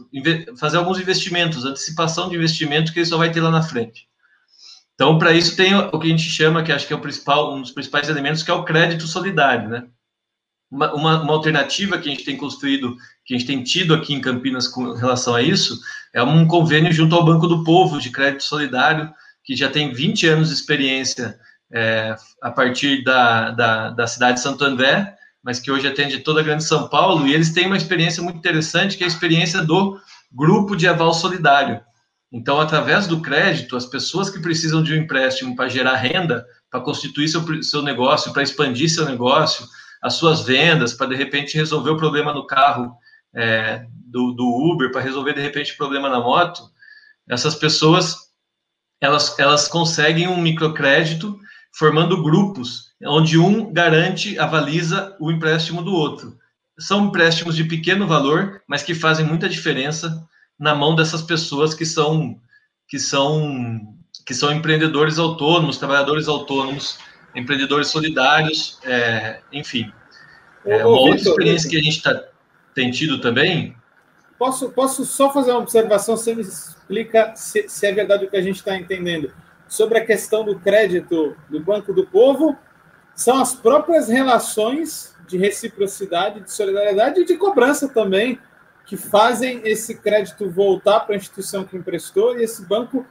fazer 0.58 0.78
alguns 0.78 1.00
investimentos, 1.00 1.66
antecipação 1.66 2.30
de 2.30 2.36
investimento 2.36 2.94
que 2.94 3.00
ele 3.00 3.06
só 3.06 3.18
vai 3.18 3.32
ter 3.32 3.42
lá 3.42 3.52
na 3.52 3.64
frente. 3.64 4.08
Então, 4.94 5.18
para 5.18 5.34
isso 5.34 5.56
tem 5.56 5.74
o 5.74 6.00
que 6.00 6.08
a 6.08 6.10
gente 6.12 6.30
chama, 6.30 6.64
que 6.64 6.72
acho 6.72 6.86
que 6.86 6.94
é 6.94 6.96
o 6.96 7.02
principal, 7.02 7.56
um 7.56 7.62
dos 7.62 7.72
principais 7.72 8.08
elementos, 8.08 8.44
que 8.44 8.52
é 8.52 8.54
o 8.54 8.64
crédito 8.64 9.08
solidário, 9.08 9.68
né? 9.68 9.88
Uma, 10.70 10.94
uma, 10.94 11.22
uma, 11.24 11.34
alternativa 11.34 11.98
que 11.98 12.08
a 12.08 12.12
gente 12.12 12.24
tem 12.24 12.38
construído, 12.38 12.96
que 13.26 13.34
a 13.34 13.38
gente 13.38 13.48
tem 13.48 13.64
tido 13.64 13.94
aqui 13.94 14.14
em 14.14 14.22
Campinas 14.22 14.68
com 14.68 14.94
relação 14.94 15.36
a 15.36 15.42
isso, 15.42 15.78
é 16.14 16.22
um 16.24 16.48
convênio 16.48 16.94
junto 16.94 17.16
ao 17.16 17.26
Banco 17.26 17.48
do 17.48 17.64
Povo 17.64 18.00
de 18.00 18.10
Crédito 18.10 18.44
Solidário, 18.44 19.12
que 19.44 19.56
já 19.56 19.70
tem 19.70 19.92
20 19.92 20.28
anos 20.28 20.50
de 20.50 20.54
experiência 20.54 21.38
é, 21.74 22.16
a 22.42 22.52
partir 22.52 23.04
da, 23.04 23.52
da, 23.52 23.90
da, 23.90 24.08
cidade 24.08 24.36
de 24.36 24.44
Santo 24.44 24.64
André, 24.64 25.16
mas 25.44 25.60
que 25.60 25.72
hoje 25.72 25.88
atende 25.88 26.20
toda 26.20 26.42
a 26.42 26.44
Grande 26.44 26.64
São 26.64 26.88
Paulo, 26.88 27.28
e 27.28 27.34
eles 27.34 27.52
têm 27.52 27.68
uma 27.68 27.78
experiência 27.78 28.22
muito 28.22 28.38
interessante, 28.38 28.98
que 28.98 29.04
é 29.04 29.08
a 29.08 29.10
experiência 29.10 29.64
do 29.64 30.00
Grupo 30.32 30.76
de 30.76 30.88
Aval 30.88 31.14
Solidário. 31.14 31.82
Então, 32.32 32.62
através 32.62 33.08
do 33.08 33.22
crédito, 33.22 33.76
as 33.76 33.86
pessoas 33.86 34.30
que 34.30 34.40
precisam 34.40 34.82
de 34.82 34.94
um 34.94 34.98
empréstimo 34.98 35.56
para 35.56 35.68
gerar 35.68 35.96
renda, 35.96 36.46
para 36.70 36.80
constituir 36.80 37.28
seu, 37.28 37.64
seu 37.64 37.82
negócio, 37.82 38.32
para 38.32 38.44
expandir 38.44 38.90
seu 38.90 39.06
negócio, 39.06 39.68
as 40.02 40.14
suas 40.14 40.42
vendas, 40.42 40.94
para 40.94 41.08
de 41.08 41.16
repente 41.16 41.58
resolver 41.58 41.92
o 41.92 41.98
problema 41.98 42.34
no 42.34 42.48
carro 42.48 42.96
é, 43.36 43.86
do, 43.90 44.32
do, 44.32 44.46
Uber, 44.46 44.92
para 44.92 45.02
resolver 45.02 45.34
de 45.34 45.42
repente 45.42 45.74
o 45.74 45.78
problema 45.78 46.10
na 46.10 46.20
moto, 46.20 46.64
essas 47.30 47.56
pessoas 47.56 48.32
elas, 49.00 49.38
elas 49.40 49.68
conseguem 49.68 50.28
um 50.28 50.38
microcrédito 50.38 51.40
formando 51.72 52.22
grupos, 52.22 52.92
onde 53.04 53.38
um 53.38 53.72
garante, 53.72 54.38
avaliza 54.38 55.16
o 55.20 55.32
empréstimo 55.32 55.82
do 55.82 55.94
outro. 55.94 56.38
São 56.80 57.08
empréstimos 57.08 57.56
de 57.56 57.64
pequeno 57.64 58.08
valor, 58.08 58.62
mas 58.68 58.84
que 58.84 58.94
fazem 58.94 59.26
muita 59.26 59.50
diferença 59.50 60.28
na 60.60 60.76
mão 60.76 60.96
dessas 60.96 61.22
pessoas 61.22 61.74
que 61.74 61.86
são 61.86 62.40
que 62.88 63.00
são 63.00 63.96
que 64.26 64.34
são 64.34 64.52
empreendedores 64.52 65.18
autônomos, 65.18 65.78
trabalhadores 65.78 66.28
autônomos 66.28 67.00
empreendedores 67.36 67.88
solidários, 67.88 68.80
é, 68.84 69.40
enfim. 69.52 69.92
É, 70.66 70.86
uma 70.86 71.00
outra 71.00 71.30
experiência 71.30 71.70
que 71.70 71.78
a 71.78 71.82
gente 71.82 72.02
tá, 72.02 72.24
tem 72.76 72.92
tido 72.92 73.20
também. 73.20 73.76
Posso, 74.38 74.70
posso 74.70 75.06
só 75.06 75.32
fazer 75.32 75.52
uma 75.52 75.62
observação? 75.62 76.18
Você 76.18 76.36
me 76.36 76.42
explica 76.42 77.34
se, 77.36 77.68
se 77.68 77.86
é 77.86 77.92
verdade 77.92 78.26
o 78.26 78.30
que 78.30 78.38
a 78.38 78.42
gente 78.42 78.58
está 78.58 78.76
entendendo. 78.76 79.32
Sobre 79.72 80.00
a 80.00 80.06
questão 80.06 80.44
do 80.44 80.60
crédito 80.60 81.34
do 81.50 81.62
Banco 81.62 81.94
do 81.94 82.06
Povo, 82.06 82.58
são 83.16 83.40
as 83.40 83.56
próprias 83.56 84.10
relações 84.10 85.16
de 85.26 85.38
reciprocidade, 85.38 86.42
de 86.42 86.52
solidariedade 86.52 87.22
e 87.22 87.26
de 87.26 87.38
cobrança 87.38 87.88
também, 87.88 88.38
que 88.86 88.98
fazem 88.98 89.62
esse 89.64 89.96
crédito 89.96 90.50
voltar 90.50 91.00
para 91.00 91.16
a 91.16 91.18
instituição 91.18 91.64
que 91.64 91.78
emprestou 91.78 92.38
e 92.38 92.44
esse 92.44 92.66
banco 92.66 93.06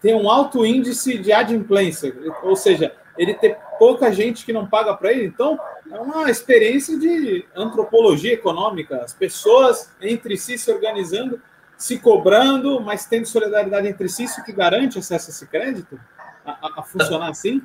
tem 0.00 0.14
um 0.14 0.30
alto 0.30 0.64
índice 0.64 1.18
de 1.18 1.32
adimplência, 1.32 2.14
ou 2.44 2.54
seja, 2.54 2.94
ele 3.18 3.34
ter 3.34 3.58
pouca 3.76 4.12
gente 4.12 4.46
que 4.46 4.52
não 4.52 4.68
paga 4.68 4.94
para 4.94 5.12
ele. 5.12 5.26
Então, 5.26 5.58
é 5.90 5.98
uma 5.98 6.30
experiência 6.30 6.96
de 6.96 7.44
antropologia 7.56 8.34
econômica, 8.34 8.98
as 8.98 9.12
pessoas 9.12 9.90
entre 10.00 10.36
si 10.36 10.56
se 10.58 10.70
organizando, 10.70 11.42
se 11.76 11.98
cobrando, 11.98 12.80
mas 12.80 13.06
tendo 13.06 13.26
solidariedade 13.26 13.88
entre 13.88 14.08
si, 14.08 14.24
isso 14.24 14.44
que 14.44 14.52
garante 14.52 14.98
acesso 14.98 15.30
a 15.30 15.32
esse 15.32 15.46
crédito, 15.46 15.98
a, 16.44 16.80
a 16.80 16.82
funcionar 16.82 17.28
assim? 17.28 17.62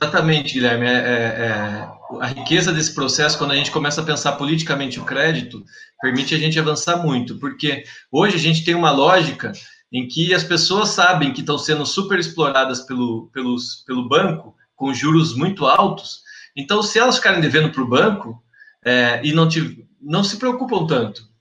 Exatamente, 0.00 0.54
Guilherme. 0.54 0.86
É, 0.86 0.90
é, 0.90 0.96
é, 0.96 1.88
a 2.20 2.26
riqueza 2.26 2.72
desse 2.72 2.94
processo, 2.94 3.38
quando 3.38 3.52
a 3.52 3.56
gente 3.56 3.70
começa 3.70 4.00
a 4.00 4.04
pensar 4.04 4.32
politicamente 4.32 4.98
o 4.98 5.04
crédito, 5.04 5.64
permite 6.00 6.34
a 6.34 6.38
gente 6.38 6.58
avançar 6.58 6.96
muito, 6.96 7.38
porque 7.38 7.84
hoje 8.10 8.36
a 8.36 8.40
gente 8.40 8.64
tem 8.64 8.74
uma 8.74 8.90
lógica 8.90 9.52
em 9.92 10.08
que 10.08 10.34
as 10.34 10.42
pessoas 10.42 10.88
sabem 10.88 11.32
que 11.32 11.40
estão 11.40 11.58
sendo 11.58 11.86
super 11.86 12.18
exploradas 12.18 12.80
pelo, 12.80 13.28
pelos, 13.32 13.84
pelo 13.86 14.08
banco 14.08 14.56
com 14.74 14.92
juros 14.92 15.36
muito 15.36 15.66
altos. 15.66 16.22
Então, 16.56 16.82
se 16.82 16.98
elas 16.98 17.16
ficarem 17.16 17.40
devendo 17.40 17.70
para 17.70 17.82
o 17.82 17.88
banco 17.88 18.42
é, 18.84 19.20
e 19.22 19.32
não, 19.32 19.48
te, 19.48 19.86
não 20.00 20.24
se 20.24 20.38
preocupam 20.38 20.86
tanto? 20.86 21.31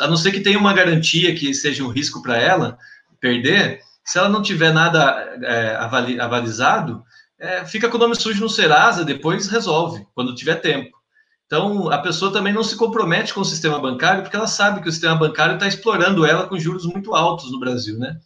A 0.00 0.06
não 0.06 0.16
ser 0.16 0.32
que 0.32 0.40
tenha 0.40 0.58
uma 0.58 0.72
garantia 0.72 1.34
que 1.34 1.52
seja 1.54 1.84
um 1.84 1.88
risco 1.88 2.22
para 2.22 2.36
ela 2.36 2.78
perder, 3.20 3.80
se 4.04 4.18
ela 4.18 4.28
não 4.28 4.42
tiver 4.42 4.72
nada 4.72 5.38
é, 5.42 5.76
avali, 5.76 6.20
avalizado, 6.20 7.04
é, 7.38 7.64
fica 7.64 7.88
com 7.88 7.96
o 7.96 8.00
nome 8.00 8.14
sujo 8.16 8.40
no 8.40 8.48
Serasa, 8.48 9.04
depois 9.04 9.48
resolve, 9.48 10.06
quando 10.14 10.34
tiver 10.34 10.56
tempo. 10.56 10.98
Então, 11.46 11.90
a 11.90 11.98
pessoa 11.98 12.32
também 12.32 12.52
não 12.52 12.62
se 12.62 12.76
compromete 12.76 13.34
com 13.34 13.40
o 13.40 13.44
sistema 13.44 13.78
bancário, 13.78 14.22
porque 14.22 14.36
ela 14.36 14.46
sabe 14.46 14.80
que 14.80 14.88
o 14.88 14.92
sistema 14.92 15.16
bancário 15.16 15.54
está 15.54 15.66
explorando 15.66 16.24
ela 16.24 16.46
com 16.46 16.58
juros 16.58 16.86
muito 16.86 17.14
altos 17.14 17.50
no 17.50 17.58
Brasil, 17.58 17.98
né? 17.98 18.16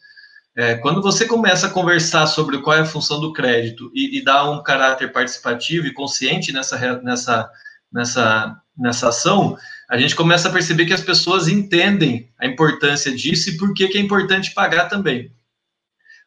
É, 0.56 0.76
quando 0.76 1.02
você 1.02 1.26
começa 1.26 1.66
a 1.66 1.70
conversar 1.70 2.26
sobre 2.26 2.58
qual 2.58 2.76
é 2.76 2.80
a 2.80 2.86
função 2.86 3.20
do 3.20 3.32
crédito 3.32 3.90
e, 3.92 4.18
e 4.18 4.24
dá 4.24 4.48
um 4.48 4.62
caráter 4.62 5.12
participativo 5.12 5.86
e 5.86 5.92
consciente 5.92 6.52
nessa, 6.52 6.78
nessa, 7.02 7.50
nessa, 7.90 8.56
nessa 8.76 9.08
ação, 9.08 9.56
a 9.94 9.96
gente 9.96 10.16
começa 10.16 10.48
a 10.48 10.52
perceber 10.52 10.86
que 10.86 10.92
as 10.92 11.00
pessoas 11.00 11.46
entendem 11.46 12.28
a 12.36 12.46
importância 12.48 13.14
disso 13.14 13.48
e 13.48 13.56
por 13.56 13.72
que, 13.72 13.86
que 13.86 13.96
é 13.96 14.00
importante 14.00 14.52
pagar 14.52 14.88
também. 14.88 15.30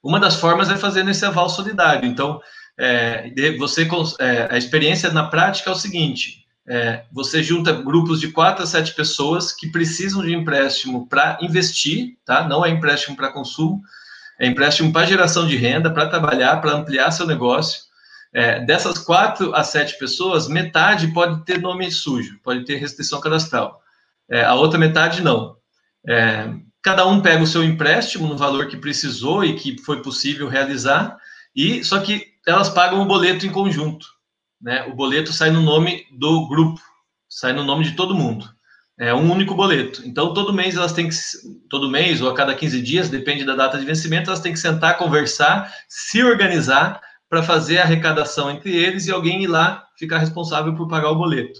Uma 0.01 0.21
das 0.21 0.37
formas 0.37 0.69
é 0.69 0.77
fazendo 0.77 1.11
esse 1.11 1.25
aval 1.25 1.49
solidário. 1.49 2.07
Então, 2.07 2.39
é, 2.77 3.29
você 3.57 3.85
é, 4.21 4.47
a 4.49 4.57
experiência 4.57 5.11
na 5.11 5.25
prática 5.25 5.69
é 5.69 5.73
o 5.73 5.75
seguinte: 5.75 6.45
é, 6.65 7.03
você 7.11 7.43
junta 7.43 7.73
grupos 7.73 8.21
de 8.21 8.29
quatro 8.29 8.63
a 8.63 8.65
sete 8.65 8.95
pessoas 8.95 9.51
que 9.51 9.69
precisam 9.69 10.23
de 10.23 10.33
empréstimo 10.33 11.05
para 11.05 11.37
investir, 11.41 12.15
tá? 12.23 12.47
Não 12.47 12.65
é 12.65 12.69
empréstimo 12.69 13.17
para 13.17 13.33
consumo, 13.33 13.81
é 14.39 14.47
empréstimo 14.47 14.93
para 14.93 15.05
geração 15.05 15.45
de 15.45 15.57
renda, 15.57 15.91
para 15.91 16.07
trabalhar, 16.07 16.55
para 16.61 16.71
ampliar 16.71 17.11
seu 17.11 17.27
negócio. 17.27 17.81
É, 18.37 18.63
dessas 18.63 18.99
quatro 18.99 19.55
a 19.55 19.63
sete 19.63 19.97
pessoas, 19.97 20.47
metade 20.47 21.07
pode 21.07 21.43
ter 21.43 21.59
nome 21.59 21.89
sujo, 21.89 22.39
pode 22.43 22.63
ter 22.65 22.75
restrição 22.75 23.19
cadastral. 23.19 23.81
É, 24.29 24.43
a 24.43 24.53
outra 24.53 24.77
metade 24.77 25.23
não. 25.23 25.57
É, 26.07 26.47
cada 26.83 27.07
um 27.07 27.19
pega 27.19 27.41
o 27.41 27.47
seu 27.47 27.63
empréstimo 27.63 28.27
no 28.27 28.37
valor 28.37 28.67
que 28.67 28.77
precisou 28.77 29.43
e 29.43 29.55
que 29.55 29.81
foi 29.81 30.03
possível 30.03 30.47
realizar, 30.47 31.17
e 31.55 31.83
só 31.83 31.99
que 31.99 32.27
elas 32.45 32.69
pagam 32.69 33.01
o 33.01 33.07
boleto 33.07 33.47
em 33.47 33.51
conjunto. 33.51 34.05
Né? 34.61 34.85
O 34.85 34.93
boleto 34.93 35.33
sai 35.33 35.49
no 35.49 35.63
nome 35.63 36.05
do 36.11 36.47
grupo, 36.47 36.79
sai 37.27 37.53
no 37.53 37.63
nome 37.63 37.85
de 37.85 37.95
todo 37.95 38.13
mundo. 38.13 38.47
É 38.99 39.15
um 39.15 39.31
único 39.31 39.55
boleto. 39.55 40.03
Então, 40.05 40.31
todo 40.31 40.53
mês 40.53 40.75
elas 40.75 40.93
têm 40.93 41.09
que, 41.09 41.15
todo 41.71 41.89
mês 41.89 42.21
ou 42.21 42.29
a 42.29 42.35
cada 42.35 42.53
15 42.53 42.83
dias, 42.83 43.09
depende 43.09 43.43
da 43.43 43.55
data 43.55 43.79
de 43.79 43.85
vencimento, 43.85 44.29
elas 44.29 44.41
têm 44.41 44.53
que 44.53 44.59
sentar, 44.59 44.95
conversar, 44.99 45.73
se 45.89 46.23
organizar 46.23 47.01
para 47.29 47.43
fazer 47.43 47.79
a 47.79 47.83
arrecadação 47.83 48.49
entre 48.49 48.75
eles 48.75 49.07
e 49.07 49.11
alguém 49.11 49.43
ir 49.43 49.47
lá 49.47 49.85
ficar 49.97 50.19
responsável 50.19 50.73
por 50.75 50.87
pagar 50.87 51.09
o 51.09 51.15
boleto. 51.15 51.59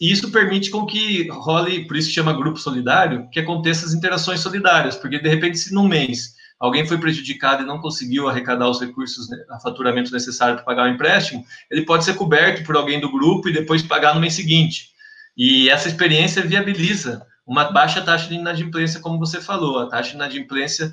Isso 0.00 0.30
permite 0.30 0.70
com 0.70 0.84
que 0.84 1.28
role, 1.28 1.86
por 1.86 1.96
isso 1.96 2.10
chama 2.10 2.32
grupo 2.32 2.58
solidário, 2.58 3.28
que 3.30 3.40
aconteça 3.40 3.86
as 3.86 3.94
interações 3.94 4.40
solidárias, 4.40 4.94
porque 4.94 5.18
de 5.18 5.28
repente, 5.28 5.58
se 5.58 5.72
num 5.72 5.88
mês 5.88 6.34
alguém 6.60 6.86
foi 6.86 6.98
prejudicado 6.98 7.62
e 7.62 7.66
não 7.66 7.80
conseguiu 7.80 8.28
arrecadar 8.28 8.68
os 8.68 8.80
recursos, 8.80 9.28
né, 9.28 9.38
a 9.50 9.58
faturamento 9.58 10.12
necessário 10.12 10.56
para 10.56 10.64
pagar 10.64 10.86
o 10.86 10.92
empréstimo, 10.92 11.44
ele 11.70 11.84
pode 11.84 12.04
ser 12.04 12.14
coberto 12.14 12.62
por 12.64 12.76
alguém 12.76 13.00
do 13.00 13.10
grupo 13.10 13.48
e 13.48 13.52
depois 13.52 13.82
pagar 13.82 14.14
no 14.14 14.20
mês 14.20 14.34
seguinte. 14.34 14.90
E 15.36 15.68
essa 15.68 15.88
experiência 15.88 16.42
viabiliza 16.42 17.26
uma 17.46 17.64
baixa 17.70 18.00
taxa 18.00 18.28
de 18.28 18.34
inadimplência, 18.34 19.00
como 19.00 19.18
você 19.18 19.40
falou. 19.40 19.78
A 19.78 19.88
taxa 19.88 20.10
de 20.10 20.16
inadimplência, 20.16 20.92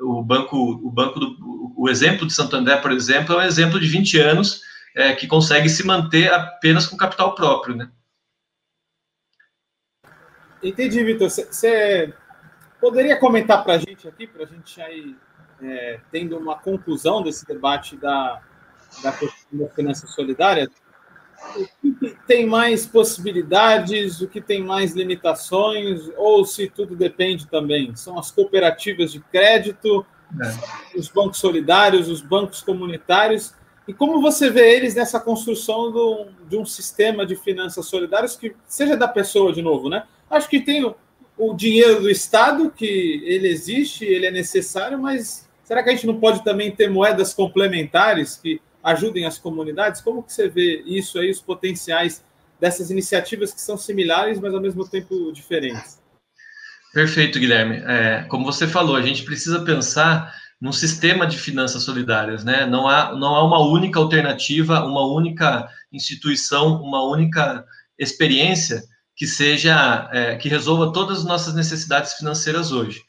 o 0.00 0.22
banco, 0.22 0.56
o 0.56 0.90
banco 0.90 1.18
do, 1.20 1.74
o 1.76 1.88
exemplo 1.88 2.26
de 2.26 2.32
Santo 2.32 2.56
André, 2.56 2.76
por 2.76 2.90
exemplo, 2.92 3.34
é 3.34 3.38
um 3.38 3.42
exemplo 3.42 3.78
de 3.78 3.86
20 3.86 4.18
anos 4.20 4.62
é, 4.94 5.14
que 5.14 5.26
consegue 5.26 5.68
se 5.68 5.86
manter 5.86 6.32
apenas 6.32 6.86
com 6.86 6.96
capital 6.96 7.34
próprio, 7.34 7.76
né? 7.76 7.90
Entendi, 10.62 11.04
Vitor. 11.04 11.28
Você 11.30 12.12
Poderia 12.80 13.16
comentar 13.16 13.64
para 13.64 13.74
a 13.74 13.78
gente 13.78 14.06
aqui, 14.06 14.26
para 14.26 14.44
a 14.44 14.46
gente 14.46 14.80
aí 14.80 15.16
é, 15.60 16.00
tendo 16.12 16.36
uma 16.38 16.56
conclusão 16.56 17.22
desse 17.22 17.44
debate 17.44 17.96
da 17.96 18.40
da 19.02 19.12
finança 19.74 20.06
solidária, 20.06 20.70
o 21.84 21.94
que 21.94 22.16
tem 22.26 22.46
mais 22.46 22.86
possibilidades, 22.86 24.20
o 24.20 24.28
que 24.28 24.40
tem 24.40 24.62
mais 24.62 24.94
limitações, 24.94 26.10
ou 26.16 26.44
se 26.44 26.68
tudo 26.68 26.94
depende 26.94 27.46
também? 27.46 27.94
São 27.96 28.18
as 28.18 28.30
cooperativas 28.30 29.12
de 29.12 29.20
crédito, 29.20 30.04
é. 30.40 30.98
os 30.98 31.08
bancos 31.08 31.38
solidários, 31.38 32.08
os 32.08 32.20
bancos 32.20 32.60
comunitários, 32.60 33.54
e 33.86 33.94
como 33.94 34.20
você 34.20 34.50
vê 34.50 34.76
eles 34.76 34.94
nessa 34.94 35.18
construção 35.18 35.90
do, 35.90 36.26
de 36.46 36.58
um 36.58 36.66
sistema 36.66 37.24
de 37.24 37.34
finanças 37.34 37.86
solidárias 37.86 38.36
que 38.36 38.54
seja 38.66 38.94
da 38.96 39.08
pessoa 39.08 39.50
de 39.50 39.62
novo, 39.62 39.88
né? 39.88 40.04
Acho 40.28 40.46
que 40.46 40.60
tem 40.60 40.94
o 41.38 41.54
dinheiro 41.54 42.02
do 42.02 42.10
Estado, 42.10 42.70
que 42.70 43.22
ele 43.24 43.48
existe, 43.48 44.04
ele 44.04 44.26
é 44.26 44.30
necessário, 44.30 44.98
mas 44.98 45.48
será 45.64 45.82
que 45.82 45.88
a 45.88 45.92
gente 45.94 46.06
não 46.06 46.20
pode 46.20 46.44
também 46.44 46.70
ter 46.70 46.90
moedas 46.90 47.32
complementares 47.32 48.36
que 48.36 48.60
ajudem 48.82 49.26
as 49.26 49.38
comunidades? 49.38 50.00
Como 50.00 50.22
que 50.22 50.32
você 50.32 50.48
vê 50.48 50.82
isso 50.86 51.18
aí, 51.18 51.30
os 51.30 51.40
potenciais 51.40 52.24
dessas 52.60 52.90
iniciativas 52.90 53.52
que 53.52 53.60
são 53.60 53.76
similares, 53.76 54.40
mas 54.40 54.54
ao 54.54 54.60
mesmo 54.60 54.88
tempo 54.88 55.32
diferentes? 55.32 56.00
Perfeito, 56.92 57.38
Guilherme. 57.38 57.76
É, 57.86 58.24
como 58.28 58.44
você 58.44 58.66
falou, 58.66 58.96
a 58.96 59.02
gente 59.02 59.22
precisa 59.22 59.60
pensar 59.60 60.34
num 60.60 60.72
sistema 60.72 61.26
de 61.26 61.38
finanças 61.38 61.84
solidárias, 61.84 62.44
né? 62.44 62.66
Não 62.66 62.88
há, 62.88 63.14
não 63.14 63.34
há 63.34 63.44
uma 63.44 63.60
única 63.60 63.98
alternativa, 63.98 64.84
uma 64.84 65.06
única 65.06 65.68
instituição, 65.92 66.82
uma 66.82 67.02
única 67.04 67.64
experiência 67.98 68.82
que 69.14 69.26
seja 69.26 70.08
é, 70.12 70.36
que 70.36 70.48
resolva 70.48 70.92
todas 70.92 71.18
as 71.18 71.24
nossas 71.24 71.54
necessidades 71.54 72.14
financeiras 72.14 72.72
hoje. 72.72 73.02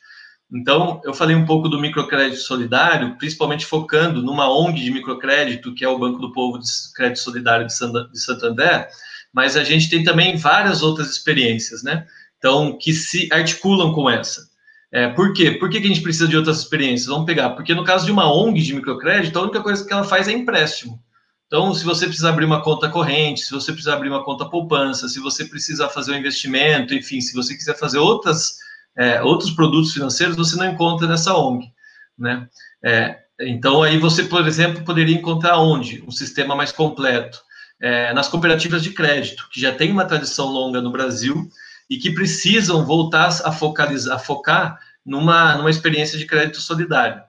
Então, 0.52 1.00
eu 1.04 1.14
falei 1.14 1.36
um 1.36 1.46
pouco 1.46 1.70
do 1.70 1.80
microcrédito 1.80 2.42
solidário, 2.42 3.16
principalmente 3.18 3.66
focando 3.66 4.22
numa 4.22 4.52
ONG 4.52 4.84
de 4.84 4.92
microcrédito, 4.92 5.76
que 5.76 5.86
é 5.86 5.88
o 5.88 6.00
Banco 6.00 6.20
do 6.20 6.34
Povo 6.34 6.58
de 6.58 6.66
Crédito 6.96 7.20
Solidário 7.20 7.68
de 7.68 8.20
Santander, 8.20 8.88
mas 9.32 9.56
a 9.56 9.64
gente 9.64 9.90
tem 9.90 10.04
também 10.04 10.38
várias 10.38 10.82
outras 10.82 11.12
experiências, 11.12 11.84
né? 11.84 12.06
Então, 12.40 12.76
que 12.78 12.94
se 12.94 13.30
articulam 13.32 13.94
com 13.94 14.10
essa. 14.10 14.50
É, 14.92 15.08
por 15.10 15.34
quê? 15.34 15.52
Por 15.52 15.70
que, 15.70 15.78
a 15.78 15.82
gente 15.82 16.02
precisa 16.02 16.28
de 16.28 16.36
outras 16.36 16.60
experiências? 16.60 17.08
Vamos 17.08 17.28
pegar, 17.28 17.52
porque 17.52 17.76
no 17.76 17.84
caso 17.84 18.06
de 18.06 18.12
uma 18.12 18.34
ONG 18.34 18.60
de 18.60 18.74
microcrédito, 18.74 19.38
a 19.38 19.44
única 19.44 19.62
coisa 19.62 19.86
que 19.86 19.94
ela 19.94 20.04
faz 20.04 20.28
é 20.28 20.32
empréstimo. 20.32 21.00
Então, 21.46 21.74
se 21.76 21.84
você 21.84 22.06
precisar 22.06 22.30
abrir 22.30 22.46
uma 22.46 22.62
conta 22.64 22.90
corrente, 22.90 23.42
se 23.42 23.52
você 23.52 23.72
precisar 23.72 23.96
abrir 23.96 24.10
uma 24.10 24.24
conta 24.24 24.46
poupança, 24.46 25.08
se 25.08 25.20
você 25.20 25.46
precisar 25.46 25.90
fazer 25.90 26.12
um 26.12 26.18
investimento, 26.18 26.94
enfim, 26.94 27.22
se 27.22 27.36
você 27.36 27.56
quiser 27.56 27.78
fazer 27.78 28.00
outras, 28.00 28.58
é, 29.00 29.22
outros 29.22 29.52
produtos 29.52 29.94
financeiros, 29.94 30.36
você 30.36 30.58
não 30.58 30.66
encontra 30.66 31.08
nessa 31.08 31.34
ONG, 31.34 31.72
né? 32.18 32.50
É, 32.84 33.18
então, 33.40 33.82
aí 33.82 33.98
você, 33.98 34.26
por 34.26 34.46
exemplo, 34.46 34.84
poderia 34.84 35.16
encontrar 35.16 35.58
onde? 35.58 36.04
Um 36.06 36.12
sistema 36.12 36.54
mais 36.54 36.74
completo. 36.74 37.42
É, 37.80 38.12
nas 38.14 38.28
cooperativas 38.28 38.84
de 38.84 38.90
crédito, 38.90 39.48
que 39.50 39.62
já 39.62 39.74
tem 39.74 39.90
uma 39.90 40.04
tradição 40.04 40.48
longa 40.48 40.82
no 40.82 40.92
Brasil 40.92 41.50
e 41.90 41.96
que 41.96 42.12
precisam 42.12 42.86
voltar 42.86 43.30
a 43.46 43.54
focalizar, 43.54 44.18
a 44.18 44.20
focar 44.20 44.78
numa, 45.06 45.56
numa 45.56 45.70
experiência 45.70 46.20
de 46.20 46.26
crédito 46.26 46.60
solidário. 46.60 47.24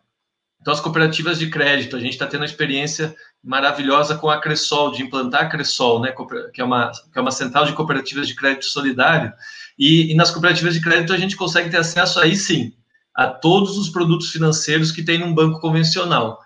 Então, 0.61 0.75
as 0.75 0.81
cooperativas 0.81 1.39
de 1.39 1.49
crédito, 1.49 1.95
a 1.95 2.01
gente 2.01 2.15
está 2.15 2.27
tendo 2.27 2.41
uma 2.41 2.47
experiência 2.47 3.15
maravilhosa 3.43 4.19
com 4.19 4.29
a 4.29 4.41
Cressol, 4.41 4.91
de 4.91 5.05
implantar 5.05 5.43
a 5.45 5.49
Cressol, 5.49 6.01
né, 6.01 6.13
que 6.53 6.61
é 6.61 6.65
uma, 6.65 6.91
que 6.91 7.19
é 7.19 7.21
uma 7.21 7.31
central 7.31 7.65
de 7.65 7.73
cooperativas 7.75 8.27
de 8.27 8.35
crédito 8.35 8.67
solidário, 8.67 9.33
e, 9.81 10.13
e 10.13 10.15
nas 10.15 10.31
cooperativas 10.31 10.75
de 10.75 10.81
crédito 10.83 11.15
a 11.15 11.17
gente 11.17 11.35
consegue 11.35 11.71
ter 11.71 11.79
acesso 11.79 12.21
aí 12.21 12.37
sim 12.37 12.75
a 13.15 13.27
todos 13.27 13.79
os 13.79 13.89
produtos 13.89 14.31
financeiros 14.31 14.93
que 14.93 15.03
tem 15.03 15.19
num 15.19 15.35
banco 15.35 15.59
convencional, 15.59 16.39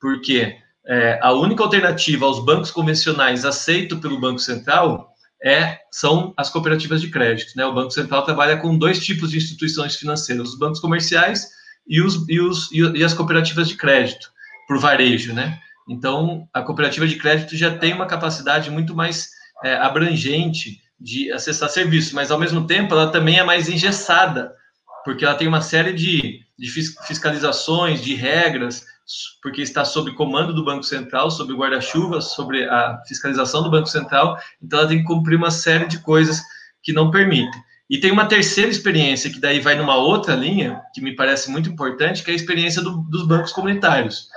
porque 0.00 0.56
é, 0.86 1.20
a 1.22 1.32
única 1.32 1.62
alternativa 1.62 2.24
aos 2.24 2.42
bancos 2.42 2.70
convencionais 2.70 3.44
aceito 3.44 3.98
pelo 3.98 4.18
Banco 4.18 4.38
Central 4.38 5.12
é, 5.44 5.78
são 5.92 6.32
as 6.36 6.48
cooperativas 6.50 7.00
de 7.00 7.10
crédito. 7.10 7.52
Né? 7.54 7.64
O 7.66 7.74
Banco 7.74 7.90
Central 7.90 8.24
trabalha 8.24 8.56
com 8.56 8.76
dois 8.76 9.04
tipos 9.04 9.30
de 9.30 9.36
instituições 9.36 9.96
financeiras, 9.96 10.48
os 10.48 10.58
bancos 10.58 10.80
comerciais 10.80 11.46
e, 11.86 12.00
os, 12.00 12.26
e, 12.28 12.40
os, 12.40 12.70
e 12.72 13.04
as 13.04 13.14
cooperativas 13.14 13.68
de 13.68 13.76
crédito, 13.76 14.30
por 14.66 14.78
varejo, 14.78 15.32
né? 15.32 15.58
Então, 15.88 16.46
a 16.52 16.60
cooperativa 16.60 17.06
de 17.06 17.16
crédito 17.16 17.56
já 17.56 17.78
tem 17.78 17.94
uma 17.94 18.06
capacidade 18.06 18.70
muito 18.70 18.94
mais 18.94 19.30
é, 19.64 19.74
abrangente 19.74 20.80
de 21.00 21.30
acessar 21.32 21.68
serviços, 21.68 22.12
mas 22.12 22.30
ao 22.30 22.38
mesmo 22.38 22.66
tempo 22.66 22.94
ela 22.94 23.10
também 23.10 23.38
é 23.38 23.44
mais 23.44 23.68
engessada, 23.68 24.52
porque 25.04 25.24
ela 25.24 25.34
tem 25.34 25.46
uma 25.46 25.60
série 25.60 25.92
de, 25.92 26.40
de 26.58 26.70
fiscalizações, 27.06 28.02
de 28.02 28.14
regras, 28.14 28.84
porque 29.42 29.62
está 29.62 29.84
sob 29.84 30.12
comando 30.14 30.52
do 30.52 30.64
Banco 30.64 30.82
Central, 30.82 31.30
sob 31.30 31.54
guarda-chuva, 31.54 32.20
sobre 32.20 32.64
a 32.64 33.00
fiscalização 33.06 33.62
do 33.62 33.70
Banco 33.70 33.86
Central, 33.86 34.36
então 34.62 34.80
ela 34.80 34.88
tem 34.88 34.98
que 34.98 35.04
cumprir 35.04 35.36
uma 35.36 35.50
série 35.50 35.86
de 35.86 35.98
coisas 36.00 36.42
que 36.82 36.92
não 36.92 37.10
permitem. 37.10 37.60
E 37.88 37.98
tem 37.98 38.12
uma 38.12 38.26
terceira 38.26 38.70
experiência, 38.70 39.30
que 39.30 39.40
daí 39.40 39.60
vai 39.60 39.74
numa 39.74 39.96
outra 39.96 40.34
linha, 40.34 40.82
que 40.92 41.00
me 41.00 41.16
parece 41.16 41.50
muito 41.50 41.70
importante, 41.70 42.22
que 42.22 42.30
é 42.30 42.34
a 42.34 42.36
experiência 42.36 42.82
do, 42.82 42.98
dos 43.08 43.26
bancos 43.26 43.50
comunitários. 43.50 44.28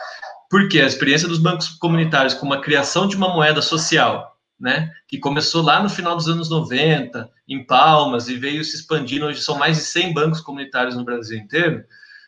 Porque 0.49 0.79
a 0.79 0.85
experiência 0.85 1.27
dos 1.27 1.37
bancos 1.37 1.67
comunitários 1.67 2.33
com 2.33 2.45
uma 2.45 2.61
criação 2.61 3.07
de 3.07 3.17
uma 3.17 3.33
moeda 3.33 3.61
social, 3.61 4.30
né, 4.61 4.91
que 5.07 5.17
começou 5.17 5.63
lá 5.63 5.81
no 5.81 5.89
final 5.89 6.15
dos 6.15 6.27
anos 6.27 6.49
90, 6.49 7.27
em 7.49 7.65
Palmas, 7.65 8.29
e 8.29 8.35
veio 8.35 8.63
se 8.63 8.75
expandindo, 8.75 9.25
hoje 9.25 9.41
são 9.41 9.57
mais 9.57 9.77
de 9.77 9.83
100 9.83 10.13
bancos 10.13 10.39
comunitários 10.39 10.95
no 10.95 11.03
Brasil 11.03 11.39
inteiro, 11.39 11.83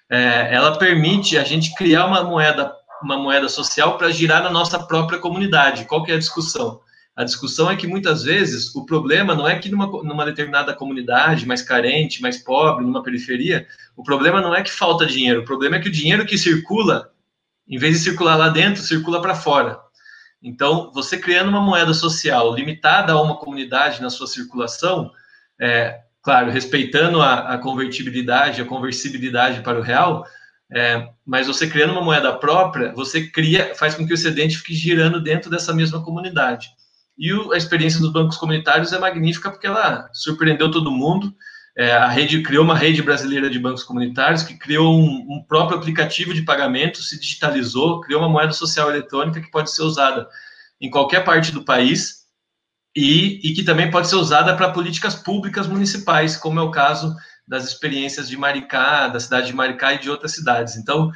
é, 0.10 0.54
ela 0.54 0.78
permite 0.78 1.38
a 1.38 1.44
gente 1.44 1.74
criar 1.76 2.08
uma 2.08 2.24
moeda, 2.24 2.74
uma 3.02 3.18
moeda 3.18 3.48
social 3.48 3.98
para 3.98 4.10
girar 4.10 4.44
na 4.44 4.50
nossa 4.50 4.80
própria 4.80 5.20
comunidade. 5.20 5.86
Qual 5.86 6.04
que 6.04 6.12
é 6.12 6.16
a 6.16 6.20
discussão? 6.20 6.82
A 7.16 7.24
discussão 7.24 7.70
é 7.70 7.76
que 7.76 7.86
muitas 7.86 8.24
vezes 8.24 8.76
o 8.76 8.86
problema 8.86 9.36
não 9.36 9.48
é 9.48 9.60
que 9.60 9.70
numa, 9.70 9.86
numa 9.86 10.26
determinada 10.26 10.74
comunidade 10.74 11.46
mais 11.46 11.62
carente, 11.62 12.22
mais 12.22 12.40
pobre, 12.40 12.84
numa 12.84 13.04
periferia, 13.04 13.68
o 13.96 14.04
problema 14.04 14.42
não 14.42 14.56
é 14.56 14.64
que 14.64 14.72
falta 14.72 15.06
dinheiro, 15.06 15.42
o 15.42 15.46
problema 15.46 15.76
é 15.76 15.80
que 15.80 15.90
o 15.90 15.92
dinheiro 15.92 16.26
que 16.26 16.38
circula 16.38 17.14
em 17.68 17.78
vez 17.78 17.98
de 17.98 18.04
circular 18.04 18.36
lá 18.36 18.50
dentro, 18.50 18.82
circula 18.82 19.22
para 19.22 19.36
fora. 19.36 19.80
Então, 20.44 20.92
você 20.94 21.18
criando 21.18 21.50
uma 21.50 21.62
moeda 21.62 21.94
social 21.94 22.54
limitada 22.54 23.14
a 23.14 23.22
uma 23.22 23.38
comunidade 23.38 24.02
na 24.02 24.10
sua 24.10 24.28
circulação, 24.28 25.12
é, 25.60 26.02
claro, 26.22 26.52
respeitando 26.52 27.22
a, 27.22 27.54
a, 27.54 27.58
convertibilidade, 27.58 28.62
a 28.62 28.66
conversibilidade 28.66 29.62
para 29.62 29.80
o 29.80 29.82
real, 29.82 30.26
É, 30.76 31.08
mas 31.24 31.46
você 31.46 31.68
criando 31.68 31.92
uma 31.92 32.02
moeda 32.02 32.34
própria, 32.34 32.92
você 32.94 33.28
cria, 33.28 33.76
faz 33.76 33.94
com 33.94 34.08
que 34.08 34.14
o 34.14 34.16
excedente 34.16 34.58
fique 34.58 34.74
girando 34.74 35.22
dentro 35.22 35.48
dessa 35.52 35.72
mesma 35.72 36.04
comunidade. 36.04 36.68
E 37.16 37.32
o, 37.32 37.52
a 37.52 37.58
experiência 37.58 38.00
dos 38.00 38.12
bancos 38.12 38.38
comunitários 38.38 38.92
é 38.92 38.98
magnífica 38.98 39.52
porque 39.52 39.68
ela 39.68 40.10
surpreendeu 40.14 40.72
todo 40.72 40.90
mundo. 40.92 41.36
É, 41.76 41.92
a 41.92 42.08
rede 42.08 42.44
criou 42.44 42.64
uma 42.64 42.78
rede 42.78 43.02
brasileira 43.02 43.50
de 43.50 43.58
bancos 43.58 43.84
comunitários 43.84 44.44
que 44.44 44.58
criou 44.58 44.96
um, 44.96 45.26
um, 45.28 45.44
próprio 45.44 45.78
aplicativo 45.78 46.32
de 46.32 46.44
pagamento, 46.44 47.02
se 47.02 47.20
digitalizou, 47.20 48.00
criou 48.02 48.22
uma 48.22 48.30
moeda 48.30 48.54
social 48.54 48.90
eletrônica 48.90 49.42
que 49.42 49.50
pode 49.50 49.72
ser 49.72 49.82
usada 49.82 50.28
em 50.80 50.90
qualquer 50.90 51.24
parte 51.24 51.52
do 51.52 51.66
país 51.66 52.24
e, 52.96 53.40
e 53.44 53.54
que 53.54 53.64
também 53.64 53.90
pode 53.90 54.08
ser 54.08 54.18
usada 54.18 54.56
para 54.56 54.70
políticas 54.70 55.16
públicas 55.16 55.66
municipais, 55.66 56.38
como 56.38 56.60
é 56.60 56.64
o 56.64 56.70
caso 56.70 57.16
das 57.48 57.66
experiências 57.66 58.30
de 58.30 58.38
Maricá, 58.38 59.08
da 59.08 59.20
cidade 59.20 59.48
de 59.48 59.54
Maricá 59.54 59.94
e 59.94 60.00
de 60.00 60.12
outras 60.12 60.34
cidades. 60.34 60.78
Então, 60.78 61.12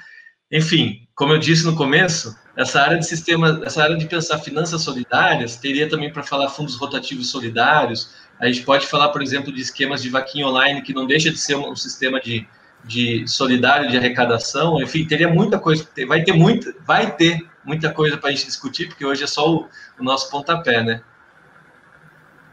enfim, 0.52 1.08
como 1.16 1.34
eu 1.34 1.38
disse 1.38 1.66
no 1.66 1.76
começo, 1.76 2.36
essa 2.58 2.82
área 2.82 2.98
de 2.98 3.06
sistema, 3.06 3.62
essa 3.64 3.84
área 3.84 3.96
de 3.96 4.08
pensar 4.08 4.40
finanças 4.40 4.82
solidárias, 4.82 5.58
teria 5.58 5.88
também 5.88 6.12
para 6.12 6.24
falar 6.24 6.50
fundos 6.50 6.76
rotativos 6.76 7.30
solidários. 7.30 8.16
A 8.40 8.48
gente 8.48 8.64
pode 8.64 8.88
falar, 8.88 9.10
por 9.10 9.22
exemplo, 9.22 9.54
de 9.54 9.62
esquemas 9.62 10.02
de 10.02 10.10
vaquinha 10.10 10.48
online, 10.48 10.82
que 10.82 10.92
não 10.92 11.06
deixa 11.06 11.30
de 11.30 11.38
ser 11.38 11.56
um, 11.56 11.76
sistema 11.76 12.20
de, 12.20 12.48
de 12.84 13.28
solidário 13.28 13.88
de 13.88 13.96
arrecadação. 13.96 14.82
Enfim, 14.82 15.06
teria 15.06 15.28
muita 15.28 15.60
coisa, 15.60 15.88
vai 16.08 16.24
ter 16.24 16.34
muita, 16.34 16.74
vai 16.84 17.16
ter 17.16 17.48
muita 17.64 17.94
coisa 17.94 18.18
para 18.18 18.30
a 18.30 18.32
gente 18.32 18.48
discutir, 18.48 18.88
porque 18.88 19.06
hoje 19.06 19.24
é 19.24 19.28
só 19.28 19.48
o, 19.48 19.68
o 20.00 20.04
nosso 20.04 20.28
pontapé, 20.32 20.84
né? 20.84 21.04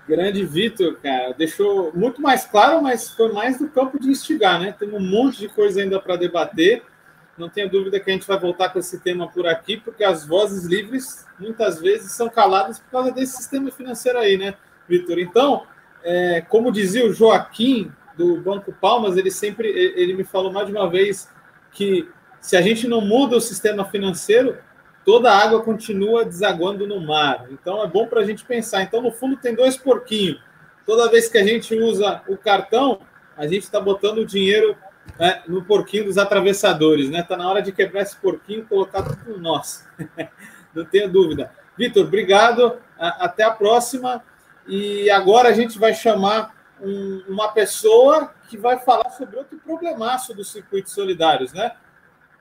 Grande 0.06 0.44
Vitor, 0.44 0.98
cara, 1.02 1.32
deixou 1.32 1.90
muito 1.94 2.20
mais 2.20 2.44
claro, 2.44 2.82
mas 2.82 3.08
foi 3.08 3.32
mais 3.32 3.58
do 3.58 3.68
campo 3.68 3.98
de 3.98 4.10
instigar, 4.10 4.60
né? 4.60 4.74
Tem 4.78 4.90
um 4.90 5.00
monte 5.00 5.38
de 5.38 5.48
coisa 5.48 5.80
ainda 5.80 5.98
para 5.98 6.16
debater. 6.16 6.82
Não 7.36 7.48
tenha 7.48 7.68
dúvida 7.68 7.98
que 7.98 8.10
a 8.10 8.14
gente 8.14 8.26
vai 8.26 8.38
voltar 8.38 8.68
com 8.68 8.78
esse 8.78 9.00
tema 9.00 9.28
por 9.28 9.46
aqui, 9.46 9.76
porque 9.76 10.04
as 10.04 10.24
vozes 10.24 10.64
livres 10.64 11.26
muitas 11.38 11.80
vezes 11.80 12.12
são 12.12 12.28
caladas 12.28 12.78
por 12.78 12.90
causa 12.90 13.10
desse 13.10 13.36
sistema 13.36 13.70
financeiro 13.70 14.18
aí, 14.18 14.36
né, 14.36 14.54
Vitor? 14.88 15.18
Então, 15.18 15.66
é, 16.02 16.40
como 16.48 16.70
dizia 16.70 17.04
o 17.04 17.12
Joaquim 17.12 17.90
do 18.16 18.40
Banco 18.40 18.72
Palmas, 18.72 19.16
ele 19.16 19.30
sempre 19.30 19.68
ele 19.68 20.14
me 20.14 20.22
falou 20.22 20.52
mais 20.52 20.66
de 20.66 20.72
uma 20.72 20.88
vez 20.88 21.28
que 21.72 22.08
se 22.40 22.56
a 22.56 22.62
gente 22.62 22.86
não 22.86 23.00
muda 23.00 23.36
o 23.36 23.40
sistema 23.40 23.84
financeiro, 23.84 24.58
toda 25.04 25.32
a 25.32 25.38
água 25.38 25.62
continua 25.62 26.24
desaguando 26.24 26.86
no 26.86 27.00
mar. 27.00 27.46
Então 27.50 27.82
é 27.82 27.86
bom 27.88 28.06
para 28.06 28.20
a 28.20 28.24
gente 28.24 28.44
pensar. 28.44 28.82
Então, 28.82 29.02
no 29.02 29.10
fundo, 29.10 29.36
tem 29.36 29.54
dois 29.54 29.76
porquinhos. 29.76 30.40
Toda 30.86 31.10
vez 31.10 31.28
que 31.28 31.38
a 31.38 31.44
gente 31.44 31.74
usa 31.74 32.22
o 32.28 32.36
cartão, 32.36 33.00
a 33.36 33.46
gente 33.46 33.62
está 33.62 33.80
botando 33.80 34.18
o 34.18 34.26
dinheiro 34.26 34.76
né, 35.18 35.42
no 35.46 35.64
porquinho 35.64 36.04
dos 36.04 36.18
atravessadores. 36.18 37.10
Né? 37.10 37.20
Está 37.20 37.36
na 37.36 37.48
hora 37.48 37.62
de 37.62 37.72
quebrar 37.72 38.02
esse 38.02 38.16
porquinho 38.16 38.60
e 38.60 38.64
colocar 38.64 39.02
tudo 39.02 39.38
nosso. 39.38 39.84
Não 40.74 40.84
tenha 40.84 41.08
dúvida. 41.08 41.52
Vitor, 41.76 42.04
obrigado. 42.06 42.78
Até 42.98 43.42
a 43.42 43.50
próxima. 43.50 44.22
E 44.66 45.10
agora 45.10 45.48
a 45.48 45.52
gente 45.52 45.78
vai 45.78 45.94
chamar 45.94 46.54
um, 46.80 47.22
uma 47.28 47.52
pessoa 47.52 48.32
que 48.48 48.56
vai 48.56 48.78
falar 48.78 49.10
sobre 49.10 49.36
outro 49.36 49.58
problemaço 49.58 50.34
dos 50.34 50.50
circuitos 50.50 50.92
solidários, 50.92 51.52
né? 51.52 51.72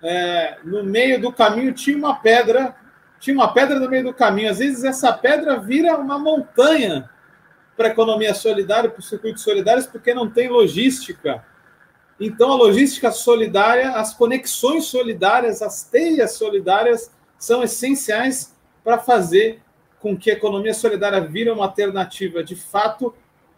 é, 0.03 0.57
no 0.65 0.83
meio 0.83 1.19
do 1.19 1.31
caminho 1.31 1.73
tinha 1.73 1.97
uma 1.97 2.15
pedra, 2.15 2.75
tinha 3.19 3.33
uma 3.33 3.53
pedra 3.53 3.79
no 3.79 3.89
meio 3.89 4.03
do 4.03 4.13
caminho. 4.13 4.51
Às 4.51 4.59
vezes 4.59 4.83
essa 4.83 5.13
pedra 5.13 5.57
vira 5.57 5.97
uma 5.97 6.19
montanha 6.19 7.09
para 7.77 7.87
a 7.87 7.91
economia 7.91 8.33
solidária, 8.33 8.89
para 8.89 8.99
os 8.99 9.07
circuitos 9.07 9.41
solidários, 9.41 9.87
porque 9.87 10.13
não 10.13 10.29
tem 10.29 10.49
logística. 10.49 11.43
Então, 12.25 12.53
a 12.53 12.55
logística 12.55 13.11
solidária, 13.11 13.91
as 13.91 14.13
conexões 14.13 14.85
solidárias, 14.85 15.61
as 15.61 15.83
teias 15.83 16.31
solidárias 16.31 17.11
são 17.37 17.61
essenciais 17.61 18.55
para 18.81 18.97
fazer 18.97 19.59
com 19.99 20.15
que 20.15 20.31
a 20.31 20.33
economia 20.33 20.73
solidária 20.73 21.19
vire 21.19 21.49
uma 21.49 21.65
alternativa 21.65 22.41
de 22.41 22.55
fato 22.55 23.13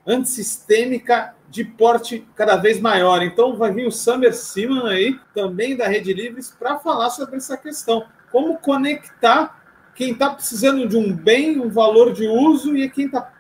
antissistêmica 0.06 1.36
de 1.48 1.64
porte 1.64 2.28
cada 2.36 2.56
vez 2.56 2.80
maior. 2.80 3.22
Então 3.22 3.56
vai 3.56 3.72
vir 3.72 3.86
o 3.86 3.92
Summer 3.92 4.34
Simon 4.34 4.88
aí, 4.88 5.20
também 5.36 5.78
da 5.78 5.88
Rede 5.88 6.12
Livres, 6.12 6.50
para 6.50 6.80
falar 6.80 7.12
sobre 7.12 7.36
essa 7.38 7.56
questão. 7.56 8.08
Como 8.32 8.58
conectar 8.58 9.64
quem 9.94 10.12
está 10.12 10.32
precisando 10.32 10.88
de 10.88 10.98
um 10.98 11.14
bem, 11.14 11.60
um 11.60 11.70
valor 11.70 12.14
de 12.14 12.28
uso 12.28 12.76
e 12.76 12.90
quem 12.90 13.06
está 13.06 13.32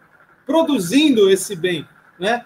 produzindo 0.45 1.31
esse 1.31 1.55
bem. 1.55 1.87
Né? 2.19 2.45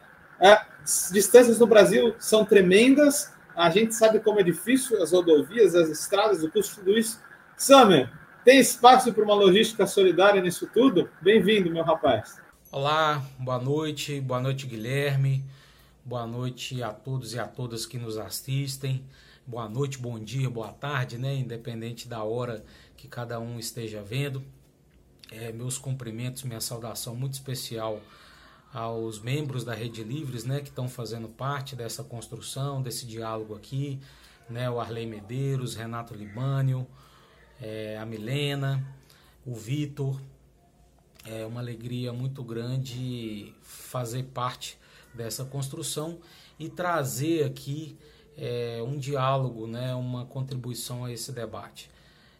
As 0.83 1.09
distâncias 1.11 1.59
no 1.59 1.67
Brasil 1.67 2.15
são 2.19 2.45
tremendas, 2.45 3.31
a 3.55 3.69
gente 3.69 3.93
sabe 3.93 4.19
como 4.19 4.39
é 4.39 4.43
difícil 4.43 5.01
as 5.01 5.11
rodovias, 5.11 5.75
as 5.75 5.89
estradas, 5.89 6.43
o 6.43 6.49
custo 6.49 6.75
tudo 6.75 6.97
isso. 6.97 7.19
Summer, 7.57 8.09
tem 8.45 8.59
espaço 8.59 9.13
para 9.13 9.23
uma 9.23 9.33
logística 9.33 9.85
solidária 9.85 10.41
nisso 10.41 10.67
tudo? 10.73 11.09
Bem-vindo, 11.21 11.69
meu 11.69 11.83
rapaz. 11.83 12.37
Olá, 12.71 13.21
boa 13.37 13.59
noite, 13.59 14.21
boa 14.21 14.39
noite 14.39 14.65
Guilherme, 14.65 15.43
boa 16.05 16.25
noite 16.25 16.81
a 16.81 16.93
todos 16.93 17.33
e 17.33 17.39
a 17.39 17.45
todas 17.45 17.85
que 17.85 17.97
nos 17.97 18.17
assistem, 18.17 19.03
boa 19.45 19.67
noite, 19.67 19.97
bom 19.97 20.17
dia, 20.17 20.49
boa 20.49 20.71
tarde, 20.71 21.17
né? 21.17 21.35
Independente 21.35 22.07
da 22.07 22.23
hora 22.23 22.63
que 22.95 23.07
cada 23.07 23.39
um 23.39 23.59
esteja 23.59 24.01
vendo. 24.01 24.41
É, 25.31 25.51
meus 25.51 25.77
cumprimentos, 25.77 26.43
minha 26.43 26.61
saudação 26.61 27.15
muito 27.15 27.33
especial 27.33 28.01
aos 28.73 29.19
membros 29.19 29.63
da 29.63 29.73
Rede 29.73 30.03
Livres, 30.03 30.43
né? 30.43 30.59
Que 30.61 30.69
estão 30.69 30.87
fazendo 30.87 31.27
parte 31.27 31.75
dessa 31.75 32.03
construção, 32.03 32.81
desse 32.81 33.05
diálogo 33.05 33.55
aqui, 33.55 33.99
né? 34.49 34.69
O 34.69 34.79
Arley 34.79 35.05
Medeiros, 35.05 35.75
Renato 35.75 36.13
Libânio, 36.13 36.87
é, 37.61 37.97
a 37.97 38.05
Milena, 38.05 38.85
o 39.45 39.53
Vitor, 39.53 40.19
é 41.25 41.45
uma 41.45 41.59
alegria 41.59 42.13
muito 42.13 42.43
grande 42.43 43.53
fazer 43.61 44.23
parte 44.23 44.77
dessa 45.13 45.43
construção 45.43 46.19
e 46.57 46.69
trazer 46.69 47.43
aqui 47.45 47.97
é, 48.37 48.81
um 48.81 48.97
diálogo, 48.97 49.67
né, 49.67 49.93
uma 49.95 50.25
contribuição 50.25 51.05
a 51.05 51.11
esse 51.11 51.31
debate. 51.31 51.89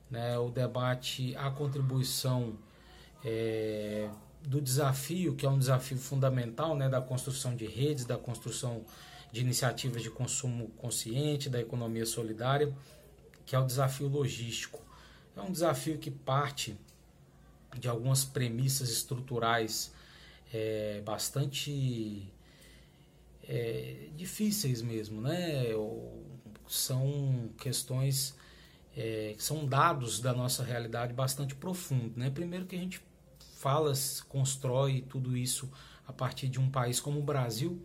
Né, 0.09 0.37
o 0.39 0.49
debate, 0.49 1.35
a 1.35 1.51
contribuição 1.51 2.53
é, 3.23 4.09
do 4.41 4.61
desafio, 4.61 5.35
que 5.35 5.45
é 5.45 5.49
um 5.49 5.59
desafio 5.59 5.97
fundamental 5.97 6.75
né, 6.75 6.89
da 6.89 7.01
construção 7.01 7.55
de 7.55 7.65
redes, 7.65 8.05
da 8.05 8.17
construção 8.17 8.85
de 9.31 9.41
iniciativas 9.41 10.01
de 10.01 10.09
consumo 10.09 10.69
consciente, 10.77 11.49
da 11.49 11.59
economia 11.59 12.05
solidária, 12.05 12.73
que 13.45 13.55
é 13.55 13.59
o 13.59 13.65
desafio 13.65 14.07
logístico. 14.07 14.81
É 15.35 15.41
um 15.41 15.51
desafio 15.51 15.97
que 15.97 16.09
parte 16.09 16.75
de 17.77 17.87
algumas 17.87 18.25
premissas 18.25 18.89
estruturais 18.89 19.93
é, 20.51 21.01
bastante 21.05 22.31
é, 23.47 24.09
difíceis 24.15 24.81
mesmo, 24.81 25.21
né? 25.21 25.65
São 26.67 27.49
questões 27.57 28.35
é, 28.95 29.35
são 29.37 29.65
dados 29.65 30.19
da 30.19 30.33
nossa 30.33 30.63
realidade 30.63 31.13
bastante 31.13 31.55
profundo, 31.55 32.13
né? 32.17 32.29
Primeiro 32.29 32.65
que 32.65 32.75
a 32.75 32.79
gente 32.79 33.01
fala, 33.59 33.93
constrói 34.27 35.05
tudo 35.07 35.35
isso 35.37 35.69
a 36.07 36.13
partir 36.13 36.47
de 36.47 36.59
um 36.59 36.69
país 36.69 36.99
como 36.99 37.19
o 37.19 37.23
Brasil, 37.23 37.81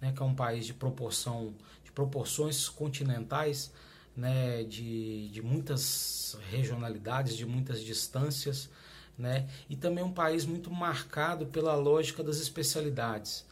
né? 0.00 0.12
Que 0.12 0.22
é 0.22 0.24
um 0.24 0.34
país 0.34 0.66
de 0.66 0.74
proporção, 0.74 1.54
de 1.84 1.92
proporções 1.92 2.68
continentais, 2.68 3.72
né? 4.16 4.64
De, 4.64 5.28
de 5.28 5.42
muitas 5.42 6.38
regionalidades, 6.50 7.36
de 7.36 7.44
muitas 7.44 7.82
distâncias 7.82 8.70
né? 9.18 9.48
E 9.68 9.76
também 9.76 10.04
um 10.04 10.12
país 10.12 10.44
muito 10.44 10.70
marcado 10.70 11.46
pela 11.46 11.74
lógica 11.74 12.22
das 12.22 12.38
especialidades, 12.38 13.46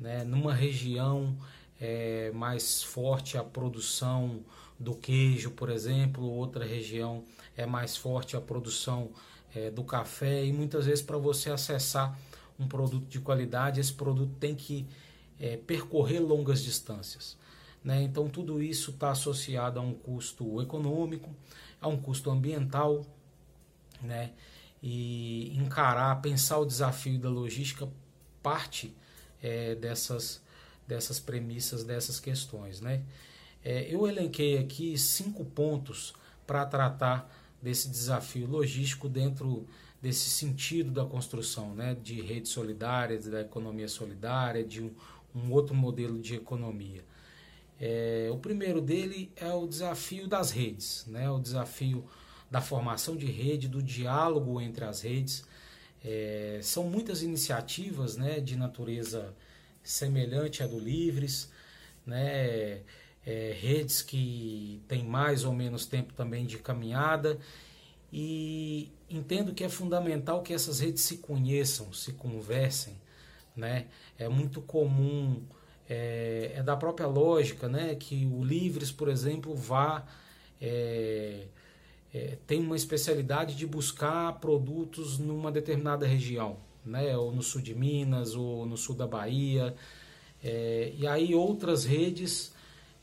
né? 0.00 0.24
Numa 0.24 0.54
região 0.54 1.36
é, 1.80 2.30
mais 2.32 2.82
forte 2.82 3.36
a 3.36 3.44
produção 3.44 4.40
do 4.78 4.94
queijo, 4.94 5.50
por 5.50 5.68
exemplo, 5.68 6.24
outra 6.24 6.64
região 6.64 7.24
é 7.56 7.66
mais 7.66 7.96
forte 7.96 8.36
a 8.36 8.40
produção 8.40 9.10
é, 9.54 9.70
do 9.70 9.84
café 9.84 10.44
e 10.44 10.52
muitas 10.52 10.86
vezes 10.86 11.02
para 11.02 11.16
você 11.16 11.50
acessar 11.50 12.18
um 12.58 12.66
produto 12.66 13.06
de 13.06 13.20
qualidade, 13.20 13.80
esse 13.80 13.92
produto 13.92 14.34
tem 14.38 14.54
que 14.54 14.86
é, 15.38 15.56
percorrer 15.56 16.20
longas 16.20 16.62
distâncias. 16.62 17.36
Né? 17.82 18.02
Então, 18.02 18.28
tudo 18.28 18.62
isso 18.62 18.92
está 18.92 19.10
associado 19.10 19.78
a 19.78 19.82
um 19.82 19.92
custo 19.92 20.62
econômico, 20.62 21.30
a 21.80 21.88
um 21.88 21.96
custo 21.96 22.30
ambiental, 22.30 23.04
né? 24.00 24.32
e 24.82 25.56
encarar, 25.56 26.20
pensar 26.20 26.58
o 26.58 26.66
desafio 26.66 27.18
da 27.18 27.28
logística 27.28 27.88
parte 28.42 28.94
é, 29.42 29.74
dessas, 29.74 30.42
dessas 30.86 31.18
premissas, 31.18 31.84
dessas 31.84 32.20
questões. 32.20 32.80
Né? 32.80 33.02
É, 33.64 33.92
eu 33.92 34.06
elenquei 34.06 34.58
aqui 34.58 34.96
cinco 34.98 35.44
pontos 35.44 36.14
para 36.46 36.66
tratar 36.66 37.30
desse 37.64 37.88
desafio 37.88 38.46
logístico 38.46 39.08
dentro 39.08 39.66
desse 40.00 40.28
sentido 40.28 40.90
da 40.90 41.06
construção 41.06 41.74
né? 41.74 41.96
de 42.00 42.20
redes 42.20 42.50
solidárias, 42.50 43.24
da 43.24 43.40
economia 43.40 43.88
solidária, 43.88 44.62
de 44.62 44.82
um, 44.82 44.90
um 45.34 45.50
outro 45.50 45.74
modelo 45.74 46.20
de 46.20 46.34
economia. 46.34 47.02
É, 47.80 48.28
o 48.30 48.36
primeiro 48.36 48.82
dele 48.82 49.32
é 49.34 49.50
o 49.50 49.66
desafio 49.66 50.28
das 50.28 50.50
redes, 50.50 51.06
né? 51.06 51.30
o 51.30 51.40
desafio 51.40 52.04
da 52.50 52.60
formação 52.60 53.16
de 53.16 53.26
rede, 53.26 53.66
do 53.66 53.82
diálogo 53.82 54.60
entre 54.60 54.84
as 54.84 55.00
redes. 55.00 55.42
É, 56.04 56.60
são 56.62 56.84
muitas 56.84 57.22
iniciativas 57.22 58.18
né, 58.18 58.40
de 58.40 58.56
natureza 58.56 59.34
semelhante 59.82 60.62
à 60.62 60.66
do 60.66 60.78
Livres, 60.78 61.50
né, 62.06 62.80
é, 63.26 63.56
redes 63.58 64.02
que 64.02 64.82
têm 64.86 65.04
mais 65.04 65.44
ou 65.44 65.52
menos 65.52 65.86
tempo 65.86 66.12
também 66.12 66.44
de 66.46 66.58
caminhada 66.58 67.38
e 68.12 68.92
entendo 69.10 69.52
que 69.52 69.64
é 69.64 69.68
fundamental 69.68 70.42
que 70.42 70.54
essas 70.54 70.80
redes 70.80 71.02
se 71.02 71.18
conheçam, 71.18 71.92
se 71.92 72.12
conversem, 72.12 72.94
né? 73.56 73.86
É 74.18 74.28
muito 74.28 74.60
comum, 74.62 75.42
é, 75.88 76.52
é 76.54 76.62
da 76.62 76.76
própria 76.76 77.06
lógica, 77.06 77.68
né? 77.68 77.94
Que 77.96 78.24
o 78.26 78.44
Livres, 78.44 78.92
por 78.92 79.08
exemplo, 79.08 79.54
vá 79.54 80.06
é, 80.60 81.46
é, 82.12 82.38
tem 82.46 82.60
uma 82.60 82.76
especialidade 82.76 83.56
de 83.56 83.66
buscar 83.66 84.38
produtos 84.38 85.18
numa 85.18 85.50
determinada 85.50 86.06
região, 86.06 86.58
né? 86.84 87.16
Ou 87.16 87.32
no 87.32 87.42
sul 87.42 87.60
de 87.60 87.74
Minas, 87.74 88.36
ou 88.36 88.64
no 88.64 88.76
sul 88.76 88.94
da 88.94 89.08
Bahia, 89.08 89.74
é, 90.42 90.92
e 90.96 91.06
aí 91.06 91.34
outras 91.34 91.84
redes 91.84 92.53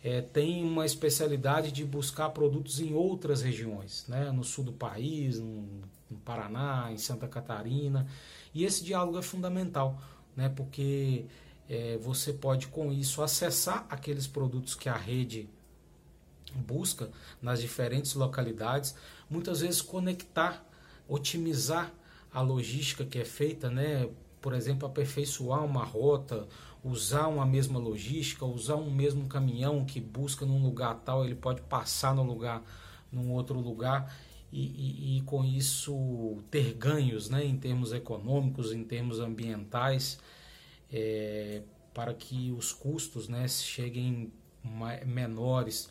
é, 0.03 0.21
têm 0.21 0.63
uma 0.63 0.85
especialidade 0.85 1.71
de 1.71 1.85
buscar 1.85 2.29
produtos 2.29 2.79
em 2.79 2.93
outras 2.93 3.41
regiões, 3.41 4.05
né? 4.07 4.31
no 4.31 4.43
sul 4.43 4.63
do 4.63 4.73
país, 4.73 5.39
no, 5.39 5.61
no 6.09 6.17
Paraná, 6.25 6.89
em 6.91 6.97
Santa 6.97 7.27
Catarina. 7.27 8.07
E 8.53 8.65
esse 8.65 8.83
diálogo 8.83 9.19
é 9.19 9.21
fundamental, 9.21 10.01
né? 10.35 10.49
porque 10.49 11.25
é, 11.69 11.97
você 11.97 12.33
pode 12.33 12.67
com 12.67 12.91
isso 12.91 13.21
acessar 13.21 13.85
aqueles 13.89 14.25
produtos 14.25 14.73
que 14.73 14.89
a 14.89 14.97
rede 14.97 15.47
busca 16.55 17.09
nas 17.41 17.61
diferentes 17.61 18.13
localidades, 18.15 18.95
muitas 19.29 19.61
vezes 19.61 19.81
conectar, 19.81 20.65
otimizar 21.07 21.93
a 22.33 22.41
logística 22.41 23.05
que 23.05 23.19
é 23.19 23.25
feita, 23.25 23.69
né? 23.69 24.09
por 24.41 24.53
exemplo, 24.53 24.87
aperfeiçoar 24.87 25.63
uma 25.63 25.83
rota 25.83 26.47
usar 26.83 27.27
uma 27.27 27.45
mesma 27.45 27.79
logística, 27.79 28.45
usar 28.45 28.75
um 28.75 28.89
mesmo 28.89 29.27
caminhão 29.27 29.85
que 29.85 29.99
busca 29.99 30.45
num 30.45 30.61
lugar 30.61 30.95
tal, 31.05 31.23
ele 31.23 31.35
pode 31.35 31.61
passar 31.61 32.15
no 32.15 32.23
lugar, 32.23 32.63
num 33.11 33.31
outro 33.31 33.59
lugar 33.59 34.13
e, 34.51 34.65
e, 34.65 35.17
e 35.17 35.21
com 35.21 35.43
isso 35.45 36.37
ter 36.49 36.73
ganhos, 36.73 37.29
né, 37.29 37.45
em 37.45 37.57
termos 37.57 37.93
econômicos, 37.93 38.71
em 38.73 38.83
termos 38.83 39.19
ambientais, 39.19 40.19
é, 40.91 41.61
para 41.93 42.13
que 42.13 42.51
os 42.51 42.73
custos, 42.73 43.27
né, 43.27 43.47
cheguem 43.47 44.31
menores 45.05 45.89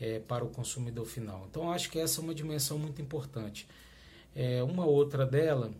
é, 0.00 0.18
para 0.20 0.44
o 0.44 0.48
consumidor 0.48 1.06
final. 1.06 1.46
Então 1.50 1.70
acho 1.70 1.90
que 1.90 1.98
essa 1.98 2.20
é 2.20 2.24
uma 2.24 2.34
dimensão 2.34 2.78
muito 2.78 3.00
importante. 3.00 3.66
É, 4.34 4.62
uma 4.62 4.84
outra 4.84 5.24
dela 5.24 5.72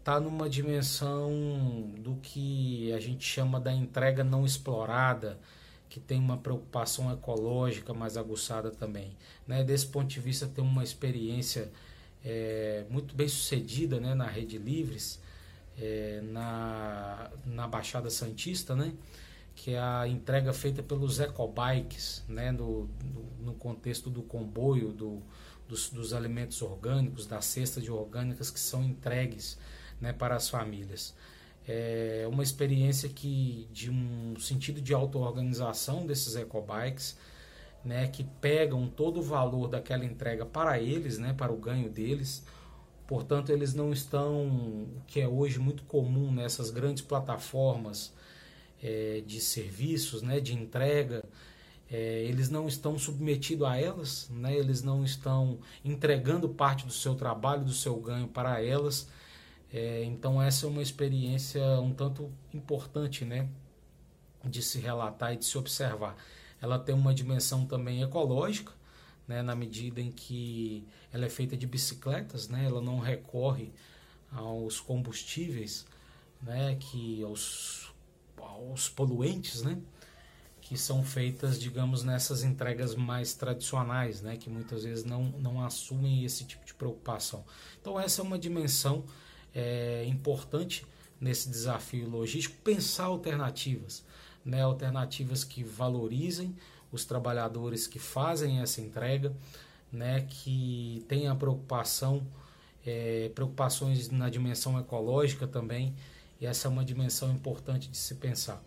está 0.00 0.18
numa 0.18 0.48
dimensão 0.48 1.92
do 1.98 2.16
que 2.16 2.90
a 2.92 2.98
gente 2.98 3.24
chama 3.24 3.60
da 3.60 3.72
entrega 3.72 4.24
não 4.24 4.44
explorada, 4.46 5.38
que 5.88 6.00
tem 6.00 6.18
uma 6.18 6.38
preocupação 6.38 7.12
ecológica 7.12 7.92
mais 7.92 8.16
aguçada 8.16 8.70
também. 8.70 9.14
Né? 9.46 9.62
Desse 9.62 9.86
ponto 9.86 10.06
de 10.06 10.18
vista, 10.18 10.46
tem 10.46 10.64
uma 10.64 10.82
experiência 10.82 11.70
é, 12.24 12.84
muito 12.88 13.14
bem 13.14 13.28
sucedida 13.28 14.00
né, 14.00 14.14
na 14.14 14.26
Rede 14.26 14.56
Livres, 14.56 15.20
é, 15.78 16.22
na, 16.24 17.30
na 17.44 17.68
Baixada 17.68 18.08
Santista, 18.08 18.74
né? 18.74 18.94
que 19.54 19.72
é 19.72 19.80
a 19.80 20.08
entrega 20.08 20.52
feita 20.54 20.82
pelos 20.82 21.20
ecobikes, 21.20 22.24
né? 22.26 22.50
no, 22.52 22.88
no, 23.04 23.46
no 23.46 23.54
contexto 23.54 24.08
do 24.08 24.22
comboio, 24.22 24.92
do, 24.92 25.22
dos, 25.68 25.90
dos 25.90 26.14
alimentos 26.14 26.62
orgânicos, 26.62 27.26
das 27.26 27.44
cestas 27.44 27.82
de 27.82 27.90
orgânicas 27.90 28.50
que 28.50 28.60
são 28.60 28.82
entregues 28.82 29.58
né, 30.00 30.12
para 30.12 30.36
as 30.36 30.48
famílias. 30.48 31.14
É 31.66 32.26
uma 32.28 32.42
experiência 32.42 33.08
que 33.08 33.68
de 33.72 33.90
um 33.90 34.34
sentido 34.38 34.80
de 34.80 34.94
auto-organização 34.94 36.06
desses 36.06 36.34
ecobikes, 36.34 37.16
né, 37.84 38.08
que 38.08 38.24
pegam 38.24 38.88
todo 38.88 39.20
o 39.20 39.22
valor 39.22 39.68
daquela 39.68 40.04
entrega 40.04 40.44
para 40.44 40.80
eles, 40.80 41.18
né, 41.18 41.32
para 41.32 41.52
o 41.52 41.56
ganho 41.56 41.88
deles. 41.88 42.42
Portanto, 43.06 43.50
eles 43.50 43.74
não 43.74 43.92
estão, 43.92 44.46
o 44.46 45.02
que 45.06 45.20
é 45.20 45.28
hoje 45.28 45.58
muito 45.58 45.82
comum 45.84 46.32
nessas 46.32 46.70
grandes 46.70 47.02
plataformas 47.02 48.12
é, 48.82 49.22
de 49.26 49.40
serviços, 49.40 50.22
né, 50.22 50.40
de 50.40 50.54
entrega, 50.54 51.24
é, 51.90 52.22
eles 52.22 52.48
não 52.48 52.68
estão 52.68 52.96
submetidos 52.98 53.66
a 53.66 53.76
elas, 53.76 54.28
né, 54.30 54.56
eles 54.56 54.82
não 54.82 55.04
estão 55.04 55.58
entregando 55.84 56.48
parte 56.48 56.86
do 56.86 56.92
seu 56.92 57.16
trabalho, 57.16 57.64
do 57.64 57.72
seu 57.72 57.96
ganho 57.96 58.28
para 58.28 58.62
elas, 58.62 59.08
é, 59.72 60.04
então 60.04 60.42
essa 60.42 60.66
é 60.66 60.68
uma 60.68 60.82
experiência 60.82 61.62
um 61.80 61.92
tanto 61.92 62.32
importante, 62.52 63.24
né, 63.24 63.48
de 64.44 64.62
se 64.62 64.78
relatar 64.78 65.32
e 65.32 65.36
de 65.36 65.44
se 65.44 65.56
observar. 65.56 66.16
Ela 66.60 66.78
tem 66.78 66.94
uma 66.94 67.14
dimensão 67.14 67.66
também 67.66 68.02
ecológica, 68.02 68.72
né, 69.28 69.42
na 69.42 69.54
medida 69.54 70.00
em 70.00 70.10
que 70.10 70.84
ela 71.12 71.24
é 71.24 71.28
feita 71.28 71.56
de 71.56 71.66
bicicletas, 71.66 72.48
né, 72.48 72.64
ela 72.66 72.80
não 72.80 72.98
recorre 72.98 73.72
aos 74.32 74.80
combustíveis, 74.80 75.86
né, 76.42 76.76
que 76.80 77.22
aos, 77.22 77.92
aos 78.36 78.88
poluentes, 78.88 79.62
né, 79.62 79.78
que 80.60 80.76
são 80.76 81.02
feitas, 81.04 81.58
digamos, 81.60 82.02
nessas 82.02 82.42
entregas 82.42 82.94
mais 82.94 83.34
tradicionais, 83.34 84.20
né, 84.20 84.36
que 84.36 84.50
muitas 84.50 84.84
vezes 84.84 85.04
não, 85.04 85.24
não 85.38 85.64
assumem 85.64 86.24
esse 86.24 86.44
tipo 86.44 86.64
de 86.64 86.74
preocupação. 86.74 87.44
Então 87.80 87.98
essa 87.98 88.20
é 88.20 88.24
uma 88.24 88.38
dimensão 88.38 89.04
é 89.54 90.04
importante 90.06 90.86
nesse 91.20 91.50
desafio 91.50 92.08
logístico 92.08 92.56
pensar 92.64 93.04
alternativas, 93.04 94.04
né? 94.44 94.62
alternativas 94.62 95.44
que 95.44 95.62
valorizem 95.62 96.56
os 96.90 97.04
trabalhadores 97.04 97.86
que 97.86 97.98
fazem 97.98 98.60
essa 98.60 98.80
entrega, 98.80 99.32
né? 99.92 100.26
que 100.28 101.04
tenham 101.08 101.36
preocupação, 101.36 102.26
é, 102.86 103.30
preocupações 103.34 104.10
na 104.10 104.30
dimensão 104.30 104.78
ecológica 104.78 105.46
também, 105.46 105.94
e 106.40 106.46
essa 106.46 106.68
é 106.68 106.70
uma 106.70 106.84
dimensão 106.84 107.30
importante 107.30 107.88
de 107.88 107.98
se 107.98 108.14
pensar. 108.14 108.62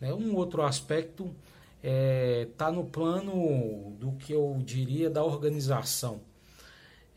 Né? 0.00 0.14
Um 0.14 0.34
outro 0.36 0.62
aspecto 0.62 1.24
está 1.24 1.34
é, 1.82 2.48
tá 2.56 2.72
no 2.72 2.84
plano 2.84 3.96
do 3.98 4.12
que 4.12 4.32
eu 4.32 4.60
diria 4.64 5.10
da 5.10 5.24
organização. 5.24 6.20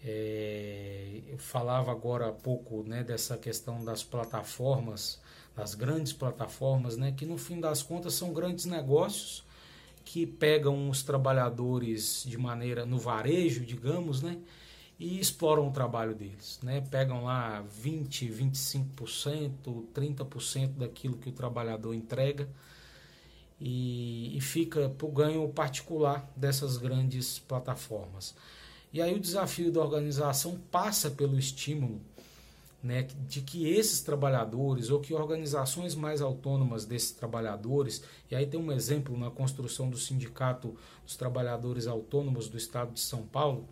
É, 0.03 1.21
eu 1.27 1.37
falava 1.37 1.91
agora 1.91 2.29
há 2.29 2.31
pouco 2.31 2.83
né, 2.83 3.03
dessa 3.03 3.37
questão 3.37 3.83
das 3.83 4.03
plataformas, 4.03 5.19
das 5.55 5.75
grandes 5.75 6.13
plataformas, 6.13 6.95
né, 6.95 7.11
que 7.11 7.25
no 7.25 7.37
fim 7.37 7.59
das 7.59 7.83
contas 7.83 8.13
são 8.13 8.31
grandes 8.31 8.65
negócios 8.65 9.43
que 10.05 10.25
pegam 10.25 10.89
os 10.89 11.03
trabalhadores 11.03 12.23
de 12.25 12.37
maneira 12.37 12.85
no 12.85 12.97
varejo, 12.97 13.65
digamos, 13.65 14.21
né, 14.21 14.37
e 14.97 15.19
exploram 15.19 15.67
o 15.67 15.71
trabalho 15.71 16.15
deles. 16.15 16.59
Né, 16.63 16.81
pegam 16.89 17.25
lá 17.25 17.61
20, 17.61 18.29
25%, 18.29 19.85
30% 19.93 20.77
daquilo 20.77 21.17
que 21.17 21.29
o 21.29 21.33
trabalhador 21.33 21.93
entrega 21.93 22.47
e, 23.59 24.35
e 24.37 24.41
fica 24.41 24.89
para 24.89 25.07
o 25.07 25.11
ganho 25.11 25.47
particular 25.49 26.31
dessas 26.35 26.77
grandes 26.77 27.39
plataformas. 27.39 28.33
E 28.91 29.01
aí 29.01 29.13
o 29.13 29.19
desafio 29.19 29.71
da 29.71 29.81
organização 29.81 30.59
passa 30.71 31.11
pelo 31.11 31.37
estímulo 31.37 32.01
né, 32.81 33.07
de 33.27 33.41
que 33.41 33.67
esses 33.67 34.01
trabalhadores 34.01 34.89
ou 34.89 34.99
que 34.99 35.13
organizações 35.13 35.95
mais 35.95 36.21
autônomas 36.21 36.85
desses 36.85 37.11
trabalhadores, 37.11 38.01
e 38.31 38.35
aí 38.35 38.45
tem 38.45 38.59
um 38.59 38.71
exemplo 38.71 39.17
na 39.17 39.29
construção 39.29 39.89
do 39.89 39.97
Sindicato 39.97 40.75
dos 41.03 41.15
Trabalhadores 41.15 41.87
Autônomos 41.87 42.47
do 42.47 42.57
Estado 42.57 42.93
de 42.93 43.01
São 43.01 43.23
Paulo, 43.23 43.67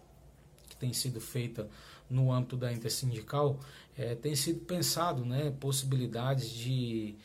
que 0.69 0.75
tem 0.75 0.91
sido 0.91 1.21
feita 1.21 1.69
no 2.09 2.31
âmbito 2.31 2.57
da 2.57 2.71
intersindical, 2.71 3.59
é, 3.97 4.13
tem 4.13 4.35
sido 4.35 4.59
pensado 4.61 5.25
né, 5.25 5.53
possibilidades 5.59 6.49
de, 6.49 7.15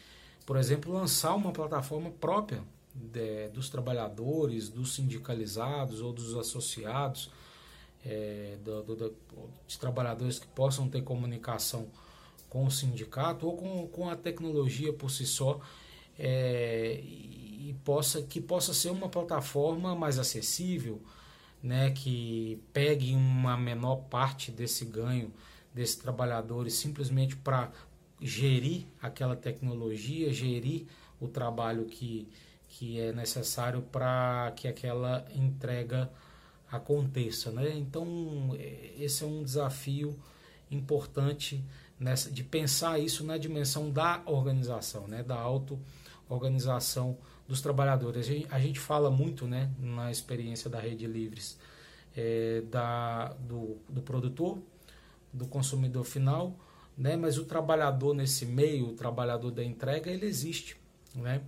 por 0.46 0.56
exemplo, 0.56 0.92
lançar 0.92 1.34
uma 1.34 1.52
plataforma 1.52 2.10
própria 2.10 2.62
de, 2.94 3.48
dos 3.48 3.68
trabalhadores, 3.68 4.68
dos 4.68 4.94
sindicalizados 4.94 6.00
ou 6.00 6.12
dos 6.12 6.36
associados, 6.36 7.30
é, 8.04 8.56
do, 8.64 8.82
do, 8.82 9.14
de 9.66 9.78
trabalhadores 9.78 10.38
que 10.38 10.46
possam 10.48 10.88
ter 10.88 11.02
comunicação 11.02 11.88
com 12.48 12.66
o 12.66 12.70
sindicato 12.70 13.46
ou 13.46 13.56
com, 13.56 13.86
com 13.88 14.10
a 14.10 14.16
tecnologia 14.16 14.92
por 14.92 15.10
si 15.10 15.24
só 15.24 15.60
é, 16.18 17.00
e 17.02 17.74
possa 17.84 18.22
que 18.22 18.40
possa 18.40 18.74
ser 18.74 18.90
uma 18.90 19.08
plataforma 19.08 19.94
mais 19.94 20.18
acessível, 20.18 21.00
né, 21.62 21.90
que 21.90 22.60
pegue 22.72 23.14
uma 23.14 23.56
menor 23.56 23.96
parte 24.10 24.50
desse 24.50 24.84
ganho 24.84 25.32
desses 25.72 25.96
trabalhadores 25.96 26.74
simplesmente 26.74 27.36
para 27.36 27.70
gerir 28.20 28.86
aquela 29.00 29.34
tecnologia, 29.34 30.32
gerir 30.32 30.86
o 31.20 31.26
trabalho 31.26 31.86
que, 31.86 32.28
que 32.68 33.00
é 33.00 33.12
necessário 33.12 33.82
para 33.82 34.52
que 34.54 34.68
aquela 34.68 35.26
entrega 35.34 36.10
aconteça, 36.72 37.52
né? 37.52 37.70
Então 37.76 38.56
é, 38.58 38.94
esse 38.98 39.22
é 39.22 39.26
um 39.26 39.44
desafio 39.44 40.18
importante 40.70 41.62
nessa, 42.00 42.30
de 42.30 42.42
pensar 42.42 42.98
isso 42.98 43.22
na 43.22 43.36
dimensão 43.36 43.90
da 43.90 44.22
organização, 44.24 45.06
né? 45.06 45.22
Da 45.22 45.38
auto-organização 45.38 47.18
dos 47.46 47.60
trabalhadores. 47.60 48.26
A 48.26 48.32
gente, 48.32 48.46
a 48.50 48.58
gente, 48.58 48.80
fala 48.80 49.10
muito, 49.10 49.46
né? 49.46 49.70
Na 49.78 50.10
experiência 50.10 50.70
da 50.70 50.80
Rede 50.80 51.06
Livres, 51.06 51.58
é, 52.16 52.62
da, 52.70 53.34
do, 53.34 53.76
do 53.86 54.00
produtor, 54.00 54.58
do 55.30 55.46
consumidor 55.46 56.04
final, 56.04 56.58
né? 56.96 57.16
Mas 57.16 57.36
o 57.36 57.44
trabalhador 57.44 58.14
nesse 58.14 58.46
meio, 58.46 58.88
o 58.88 58.94
trabalhador 58.94 59.50
da 59.50 59.62
entrega, 59.62 60.10
ele 60.10 60.24
existe, 60.24 60.74
né? 61.14 61.42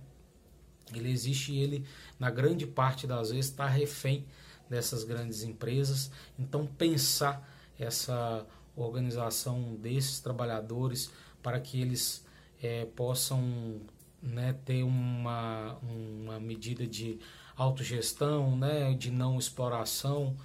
Ele 0.93 1.09
existe 1.09 1.51
e 1.51 1.63
ele, 1.63 1.83
na 2.19 2.29
grande 2.29 2.67
parte 2.67 3.07
das 3.07 3.31
vezes, 3.31 3.49
está 3.49 3.65
refém 3.65 4.23
dessas 4.69 5.03
grandes 5.03 5.43
empresas. 5.43 6.11
Então, 6.37 6.65
pensar 6.65 7.47
essa 7.79 8.45
organização 8.75 9.75
desses 9.75 10.19
trabalhadores 10.19 11.11
para 11.41 11.59
que 11.59 11.81
eles 11.81 12.25
é, 12.61 12.85
possam 12.85 13.81
né, 14.21 14.55
ter 14.65 14.83
uma, 14.83 15.77
uma 15.81 16.39
medida 16.39 16.85
de 16.87 17.19
autogestão, 17.55 18.57
né, 18.57 18.93
de 18.93 19.11
não 19.11 19.37
exploração, 19.37 20.35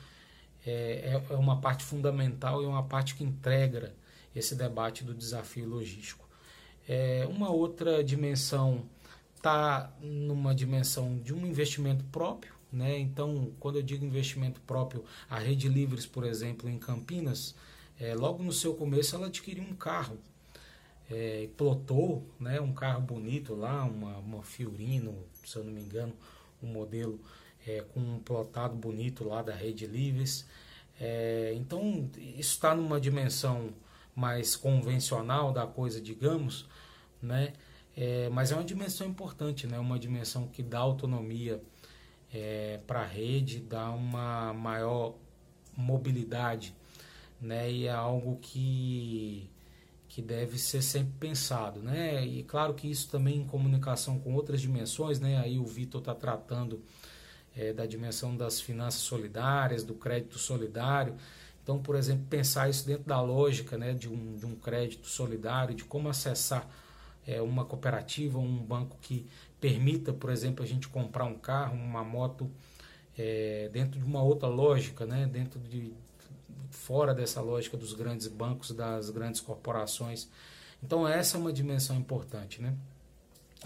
é, 0.65 1.21
é, 1.31 1.33
é 1.33 1.37
uma 1.37 1.61
parte 1.61 1.83
fundamental 1.83 2.63
e 2.63 2.67
uma 2.67 2.83
parte 2.83 3.15
que 3.15 3.25
entrega 3.25 3.95
esse 4.35 4.55
debate 4.55 5.03
do 5.03 5.15
desafio 5.15 5.69
logístico. 5.69 6.29
É, 6.89 7.27
uma 7.29 7.51
outra 7.51 8.05
dimensão 8.05 8.85
está 9.37 9.93
numa 10.01 10.55
dimensão 10.55 11.19
de 11.19 11.33
um 11.33 11.47
investimento 11.47 12.05
próprio, 12.05 12.53
né? 12.73 12.99
Então, 12.99 13.53
quando 13.59 13.77
eu 13.77 13.83
digo 13.83 14.05
investimento 14.05 14.61
próprio, 14.63 15.05
a 15.29 15.39
Rede 15.39 15.69
Livres, 15.69 16.07
por 16.07 16.25
exemplo, 16.25 16.69
em 16.69 16.79
Campinas, 16.79 17.55
é, 17.99 18.15
logo 18.15 18.43
no 18.43 18.53
seu 18.53 18.75
começo 18.75 19.15
ela 19.15 19.27
adquiriu 19.27 19.63
um 19.63 19.75
carro, 19.75 20.19
é, 21.11 21.49
plotou, 21.57 22.25
né? 22.39 22.61
Um 22.61 22.73
carro 22.73 23.01
bonito 23.01 23.55
lá, 23.55 23.85
uma, 23.85 24.17
uma 24.19 24.43
Fiorino, 24.43 25.15
se 25.45 25.57
eu 25.57 25.65
não 25.65 25.73
me 25.73 25.83
engano, 25.83 26.15
um 26.63 26.69
modelo 26.69 27.21
é, 27.67 27.83
com 27.93 28.01
um 28.01 28.19
plotado 28.21 28.77
bonito 28.77 29.25
lá 29.25 29.43
da 29.43 29.55
Rede 29.55 29.87
Livres. 29.87 30.47
É, 31.01 31.53
então, 31.57 32.09
isso 32.17 32.53
está 32.53 32.75
numa 32.75 33.01
dimensão 33.01 33.73
mais 34.15 34.55
convencional 34.55 35.53
da 35.53 35.67
coisa, 35.67 36.01
digamos, 36.01 36.69
né? 37.23 37.53
É, 37.97 38.29
mas 38.31 38.53
é 38.53 38.55
uma 38.55 38.65
dimensão 38.65 39.07
importante, 39.07 39.67
né? 39.67 39.79
Uma 39.79 39.99
dimensão 39.99 40.47
que 40.47 40.63
dá 40.63 40.79
autonomia 40.79 41.61
é, 42.33 42.79
para 42.87 43.01
a 43.01 43.07
rede, 43.07 43.61
dá 43.61 43.91
uma 43.91 44.53
maior 44.55 45.15
mobilidade, 45.77 46.75
né? 47.41 47.71
E 47.71 47.87
é 47.87 47.93
algo 47.93 48.39
que 48.41 49.49
que 50.09 50.21
deve 50.21 50.59
ser 50.59 50.83
sempre 50.83 51.13
pensado, 51.21 51.81
né? 51.81 52.27
E 52.27 52.43
claro 52.43 52.75
que 52.75 52.91
isso 52.91 53.09
também 53.09 53.37
em 53.39 53.45
comunicação 53.45 54.19
com 54.19 54.35
outras 54.35 54.61
dimensões, 54.61 55.21
né? 55.21 55.39
Aí 55.39 55.57
o 55.57 55.65
Vitor 55.65 56.01
está 56.01 56.13
tratando 56.13 56.83
é, 57.57 57.73
da 57.73 57.87
dimensão 57.87 58.37
das 58.37 58.61
finanças 58.61 59.03
solidárias, 59.03 59.85
do 59.85 59.95
crédito 59.95 60.37
solidário. 60.37 61.15
Então, 61.63 61.79
por 61.79 61.95
exemplo, 61.95 62.27
pensar 62.29 62.69
isso 62.69 62.85
dentro 62.85 63.05
da 63.05 63.21
lógica, 63.21 63.79
né? 63.79 63.95
De 63.95 64.09
um, 64.09 64.37
de 64.37 64.45
um 64.45 64.57
crédito 64.57 65.07
solidário, 65.07 65.77
de 65.77 65.85
como 65.85 66.09
acessar 66.09 66.69
é, 67.25 67.41
uma 67.41 67.65
cooperativa, 67.65 68.37
um 68.37 68.59
banco 68.59 68.99
que 69.01 69.29
permita, 69.61 70.13
por 70.13 70.31
exemplo, 70.31 70.65
a 70.65 70.67
gente 70.67 70.89
comprar 70.89 71.25
um 71.25 71.39
carro, 71.39 71.77
uma 71.77 72.03
moto 72.03 72.51
é, 73.17 73.69
dentro 73.73 74.01
de 74.01 74.05
uma 74.05 74.23
outra 74.23 74.49
lógica, 74.49 75.05
né? 75.05 75.29
dentro 75.31 75.61
de 75.61 75.93
fora 76.71 77.15
dessa 77.15 77.41
lógica 77.41 77.77
dos 77.77 77.93
grandes 77.93 78.27
bancos, 78.27 78.71
das 78.71 79.11
grandes 79.11 79.41
corporações. 79.41 80.29
Então 80.83 81.07
essa 81.07 81.37
é 81.37 81.41
uma 81.41 81.53
dimensão 81.53 81.97
importante, 81.97 82.63
né? 82.63 82.75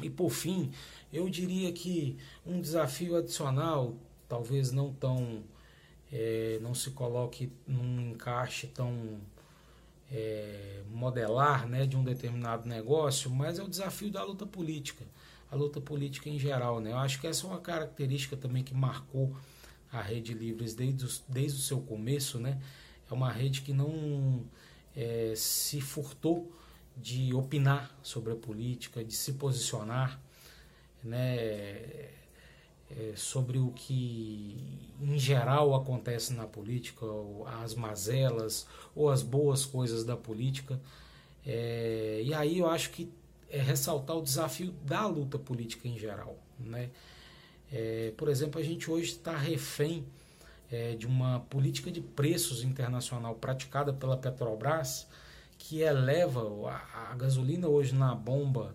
E 0.02 0.10
por 0.10 0.30
fim, 0.30 0.72
eu 1.12 1.28
diria 1.28 1.72
que 1.72 2.18
um 2.44 2.60
desafio 2.60 3.16
adicional, 3.16 3.94
talvez 4.28 4.72
não 4.72 4.92
tão 4.92 5.44
é, 6.12 6.58
não 6.60 6.74
se 6.74 6.90
coloque 6.90 7.52
num 7.66 8.10
encaixe 8.10 8.66
tão 8.66 9.20
é, 10.10 10.82
modelar 10.90 11.68
né, 11.68 11.86
de 11.86 11.96
um 11.96 12.02
determinado 12.02 12.68
negócio, 12.68 13.30
mas 13.30 13.58
é 13.58 13.62
o 13.62 13.68
desafio 13.68 14.10
da 14.10 14.24
luta 14.24 14.44
política 14.44 15.04
a 15.50 15.56
luta 15.56 15.80
política 15.80 16.28
em 16.28 16.38
geral. 16.38 16.80
Né? 16.80 16.92
Eu 16.92 16.98
acho 16.98 17.20
que 17.20 17.26
essa 17.26 17.46
é 17.46 17.50
uma 17.50 17.60
característica 17.60 18.36
também 18.36 18.62
que 18.62 18.74
marcou 18.74 19.36
a 19.92 20.00
Rede 20.00 20.34
Livres 20.34 20.74
desde, 20.74 21.22
desde 21.28 21.58
o 21.58 21.62
seu 21.62 21.80
começo. 21.80 22.38
Né? 22.38 22.60
É 23.10 23.14
uma 23.14 23.30
rede 23.30 23.62
que 23.62 23.72
não 23.72 24.44
é, 24.96 25.32
se 25.36 25.80
furtou 25.80 26.52
de 26.96 27.34
opinar 27.34 27.96
sobre 28.02 28.32
a 28.32 28.36
política, 28.36 29.04
de 29.04 29.14
se 29.14 29.32
posicionar 29.32 30.20
né, 31.02 32.10
é, 32.90 33.12
sobre 33.16 33.58
o 33.58 33.70
que 33.72 34.56
em 35.00 35.18
geral 35.18 35.74
acontece 35.74 36.32
na 36.32 36.46
política, 36.46 37.04
as 37.62 37.74
mazelas 37.74 38.66
ou 38.94 39.10
as 39.10 39.22
boas 39.22 39.64
coisas 39.64 40.04
da 40.04 40.16
política. 40.16 40.80
É, 41.44 42.22
e 42.24 42.32
aí 42.32 42.58
eu 42.58 42.68
acho 42.68 42.90
que 42.90 43.12
é 43.50 43.58
ressaltar 43.58 44.16
o 44.16 44.22
desafio 44.22 44.72
da 44.84 45.06
luta 45.06 45.38
política 45.38 45.88
em 45.88 45.98
geral. 45.98 46.38
Né? 46.58 46.90
É, 47.72 48.12
por 48.16 48.28
exemplo, 48.28 48.60
a 48.60 48.64
gente 48.64 48.90
hoje 48.90 49.12
está 49.12 49.36
refém 49.36 50.04
é, 50.70 50.94
de 50.94 51.06
uma 51.06 51.40
política 51.40 51.90
de 51.90 52.00
preços 52.00 52.62
internacional 52.62 53.34
praticada 53.34 53.92
pela 53.92 54.16
Petrobras 54.16 55.06
que 55.58 55.80
eleva 55.80 56.42
a, 56.68 57.12
a 57.12 57.14
gasolina 57.14 57.68
hoje 57.68 57.94
na 57.94 58.14
bomba. 58.14 58.74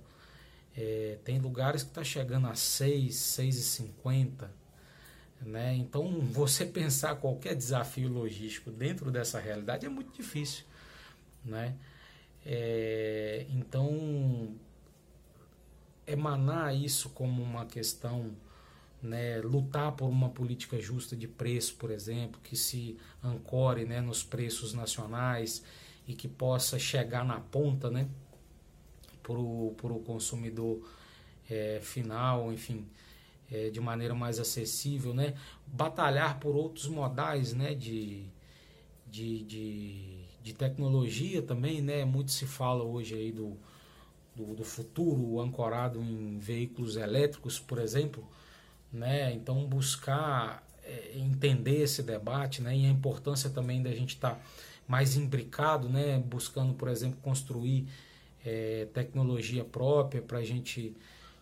É, 0.76 1.18
tem 1.24 1.40
lugares 1.40 1.84
que 1.84 1.90
está 1.90 2.04
chegando 2.04 2.48
a 2.48 2.56
6, 2.56 3.14
6,50. 3.14 4.50
Né? 5.42 5.76
Então, 5.76 6.20
você 6.22 6.66
pensar 6.66 7.16
qualquer 7.16 7.56
desafio 7.56 8.10
logístico 8.10 8.72
dentro 8.72 9.12
dessa 9.12 9.40
realidade 9.40 9.86
é 9.86 9.90
muito 9.90 10.12
difícil. 10.16 10.66
Né? 11.44 11.76
É, 12.52 13.46
então, 13.52 14.56
emanar 16.08 16.76
isso 16.76 17.12
como 17.12 17.44
uma 17.44 17.68
questão, 17.68 18.32
né, 19.04 19.40
lutar 19.42 19.92
por 19.92 20.10
uma 20.10 20.30
política 20.30 20.80
justa 20.80 21.16
de 21.16 21.28
preço, 21.28 21.76
por 21.76 21.92
exemplo, 21.92 22.42
que 22.44 22.58
se 22.58 22.98
ancore 23.24 23.86
né, 23.86 24.02
nos 24.02 24.24
preços 24.24 24.74
nacionais 24.74 25.64
e 26.08 26.16
que 26.16 26.28
possa 26.28 26.80
chegar 26.80 27.24
na 27.24 27.40
ponta 27.40 27.92
né, 27.92 28.10
para 29.22 29.38
o 29.38 30.04
consumidor 30.04 30.90
é, 31.48 31.80
final, 31.84 32.52
enfim, 32.52 32.88
é, 33.52 33.70
de 33.70 33.80
maneira 33.80 34.16
mais 34.16 34.40
acessível, 34.40 35.14
né, 35.14 35.36
batalhar 35.68 36.40
por 36.40 36.56
outros 36.56 36.88
modais 36.88 37.54
né, 37.54 37.76
de, 37.76 38.26
de, 39.06 39.44
de, 39.44 40.19
de 40.50 40.56
tecnologia 40.56 41.42
também, 41.42 41.82
né, 41.82 42.06
muito 42.06 42.32
se 42.32 42.46
fala 42.46 42.84
hoje 42.84 43.16
aí 43.16 43.32
do 43.32 43.58
do, 44.40 44.56
do 44.56 44.64
futuro 44.64 45.42
ancorado 45.42 46.02
em 46.02 46.38
veículos 46.40 46.96
elétricos, 46.96 47.60
por 47.60 47.78
exemplo, 47.78 48.24
né? 48.92 49.34
Então 49.34 49.66
buscar 49.66 50.64
é, 50.84 51.18
entender 51.18 51.82
esse 51.82 52.02
debate, 52.02 52.62
né? 52.62 52.76
E 52.76 52.86
a 52.86 52.90
importância 52.90 53.50
também 53.50 53.84
da 53.84 53.92
gente 53.92 54.16
estar 54.16 54.36
tá 54.36 54.42
mais 54.88 55.18
imbricado, 55.18 55.90
né? 55.90 56.18
Buscando, 56.20 56.74
por 56.74 56.88
exemplo, 56.88 57.20
construir 57.22 57.88
é, 58.46 58.88
tecnologia 58.94 59.66
própria 59.66 60.22
para 60.22 60.38
a 60.38 60.44
gente 60.44 60.96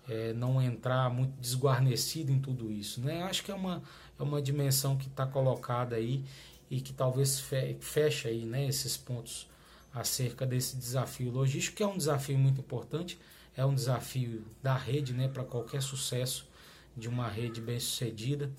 é, 0.10 0.34
não 0.34 0.62
entrar 0.62 1.10
muito 1.10 1.40
desguarnecido 1.40 2.32
em 2.32 2.40
tudo 2.40 2.72
isso, 2.72 3.02
né? 3.02 3.24
Acho 3.24 3.44
que 3.44 3.52
é 3.52 3.56
uma 3.56 3.84
é 4.20 4.24
uma 4.24 4.42
dimensão 4.42 4.98
que 4.98 5.08
está 5.08 5.28
colocada 5.28 5.96
aí 5.96 6.24
e 6.70 6.82
que 6.82 6.94
talvez 6.94 7.44
feche 7.80 8.28
aí, 8.28 8.46
né? 8.46 8.68
Esses 8.68 8.98
pontos 8.98 9.48
acerca 9.94 10.46
desse 10.46 10.76
desafio 10.76 11.32
logístico, 11.32 11.78
que 11.78 11.84
é 11.84 11.88
um 11.88 11.98
desafio 11.98 12.38
muito 12.38 12.60
importante, 12.62 13.20
é 13.56 13.66
um 13.66 13.74
desafio 13.74 14.46
da 14.62 14.76
rede 14.76 15.14
né, 15.14 15.28
para 15.28 15.44
qualquer 15.44 15.82
sucesso 15.82 16.48
de 16.96 17.08
uma 17.08 17.28
rede 17.28 17.60
bem 17.60 17.80
sucedida. 17.80 18.52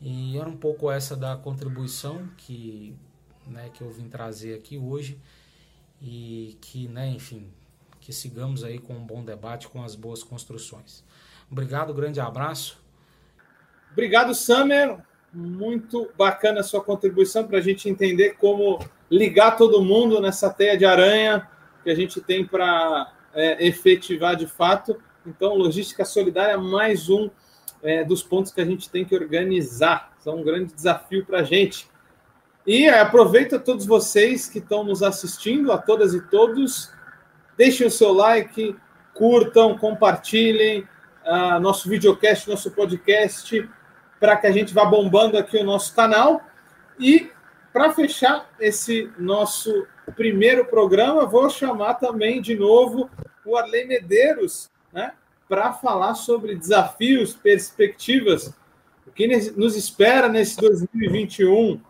E 0.00 0.38
era 0.38 0.48
um 0.48 0.56
pouco 0.56 0.90
essa 0.90 1.14
da 1.14 1.36
contribuição 1.36 2.28
que, 2.36 2.96
né, 3.46 3.70
que 3.72 3.82
eu 3.82 3.90
vim 3.90 4.08
trazer 4.08 4.54
aqui 4.54 4.78
hoje 4.78 5.18
e 6.00 6.58
que, 6.60 6.88
né, 6.88 7.08
enfim, 7.08 7.46
que 8.00 8.12
sigamos 8.12 8.64
aí 8.64 8.78
com 8.78 8.94
um 8.94 9.06
bom 9.06 9.24
debate, 9.24 9.68
com 9.68 9.82
as 9.82 9.94
boas 9.94 10.22
construções. 10.22 11.04
Obrigado, 11.50 11.92
grande 11.94 12.18
abraço. 12.18 12.82
Obrigado, 13.92 14.34
Samer. 14.34 15.11
Muito 15.32 16.10
bacana 16.16 16.60
a 16.60 16.62
sua 16.62 16.82
contribuição 16.82 17.46
para 17.46 17.56
a 17.56 17.60
gente 17.62 17.88
entender 17.88 18.36
como 18.38 18.78
ligar 19.10 19.56
todo 19.56 19.82
mundo 19.82 20.20
nessa 20.20 20.50
teia 20.50 20.76
de 20.76 20.84
aranha 20.84 21.48
que 21.82 21.88
a 21.88 21.94
gente 21.94 22.20
tem 22.20 22.44
para 22.44 23.10
é, 23.32 23.66
efetivar 23.66 24.36
de 24.36 24.46
fato. 24.46 25.00
Então, 25.26 25.54
logística 25.54 26.04
solidária, 26.04 26.58
mais 26.58 27.08
um 27.08 27.30
é, 27.82 28.04
dos 28.04 28.22
pontos 28.22 28.52
que 28.52 28.60
a 28.60 28.64
gente 28.64 28.90
tem 28.90 29.06
que 29.06 29.14
organizar. 29.14 30.12
São 30.18 30.36
um 30.36 30.44
grande 30.44 30.74
desafio 30.74 31.24
para 31.24 31.38
a 31.40 31.42
gente. 31.42 31.88
E 32.66 32.86
aproveita 32.88 33.58
todos 33.58 33.86
vocês 33.86 34.48
que 34.48 34.58
estão 34.58 34.84
nos 34.84 35.02
assistindo, 35.02 35.72
a 35.72 35.78
todas 35.78 36.12
e 36.12 36.20
todos, 36.28 36.92
deixem 37.56 37.86
o 37.86 37.90
seu 37.90 38.12
like, 38.12 38.76
curtam, 39.14 39.78
compartilhem 39.78 40.86
uh, 41.24 41.58
nosso 41.58 41.88
videocast, 41.88 42.48
nosso 42.48 42.70
podcast, 42.70 43.68
para 44.22 44.36
que 44.36 44.46
a 44.46 44.52
gente 44.52 44.72
vá 44.72 44.84
bombando 44.84 45.36
aqui 45.36 45.56
o 45.56 45.64
nosso 45.64 45.92
canal. 45.96 46.40
E 46.96 47.28
para 47.72 47.92
fechar 47.92 48.48
esse 48.60 49.10
nosso 49.18 49.84
primeiro 50.14 50.64
programa, 50.64 51.26
vou 51.26 51.50
chamar 51.50 51.94
também 51.94 52.40
de 52.40 52.54
novo 52.54 53.10
o 53.44 53.56
Arley 53.56 53.84
Medeiros, 53.84 54.70
né, 54.92 55.10
para 55.48 55.72
falar 55.72 56.14
sobre 56.14 56.54
desafios, 56.54 57.34
perspectivas, 57.34 58.54
o 59.04 59.10
que 59.10 59.26
nos 59.56 59.74
espera 59.74 60.28
nesse 60.28 60.56
2021. 60.58 61.80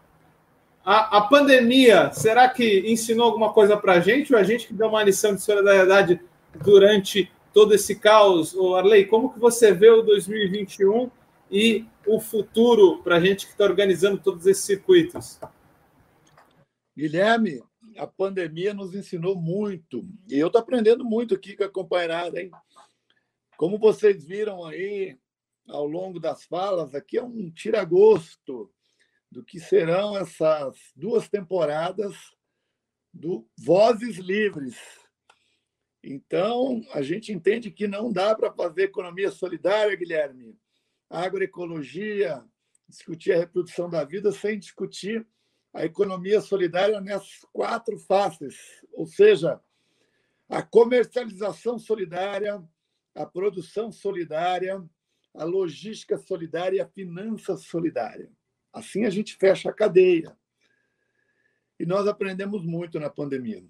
A, 0.83 1.19
a 1.19 1.21
pandemia, 1.21 2.13
será 2.13 2.49
que 2.49 2.91
ensinou 2.91 3.27
alguma 3.27 3.53
coisa 3.53 3.77
para 3.77 3.93
a 3.93 4.01
gente 4.01 4.33
ou 4.33 4.41
a 4.41 4.43
gente 4.43 4.69
que 4.69 4.73
deu 4.73 4.89
uma 4.89 5.05
lição 5.05 5.35
de 5.35 5.43
solidariedade 5.43 6.19
durante 6.65 7.31
todo 7.53 7.75
esse 7.75 7.97
caos? 7.97 8.55
O 8.55 8.75
Arley, 8.75 9.05
como 9.05 9.35
que 9.35 9.39
você 9.39 9.71
vê 9.71 9.91
o 9.91 10.01
2021 10.01 11.11
e 11.53 11.87
o 12.07 12.19
futuro 12.19 13.03
para 13.03 13.17
a 13.17 13.21
gente 13.21 13.45
que 13.45 13.53
está 13.53 13.65
organizando 13.65 14.21
todos 14.21 14.47
esses 14.47 14.65
circuitos? 14.65 15.39
Guilherme, 16.97 17.63
a 17.99 18.07
pandemia 18.07 18.73
nos 18.73 18.95
ensinou 18.95 19.37
muito. 19.37 20.09
E 20.31 20.39
eu 20.39 20.47
estou 20.47 20.63
aprendendo 20.63 21.05
muito 21.05 21.35
aqui 21.35 21.55
com 21.55 21.65
a 21.65 21.69
companheirada, 21.69 22.41
hein? 22.41 22.51
Como 23.59 23.79
vocês 23.79 24.25
viram 24.25 24.65
aí 24.65 25.19
ao 25.69 25.87
longo 25.87 26.19
das 26.19 26.45
falas, 26.45 26.95
aqui 26.95 27.19
é 27.19 27.23
um 27.23 27.51
tiragosto 27.51 28.73
do 29.31 29.45
que 29.45 29.61
serão 29.61 30.17
essas 30.17 30.77
duas 30.97 31.29
temporadas 31.29 32.17
do 33.13 33.47
Vozes 33.59 34.17
Livres. 34.17 34.77
Então, 36.03 36.83
a 36.93 37.03
gente 37.03 37.33
entende 37.33 37.71
que 37.71 37.87
não 37.87 38.11
dá 38.11 38.35
para 38.35 38.53
fazer 38.53 38.85
economia 38.85 39.31
solidária, 39.31 39.95
Guilherme, 39.95 40.59
agroecologia, 41.13 42.43
discutir 42.89 43.33
a 43.33 43.39
reprodução 43.39 43.91
da 43.91 44.03
vida 44.03 44.33
sem 44.33 44.59
discutir 44.59 45.27
a 45.75 45.85
economia 45.85 46.41
solidária 46.41 47.01
nessas 47.01 47.45
quatro 47.53 47.99
faces, 47.99 48.57
ou 48.93 49.07
seja, 49.07 49.61
a 50.49 50.63
comercialização 50.63 51.79
solidária, 51.79 52.63
a 53.15 53.27
produção 53.27 53.93
solidária, 53.93 54.83
a 55.35 55.45
logística 55.45 56.17
solidária 56.17 56.79
e 56.79 56.81
a 56.81 56.89
finança 56.89 57.57
solidária. 57.57 58.31
Assim 58.73 59.05
a 59.05 59.11
gente 59.11 59.37
fecha 59.37 59.71
a 59.71 59.73
cadeia. 59.73 60.37
E 61.79 61.85
nós 61.85 62.07
aprendemos 62.07 62.65
muito 62.65 62.99
na 62.99 63.11
pandemia, 63.11 63.65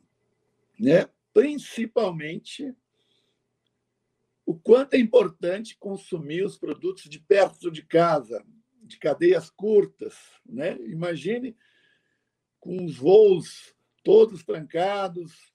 né? 0.79 1.09
Principalmente 1.33 2.75
o 4.45 4.55
quanto 4.55 4.95
é 4.95 4.99
importante 4.99 5.77
consumir 5.79 6.45
os 6.45 6.59
produtos 6.59 7.05
de 7.05 7.19
perto 7.21 7.71
de 7.71 7.83
casa, 7.83 8.45
de 8.83 8.99
cadeias 8.99 9.49
curtas, 9.51 10.15
né? 10.45 10.77
Imagine 10.83 11.57
com 12.59 12.85
os 12.85 12.97
voos 12.97 13.75
todos 14.05 14.45
trancados, 14.45 15.53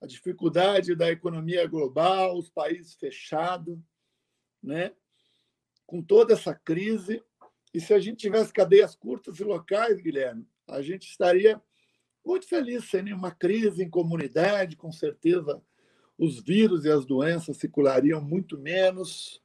a 0.00 0.06
dificuldade 0.06 0.94
da 0.94 1.10
economia 1.10 1.66
global, 1.66 2.36
os 2.36 2.50
países 2.50 2.94
fechados, 2.94 3.78
né? 4.62 4.92
com 5.88 6.02
toda 6.02 6.34
essa 6.34 6.54
crise. 6.54 7.22
E 7.72 7.80
se 7.80 7.94
a 7.94 7.98
gente 7.98 8.18
tivesse 8.18 8.52
cadeias 8.52 8.94
curtas 8.94 9.40
e 9.40 9.44
locais, 9.44 10.00
Guilherme, 10.00 10.46
a 10.68 10.82
gente 10.82 11.08
estaria 11.08 11.60
muito 12.24 12.46
feliz 12.46 12.88
sem 12.90 13.02
nenhuma 13.02 13.30
crise 13.30 13.82
em 13.82 13.88
comunidade, 13.88 14.76
com 14.76 14.92
certeza 14.92 15.62
os 16.18 16.40
vírus 16.40 16.84
e 16.84 16.90
as 16.90 17.06
doenças 17.06 17.56
circulariam 17.58 18.20
muito 18.20 18.58
menos. 18.58 19.40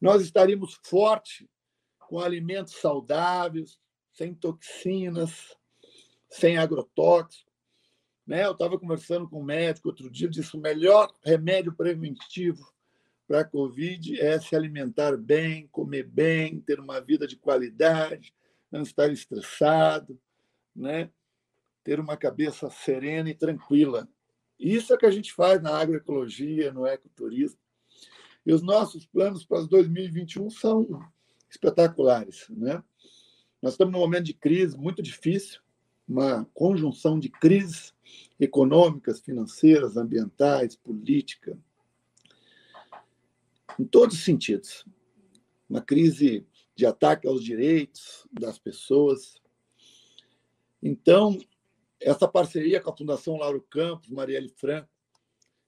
Nós 0.00 0.22
estaríamos 0.22 0.78
fortes 0.82 1.46
com 1.98 2.18
alimentos 2.18 2.74
saudáveis, 2.74 3.78
sem 4.12 4.34
toxinas, 4.34 5.56
sem 6.30 6.56
agrotóxico. 6.56 7.50
Né? 8.26 8.44
Eu 8.44 8.52
estava 8.52 8.78
conversando 8.78 9.28
com 9.28 9.40
um 9.40 9.44
médico 9.44 9.88
outro 9.88 10.10
dia, 10.10 10.28
disse 10.28 10.56
o 10.56 10.60
melhor 10.60 11.12
remédio 11.22 11.74
preventivo 11.74 12.66
para 13.26 13.40
a 13.40 13.44
Covid 13.44 14.20
é 14.20 14.38
se 14.40 14.54
alimentar 14.54 15.16
bem, 15.16 15.66
comer 15.68 16.04
bem, 16.04 16.60
ter 16.60 16.78
uma 16.78 17.00
vida 17.00 17.26
de 17.26 17.36
qualidade, 17.36 18.32
não 18.70 18.82
estar 18.82 19.10
estressado, 19.12 20.18
né? 20.74 21.10
ter 21.82 21.98
uma 22.00 22.16
cabeça 22.16 22.70
serena 22.70 23.28
e 23.28 23.34
tranquila. 23.34 24.08
Isso 24.58 24.92
é 24.92 24.96
que 24.96 25.06
a 25.06 25.10
gente 25.10 25.32
faz 25.32 25.62
na 25.62 25.76
agroecologia, 25.76 26.72
no 26.72 26.86
ecoturismo. 26.86 27.58
E 28.44 28.52
os 28.52 28.62
nossos 28.62 29.04
planos 29.06 29.44
para 29.44 29.62
2021 29.62 30.50
são 30.50 31.00
espetaculares. 31.50 32.46
Né? 32.48 32.82
Nós 33.60 33.74
estamos 33.74 33.92
num 33.92 34.00
momento 34.00 34.24
de 34.24 34.34
crise 34.34 34.76
muito 34.76 35.02
difícil, 35.02 35.60
uma 36.08 36.44
conjunção 36.54 37.18
de 37.18 37.28
crises 37.28 37.92
econômicas, 38.38 39.20
financeiras, 39.20 39.96
ambientais, 39.96 40.76
política, 40.76 41.58
em 43.78 43.84
todos 43.84 44.16
os 44.16 44.24
sentidos. 44.24 44.86
Uma 45.68 45.82
crise 45.82 46.46
de 46.76 46.86
ataque 46.86 47.26
aos 47.26 47.42
direitos 47.42 48.26
das 48.30 48.58
pessoas. 48.58 49.40
Então, 50.82 51.38
essa 52.00 52.28
parceria 52.28 52.80
com 52.80 52.90
a 52.90 52.96
Fundação 52.96 53.36
Lauro 53.36 53.64
Campos, 53.70 54.10
Marielle 54.10 54.48
Franco, 54.48 54.88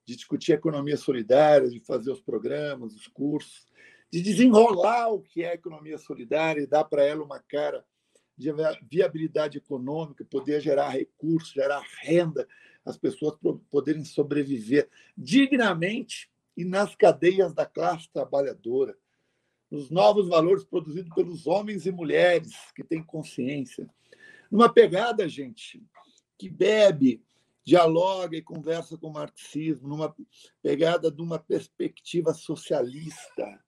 de 0.07 0.17
discutir 0.17 0.53
economia 0.53 0.97
solidária, 0.97 1.69
de 1.69 1.81
fazer 1.81 2.11
os 2.11 2.21
programas, 2.21 2.95
os 2.95 3.07
cursos, 3.07 3.67
de 4.11 4.23
desenrolar 4.23 5.09
o 5.13 5.21
que 5.21 5.45
é 5.45 5.53
economia 5.53 5.99
solidária 5.99 6.63
e 6.63 6.67
dar 6.67 6.85
para 6.85 7.05
ela 7.05 7.23
uma 7.23 7.39
cara 7.39 7.85
de 8.37 8.51
viabilidade 8.89 9.59
econômica, 9.59 10.25
poder 10.25 10.61
gerar 10.61 10.91
recursos, 10.91 11.53
gerar 11.53 11.85
renda, 12.01 12.47
as 12.85 12.97
pessoas 12.97 13.37
poderem 13.69 14.05
sobreviver 14.05 14.89
dignamente 15.17 16.31
e 16.57 16.65
nas 16.65 16.95
cadeias 16.95 17.53
da 17.53 17.67
classe 17.67 18.09
trabalhadora, 18.11 18.97
nos 19.71 19.91
novos 19.91 20.29
valores 20.29 20.65
produzidos 20.65 21.13
pelos 21.15 21.47
homens 21.47 21.85
e 21.85 21.91
mulheres 21.91 22.53
que 22.75 22.83
têm 22.83 23.03
consciência. 23.03 23.89
Numa 24.51 24.73
pegada, 24.73 25.29
gente, 25.29 25.83
que 26.39 26.49
bebe, 26.49 27.23
dialoga 27.65 28.37
e 28.37 28.43
conversa 28.43 28.97
com 28.97 29.09
o 29.09 29.13
marxismo, 29.13 29.89
numa 29.89 30.15
pegada 30.63 31.11
de 31.11 31.21
uma 31.21 31.39
perspectiva 31.39 32.33
socialista, 32.33 33.63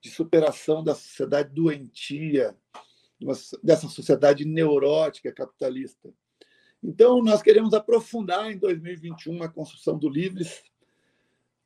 de 0.00 0.10
superação 0.10 0.82
da 0.82 0.94
sociedade 0.94 1.54
doentia, 1.54 2.56
dessa 3.62 3.88
sociedade 3.88 4.44
neurótica 4.44 5.32
capitalista. 5.32 6.12
Então, 6.82 7.22
nós 7.22 7.40
queremos 7.40 7.72
aprofundar 7.72 8.50
em 8.50 8.58
2021 8.58 9.42
a 9.42 9.48
construção 9.48 9.98
do 9.98 10.08
Livres, 10.08 10.64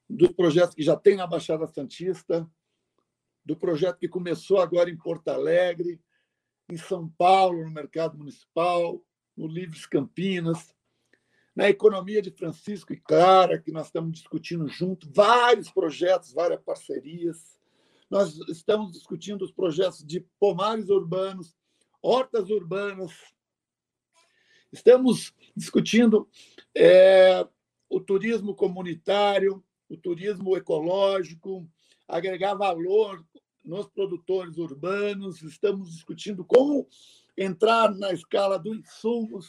dos 0.09 0.31
projetos 0.33 0.75
que 0.75 0.83
já 0.83 0.97
tem 0.97 1.17
na 1.17 1.27
Baixada 1.27 1.67
Santista, 1.67 2.49
do 3.45 3.57
projeto 3.57 3.99
que 3.99 4.09
começou 4.09 4.61
agora 4.61 4.91
em 4.91 4.97
Porto 4.97 5.29
Alegre, 5.29 6.01
em 6.71 6.77
São 6.77 7.09
Paulo, 7.09 7.65
no 7.65 7.71
mercado 7.71 8.17
municipal, 8.17 9.03
no 9.39 9.47
Livres 9.47 9.87
Campinas, 9.87 10.75
na 11.55 11.69
economia 11.69 12.21
de 12.21 12.31
Francisco 12.33 12.93
e 12.93 12.97
Clara, 12.97 13.59
que 13.59 13.71
nós 13.71 13.87
estamos 13.87 14.13
discutindo 14.13 14.67
junto, 14.69 15.09
vários 15.13 15.71
projetos, 15.71 16.33
várias 16.33 16.61
parcerias. 16.61 17.57
Nós 18.11 18.37
estamos 18.49 18.93
discutindo 18.93 19.45
os 19.45 19.53
projetos 19.53 20.05
de 20.05 20.21
pomares 20.41 20.89
urbanos, 20.89 21.57
hortas 22.03 22.51
urbanas. 22.51 23.13
Estamos 24.73 25.33
discutindo 25.57 26.29
é, 26.75 27.47
o 27.89 28.01
turismo 28.01 28.57
comunitário, 28.57 29.65
o 29.89 29.97
turismo 29.97 30.57
ecológico, 30.57 31.69
agregar 32.09 32.55
valor 32.55 33.25
nos 33.65 33.87
produtores 33.89 34.59
urbanos. 34.59 35.43
Estamos 35.43 35.93
discutindo 35.93 36.45
como 36.45 36.89
entrar 37.39 37.95
na 37.95 38.13
escala 38.13 38.59
dos 38.59 38.77
insumos, 38.77 39.47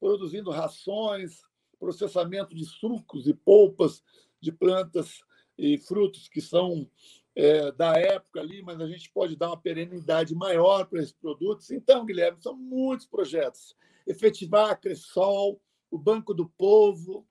produzindo 0.00 0.50
rações, 0.50 1.42
processamento 1.78 2.54
de 2.54 2.64
sucos 2.64 3.28
e 3.28 3.34
polpas 3.34 4.02
de 4.40 4.50
plantas 4.50 5.20
e 5.56 5.76
frutos 5.78 6.28
que 6.28 6.40
são 6.40 6.90
é, 7.36 7.70
da 7.72 7.98
época 7.98 8.40
ali, 8.40 8.62
mas 8.62 8.80
a 8.80 8.86
gente 8.86 9.10
pode 9.12 9.36
dar 9.36 9.48
uma 9.48 9.60
perenidade 9.60 10.34
maior 10.34 10.86
para 10.86 11.00
esses 11.00 11.12
produtos. 11.12 11.70
Então, 11.70 12.06
Guilherme, 12.06 12.40
são 12.40 12.56
muitos 12.56 13.06
projetos. 13.06 13.76
Efetivar 14.06 14.70
a 14.70 14.76
Cressol, 14.76 15.60
o 15.90 15.98
Banco 15.98 16.32
do 16.32 16.48
Povo, 16.48 17.26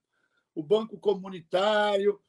o 0.54 0.62
Banco 0.62 1.00
Comunitário, 1.00 2.20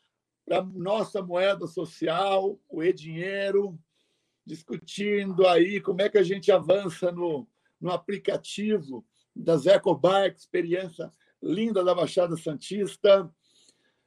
a 0.50 0.62
nossa 0.62 1.22
moeda 1.22 1.66
social, 1.66 2.58
o 2.68 2.82
e-dinheiro, 2.82 3.78
discutindo 4.46 5.46
aí 5.46 5.80
como 5.80 6.02
é 6.02 6.08
que 6.08 6.18
a 6.18 6.22
gente 6.22 6.52
avança 6.52 7.10
no, 7.10 7.48
no 7.80 7.90
aplicativo 7.90 9.04
das 9.34 9.66
EcoBike, 9.66 10.38
experiência 10.38 11.10
linda 11.42 11.84
da 11.84 11.94
Baixada 11.94 12.36
Santista. 12.36 13.30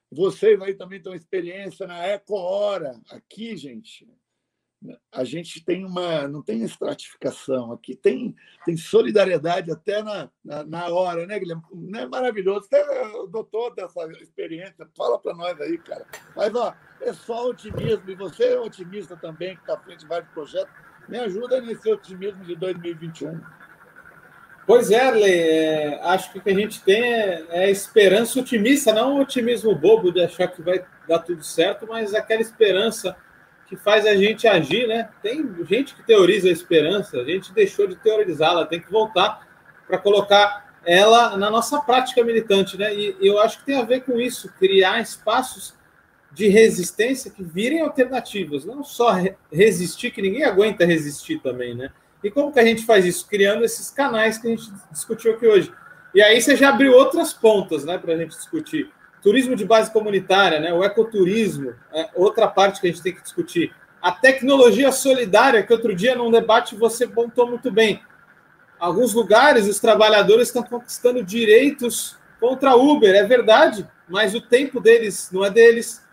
Vocês 0.09 0.61
aí 0.61 0.73
também 0.73 1.01
têm 1.01 1.13
experiência 1.13 1.85
na 1.85 2.05
Eco 2.05 2.35
Hora. 2.35 2.99
Aqui, 3.09 3.55
gente, 3.57 4.07
a 5.11 5.23
gente 5.23 5.63
tem 5.63 5.85
uma. 5.85 6.27
não 6.27 6.41
tem 6.41 6.61
estratificação, 6.63 7.71
aqui 7.71 7.95
tem, 7.95 8.35
tem 8.63 8.77
solidariedade 8.77 9.71
até 9.71 10.03
na, 10.03 10.29
na, 10.43 10.63
na 10.63 10.87
hora, 10.89 11.25
né, 11.25 11.39
Guilherme? 11.39 11.63
Não 11.73 11.99
é 11.99 12.05
maravilhoso. 12.05 12.67
Você 12.67 12.75
é 12.75 13.07
o 13.17 13.27
doutor 13.27 13.73
dessa 13.73 14.05
experiência, 14.21 14.87
fala 14.95 15.19
para 15.19 15.33
nós 15.33 15.59
aí, 15.59 15.77
cara. 15.79 16.05
Mas, 16.35 16.53
ó, 16.53 16.73
é 17.01 17.11
só 17.11 17.49
otimismo, 17.49 18.09
e 18.09 18.15
você 18.15 18.53
é 18.53 18.59
otimista 18.59 19.17
também, 19.17 19.55
que 19.55 19.61
está 19.61 19.73
à 19.73 19.79
frente 19.79 20.01
de 20.01 20.07
vários 20.07 20.29
projetos. 20.31 20.71
Me 21.09 21.17
ajuda 21.19 21.59
nesse 21.59 21.89
otimismo 21.89 22.43
de 22.43 22.55
2021. 22.55 23.41
Pois 24.67 24.91
é, 24.91 24.99
Arley, 24.99 25.39
é, 25.39 25.99
acho 26.03 26.31
que 26.31 26.39
o 26.39 26.41
que 26.41 26.49
a 26.49 26.53
gente 26.53 26.83
tem 26.83 27.01
é, 27.01 27.45
é 27.49 27.71
esperança 27.71 28.39
otimista, 28.39 28.93
não 28.93 29.15
um 29.15 29.21
otimismo 29.21 29.73
bobo 29.73 30.11
de 30.11 30.21
achar 30.21 30.49
que 30.49 30.61
vai 30.61 30.85
dar 31.07 31.19
tudo 31.19 31.41
certo, 31.41 31.87
mas 31.87 32.13
aquela 32.13 32.41
esperança 32.41 33.15
que 33.67 33.75
faz 33.75 34.05
a 34.05 34.15
gente 34.15 34.47
agir, 34.47 34.87
né? 34.87 35.09
Tem 35.21 35.45
gente 35.65 35.93
que 35.93 36.03
teoriza 36.03 36.47
a 36.47 36.51
esperança, 36.51 37.19
a 37.19 37.23
gente 37.23 37.53
deixou 37.53 37.85
de 37.85 37.95
teorizá-la, 37.97 38.65
tem 38.65 38.79
que 38.79 38.91
voltar 38.91 39.45
para 39.85 39.97
colocar 39.97 40.67
ela 40.85 41.35
na 41.37 41.49
nossa 41.49 41.81
prática 41.81 42.23
militante, 42.23 42.77
né? 42.77 42.95
E, 42.95 43.17
eu 43.19 43.39
acho 43.39 43.59
que 43.59 43.65
tem 43.65 43.77
a 43.77 43.83
ver 43.83 44.01
com 44.01 44.19
isso, 44.19 44.51
criar 44.57 45.01
espaços 45.01 45.75
de 46.31 46.47
resistência 46.47 47.29
que 47.29 47.43
virem 47.43 47.81
alternativas, 47.81 48.63
não 48.63 48.83
só 48.83 49.15
resistir, 49.51 50.11
que 50.11 50.21
ninguém 50.21 50.43
aguenta 50.43 50.85
resistir 50.85 51.39
também, 51.39 51.75
né? 51.75 51.91
E 52.23 52.31
como 52.31 52.51
que 52.51 52.59
a 52.59 52.65
gente 52.65 52.85
faz 52.85 53.05
isso? 53.05 53.27
Criando 53.27 53.65
esses 53.65 53.91
canais 53.91 54.37
que 54.37 54.47
a 54.47 54.49
gente 54.49 54.71
discutiu 54.91 55.33
aqui 55.33 55.45
hoje. 55.45 55.71
E 56.15 56.21
aí 56.21 56.41
você 56.41 56.55
já 56.55 56.69
abriu 56.69 56.93
outras 56.93 57.33
pontas 57.33 57.85
né, 57.85 57.97
para 57.97 58.13
a 58.13 58.17
gente 58.17 58.31
discutir. 58.31 58.91
Turismo 59.21 59.55
de 59.55 59.65
base 59.65 59.91
comunitária, 59.91 60.59
né, 60.59 60.73
o 60.73 60.83
ecoturismo, 60.83 61.73
é 61.93 62.09
outra 62.15 62.47
parte 62.47 62.79
que 62.79 62.87
a 62.87 62.91
gente 62.91 63.01
tem 63.01 63.13
que 63.13 63.21
discutir. 63.21 63.73
A 64.01 64.11
tecnologia 64.11 64.91
solidária, 64.91 65.63
que 65.63 65.73
outro 65.73 65.95
dia 65.95 66.15
num 66.15 66.31
debate 66.31 66.75
você 66.75 67.07
pontou 67.07 67.47
muito 67.47 67.71
bem. 67.71 68.01
Alguns 68.79 69.13
lugares 69.13 69.67
os 69.67 69.79
trabalhadores 69.79 70.49
estão 70.49 70.63
conquistando 70.63 71.23
direitos 71.23 72.15
contra 72.39 72.71
a 72.71 72.75
Uber, 72.75 73.15
é 73.15 73.23
verdade, 73.23 73.87
mas 74.07 74.35
o 74.35 74.41
tempo 74.41 74.79
deles 74.79 75.29
não 75.31 75.43
é 75.43 75.49
deles. 75.49 76.05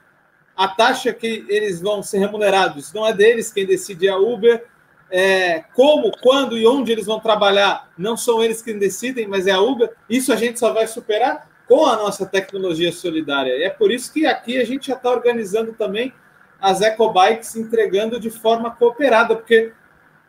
A 0.56 0.68
taxa 0.68 1.12
que 1.12 1.44
eles 1.48 1.80
vão 1.80 2.02
ser 2.02 2.18
remunerados 2.18 2.92
não 2.92 3.06
é 3.06 3.12
deles, 3.12 3.52
quem 3.52 3.66
decide 3.66 4.08
é 4.08 4.10
a 4.10 4.18
Uber 4.18 4.64
é, 5.16 5.60
como, 5.74 6.10
quando 6.20 6.58
e 6.58 6.66
onde 6.66 6.90
eles 6.90 7.06
vão 7.06 7.20
trabalhar, 7.20 7.88
não 7.96 8.16
são 8.16 8.42
eles 8.42 8.60
que 8.60 8.72
decidem, 8.72 9.28
mas 9.28 9.46
é 9.46 9.52
a 9.52 9.60
Uber. 9.60 9.92
Isso 10.10 10.32
a 10.32 10.36
gente 10.36 10.58
só 10.58 10.72
vai 10.72 10.88
superar 10.88 11.48
com 11.66 11.86
a 11.86 11.96
nossa 11.96 12.26
tecnologia 12.26 12.92
solidária. 12.92 13.56
E 13.56 13.62
é 13.62 13.70
por 13.70 13.90
isso 13.90 14.12
que 14.12 14.26
aqui 14.26 14.58
a 14.58 14.64
gente 14.64 14.88
já 14.88 14.94
está 14.94 15.10
organizando 15.10 15.72
também 15.72 16.12
as 16.60 16.80
ecobikes 16.80 17.56
entregando 17.56 18.18
de 18.18 18.30
forma 18.30 18.70
cooperada, 18.70 19.36
porque 19.36 19.72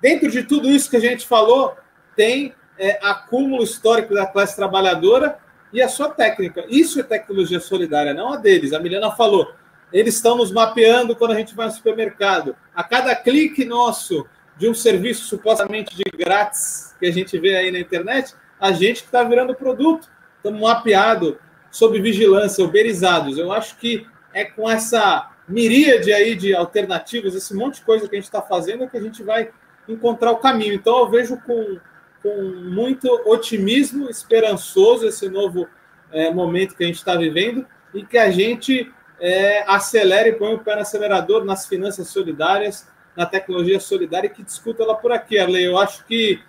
dentro 0.01 0.29
de 0.29 0.43
tudo 0.43 0.69
isso 0.69 0.89
que 0.89 0.97
a 0.97 1.01
gente 1.01 1.25
falou, 1.27 1.75
tem 2.15 2.53
é, 2.77 2.99
acúmulo 3.01 3.63
histórico 3.63 4.13
da 4.13 4.25
classe 4.25 4.55
trabalhadora 4.55 5.37
e 5.71 5.81
a 5.81 5.89
sua 5.89 6.09
técnica. 6.09 6.65
Isso 6.69 6.99
é 6.99 7.03
tecnologia 7.03 7.59
solidária, 7.59 8.13
não 8.13 8.33
a 8.33 8.37
deles. 8.37 8.73
A 8.73 8.79
Milena 8.79 9.11
falou, 9.11 9.53
eles 9.91 10.15
estão 10.15 10.37
nos 10.37 10.51
mapeando 10.51 11.15
quando 11.15 11.31
a 11.31 11.35
gente 11.35 11.55
vai 11.55 11.67
no 11.67 11.71
supermercado. 11.71 12.55
A 12.73 12.83
cada 12.83 13.15
clique 13.15 13.65
nosso 13.65 14.25
de 14.57 14.69
um 14.69 14.73
serviço 14.73 15.25
supostamente 15.25 15.95
de 15.95 16.03
grátis 16.17 16.95
que 16.99 17.05
a 17.05 17.11
gente 17.11 17.37
vê 17.37 17.55
aí 17.55 17.71
na 17.71 17.79
internet, 17.79 18.33
a 18.59 18.71
gente 18.71 19.01
que 19.01 19.07
está 19.07 19.23
virando 19.23 19.53
produto, 19.53 20.07
estamos 20.45 20.61
mapeado 20.61 21.39
sob 21.71 21.99
vigilância, 21.99 22.63
uberizados. 22.63 23.37
Eu 23.37 23.51
acho 23.51 23.77
que 23.77 24.07
é 24.31 24.45
com 24.45 24.69
essa 24.69 25.31
miríade 25.47 26.13
aí 26.13 26.35
de 26.35 26.55
alternativas, 26.55 27.33
esse 27.33 27.53
monte 27.53 27.75
de 27.75 27.81
coisa 27.81 28.07
que 28.07 28.15
a 28.15 28.19
gente 28.19 28.25
está 28.25 28.41
fazendo, 28.41 28.87
que 28.87 28.97
a 28.97 29.01
gente 29.01 29.23
vai 29.23 29.49
encontrar 29.87 30.31
o 30.31 30.37
caminho. 30.37 30.73
Então 30.73 30.99
eu 30.99 31.09
vejo 31.09 31.37
com, 31.41 31.79
com 32.21 32.41
muito 32.43 33.07
otimismo, 33.25 34.09
esperançoso 34.09 35.07
esse 35.07 35.27
novo 35.29 35.67
é, 36.11 36.31
momento 36.31 36.75
que 36.75 36.83
a 36.83 36.87
gente 36.87 36.97
está 36.97 37.15
vivendo 37.15 37.65
e 37.93 38.05
que 38.05 38.17
a 38.17 38.29
gente 38.29 38.91
é, 39.19 39.63
acelere, 39.67 40.33
põe 40.33 40.53
o 40.53 40.59
pé 40.59 40.75
no 40.75 40.81
acelerador 40.81 41.43
nas 41.43 41.65
finanças 41.65 42.07
solidárias, 42.07 42.87
na 43.15 43.25
tecnologia 43.25 43.79
solidária 43.79 44.27
e 44.27 44.31
que 44.31 44.43
discuta 44.43 44.83
ela 44.83 44.95
por 44.95 45.11
aqui, 45.11 45.39
Arley. 45.39 45.65
Eu 45.65 45.77
acho 45.77 46.05
que, 46.05 46.39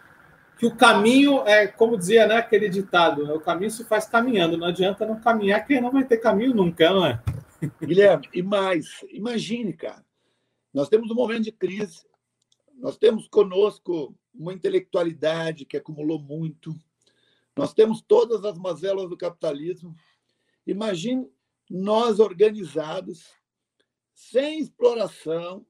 que 0.59 0.67
o 0.67 0.75
caminho 0.75 1.47
é, 1.47 1.67
como 1.67 1.99
dizia 1.99 2.27
né, 2.27 2.37
aquele 2.37 2.69
ditado, 2.69 3.27
né, 3.27 3.33
o 3.33 3.41
caminho 3.41 3.71
se 3.71 3.85
faz 3.85 4.07
caminhando, 4.07 4.57
não 4.57 4.67
adianta 4.67 5.07
não 5.07 5.21
caminhar, 5.21 5.65
que 5.67 5.81
não 5.81 5.91
vai 5.91 6.05
ter 6.05 6.17
caminho 6.17 6.55
nunca, 6.55 6.91
não 6.91 7.05
é? 7.05 7.23
Guilherme, 7.81 8.29
e 8.33 8.43
mais, 8.43 9.05
imagine, 9.11 9.73
cara, 9.73 10.05
nós 10.73 10.89
temos 10.89 11.11
um 11.11 11.15
momento 11.15 11.45
de 11.45 11.53
crise, 11.53 12.07
nós 12.75 12.97
temos 12.97 13.29
conosco 13.29 14.15
uma 14.35 14.53
intelectualidade 14.53 15.65
que 15.65 15.77
acumulou 15.77 16.19
muito, 16.19 16.75
nós 17.57 17.73
temos 17.73 18.03
todas 18.03 18.45
as 18.45 18.59
mazelas 18.59 19.09
do 19.09 19.17
capitalismo. 19.17 19.95
Imagine 20.67 21.27
nós 21.71 22.21
organizados, 22.21 23.33
sem 24.15 24.61
exploração, 24.61 25.67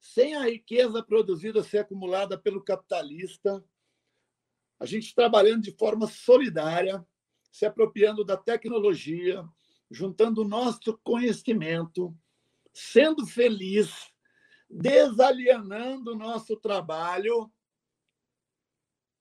sem 0.00 0.34
a 0.34 0.44
riqueza 0.44 1.02
produzida 1.02 1.62
ser 1.62 1.78
acumulada 1.78 2.38
pelo 2.38 2.64
capitalista, 2.64 3.62
a 4.78 4.86
gente 4.86 5.14
trabalhando 5.14 5.62
de 5.62 5.72
forma 5.72 6.06
solidária, 6.06 7.06
se 7.52 7.66
apropriando 7.66 8.24
da 8.24 8.36
tecnologia, 8.36 9.46
juntando 9.90 10.40
o 10.42 10.48
nosso 10.48 10.98
conhecimento, 11.04 12.16
sendo 12.72 13.26
feliz, 13.26 14.10
desalienando 14.68 16.12
o 16.12 16.16
nosso 16.16 16.56
trabalho, 16.56 17.52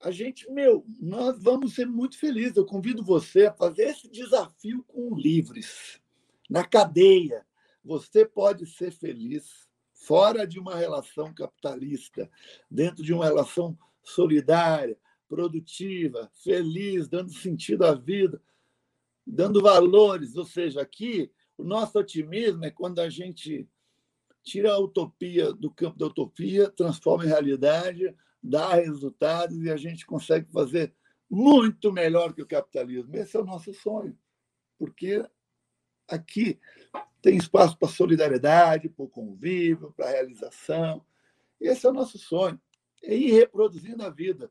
a 0.02 0.12
gente, 0.12 0.50
meu, 0.50 0.86
nós 0.98 1.44
vamos 1.44 1.76
ser 1.76 1.86
muito 1.86 2.18
felizes. 2.18 2.56
Eu 2.56 2.66
convido 2.66 3.04
você 3.04 3.48
a 3.48 3.54
fazer 3.54 3.90
esse 3.90 4.10
desafio 4.10 4.82
com 4.86 5.14
livres. 5.14 6.02
Na 6.50 6.64
cadeia, 6.64 7.46
você 7.84 8.26
pode 8.26 8.66
ser 8.66 8.92
feliz 8.92 9.69
fora 10.00 10.48
de 10.48 10.60
uma 10.60 10.76
relação 10.76 11.34
capitalista, 11.34 12.30
dentro 12.72 13.04
de 13.04 13.14
uma 13.14 13.26
relação 13.26 13.78
solidária, 14.02 14.98
produtiva, 15.28 16.32
feliz, 16.34 17.08
dando 17.08 17.32
sentido 17.34 17.86
à 17.86 17.94
vida, 17.94 18.42
dando 19.28 19.62
valores. 19.62 20.36
Ou 20.36 20.46
seja, 20.46 20.82
aqui 20.82 21.32
o 21.58 21.64
nosso 21.64 22.00
otimismo 22.00 22.66
é 22.66 22.72
quando 22.72 23.00
a 23.00 23.10
gente 23.10 23.68
tira 24.42 24.72
a 24.72 24.80
utopia 24.80 25.54
do 25.54 25.70
campo 25.70 26.00
da 26.00 26.08
utopia, 26.08 26.70
transforma 26.72 27.26
em 27.26 27.28
realidade, 27.28 28.16
dá 28.42 28.74
resultados 28.76 29.62
e 29.62 29.70
a 29.70 29.78
gente 29.78 30.06
consegue 30.06 30.50
fazer 30.52 30.94
muito 31.30 31.92
melhor 31.92 32.34
que 32.34 32.42
o 32.42 32.48
capitalismo. 32.48 33.16
Esse 33.16 33.36
é 33.36 33.40
o 33.40 33.46
nosso 33.46 33.74
sonho, 33.74 34.18
porque 34.78 35.24
aqui 36.08 36.60
tem 37.22 37.38
espaço 37.38 37.78
para 37.78 37.88
solidariedade, 37.88 38.90
para 38.90 39.06
o 39.06 39.10
convívio, 39.10 39.94
para 39.96 40.08
a 40.08 40.12
realização. 40.12 41.04
Esse 41.60 41.86
é 41.86 41.90
o 41.90 41.94
nosso 41.94 42.18
sonho, 42.18 42.60
é 43.04 43.16
ir 43.16 43.32
reproduzindo 43.32 44.04
a 44.04 44.10
vida. 44.10 44.50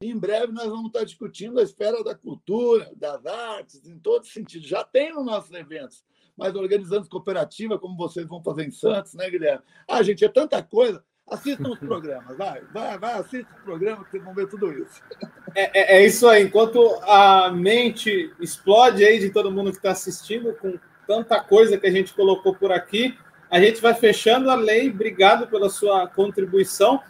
E 0.00 0.10
em 0.10 0.18
breve 0.18 0.52
nós 0.52 0.68
vamos 0.68 0.86
estar 0.86 1.04
discutindo 1.04 1.60
a 1.60 1.62
esfera 1.62 2.02
da 2.02 2.14
cultura, 2.14 2.90
das 2.96 3.24
artes, 3.26 3.86
em 3.86 3.98
todo 3.98 4.26
sentido. 4.26 4.66
Já 4.66 4.82
tem 4.82 5.12
nos 5.12 5.24
nossos 5.24 5.52
eventos, 5.52 6.04
mas 6.36 6.54
organizando 6.54 7.08
cooperativa, 7.08 7.78
como 7.78 7.96
vocês 7.96 8.26
vão 8.26 8.42
fazer 8.42 8.66
em 8.66 8.72
Santos, 8.72 9.14
né, 9.14 9.30
Guilherme? 9.30 9.62
Ah, 9.86 10.02
gente, 10.02 10.24
é 10.24 10.28
tanta 10.28 10.62
coisa. 10.62 11.04
Assistam 11.26 11.70
os 11.70 11.78
programas, 11.78 12.36
vai, 12.36 12.60
vai, 12.66 12.98
vai, 12.98 13.14
assista 13.14 13.50
os 13.56 13.62
programas 13.62 14.04
que 14.04 14.10
vocês 14.10 14.24
vão 14.24 14.34
ver 14.34 14.46
tudo 14.46 14.70
isso. 14.72 15.00
É, 15.54 15.96
é, 15.96 15.96
é 15.96 16.06
isso 16.06 16.28
aí. 16.28 16.42
Enquanto 16.42 16.80
a 17.02 17.50
mente 17.50 18.34
explode 18.38 19.02
aí 19.02 19.18
de 19.18 19.30
todo 19.30 19.50
mundo 19.50 19.70
que 19.70 19.78
está 19.78 19.92
assistindo, 19.92 20.54
com 20.56 20.78
tanta 21.06 21.40
coisa 21.40 21.78
que 21.78 21.86
a 21.86 21.90
gente 21.90 22.12
colocou 22.12 22.54
por 22.54 22.72
aqui. 22.72 23.16
A 23.50 23.60
gente 23.60 23.80
vai 23.80 23.94
fechando 23.94 24.50
a 24.50 24.54
lei. 24.54 24.90
Obrigado 24.90 25.46
pela 25.46 25.68
sua 25.68 26.06
contribuição. 26.06 27.00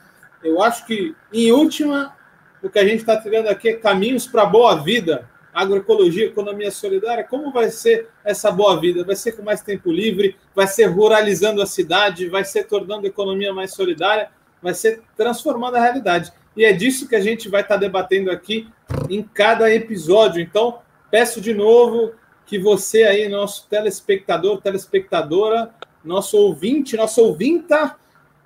Eu 0.42 0.62
acho 0.62 0.86
que, 0.86 1.14
em 1.32 1.52
última, 1.52 2.14
o 2.62 2.68
que 2.68 2.78
a 2.78 2.84
gente 2.84 3.00
está 3.00 3.16
trilhando 3.16 3.48
aqui 3.48 3.70
é 3.70 3.72
caminhos 3.74 4.26
para 4.26 4.42
a 4.42 4.46
boa 4.46 4.74
vida. 4.76 5.28
Agroecologia, 5.52 6.26
economia 6.26 6.70
solidária. 6.70 7.24
Como 7.24 7.52
vai 7.52 7.70
ser 7.70 8.08
essa 8.24 8.50
boa 8.50 8.78
vida? 8.80 9.04
Vai 9.04 9.16
ser 9.16 9.32
com 9.32 9.42
mais 9.42 9.62
tempo 9.62 9.90
livre? 9.90 10.36
Vai 10.54 10.66
ser 10.66 10.86
ruralizando 10.86 11.62
a 11.62 11.66
cidade? 11.66 12.28
Vai 12.28 12.44
ser 12.44 12.64
tornando 12.64 13.06
a 13.06 13.08
economia 13.08 13.52
mais 13.52 13.72
solidária? 13.72 14.30
Vai 14.60 14.74
ser 14.74 15.02
transformando 15.16 15.76
a 15.76 15.80
realidade. 15.80 16.32
E 16.56 16.64
é 16.64 16.72
disso 16.72 17.08
que 17.08 17.16
a 17.16 17.20
gente 17.20 17.48
vai 17.48 17.62
estar 17.62 17.74
tá 17.74 17.80
debatendo 17.80 18.30
aqui 18.30 18.68
em 19.08 19.22
cada 19.22 19.72
episódio. 19.72 20.40
Então, 20.40 20.80
peço 21.10 21.40
de 21.40 21.54
novo 21.54 22.12
que 22.46 22.58
você 22.58 23.04
aí, 23.04 23.28
nosso 23.28 23.66
telespectador, 23.68 24.60
telespectadora, 24.60 25.74
nosso 26.04 26.36
ouvinte, 26.36 26.96
nosso 26.96 27.22
ouvinta, 27.22 27.96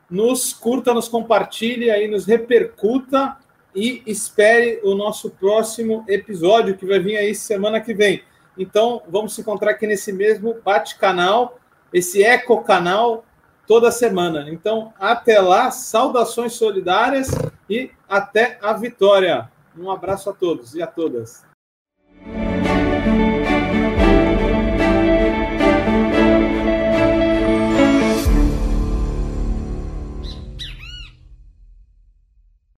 nos 0.08 0.52
curta, 0.52 0.94
nos 0.94 1.08
compartilhe 1.08 1.90
aí, 1.90 2.08
nos 2.08 2.24
repercuta 2.24 3.36
e 3.74 4.02
espere 4.06 4.80
o 4.82 4.94
nosso 4.94 5.30
próximo 5.30 6.04
episódio 6.08 6.76
que 6.76 6.86
vai 6.86 6.98
vir 6.98 7.16
aí 7.16 7.34
semana 7.34 7.80
que 7.80 7.92
vem. 7.92 8.22
Então, 8.56 9.02
vamos 9.08 9.34
se 9.34 9.40
encontrar 9.40 9.72
aqui 9.72 9.86
nesse 9.86 10.12
mesmo 10.12 10.56
bate-canal, 10.64 11.58
esse 11.92 12.22
eco-canal, 12.22 13.24
toda 13.66 13.90
semana. 13.90 14.46
Então, 14.50 14.92
até 14.98 15.40
lá, 15.40 15.70
saudações 15.70 16.54
solidárias 16.54 17.30
e 17.68 17.90
até 18.08 18.58
a 18.62 18.72
vitória. 18.72 19.48
Um 19.76 19.90
abraço 19.90 20.30
a 20.30 20.32
todos 20.32 20.74
e 20.74 20.82
a 20.82 20.86
todas. 20.86 21.47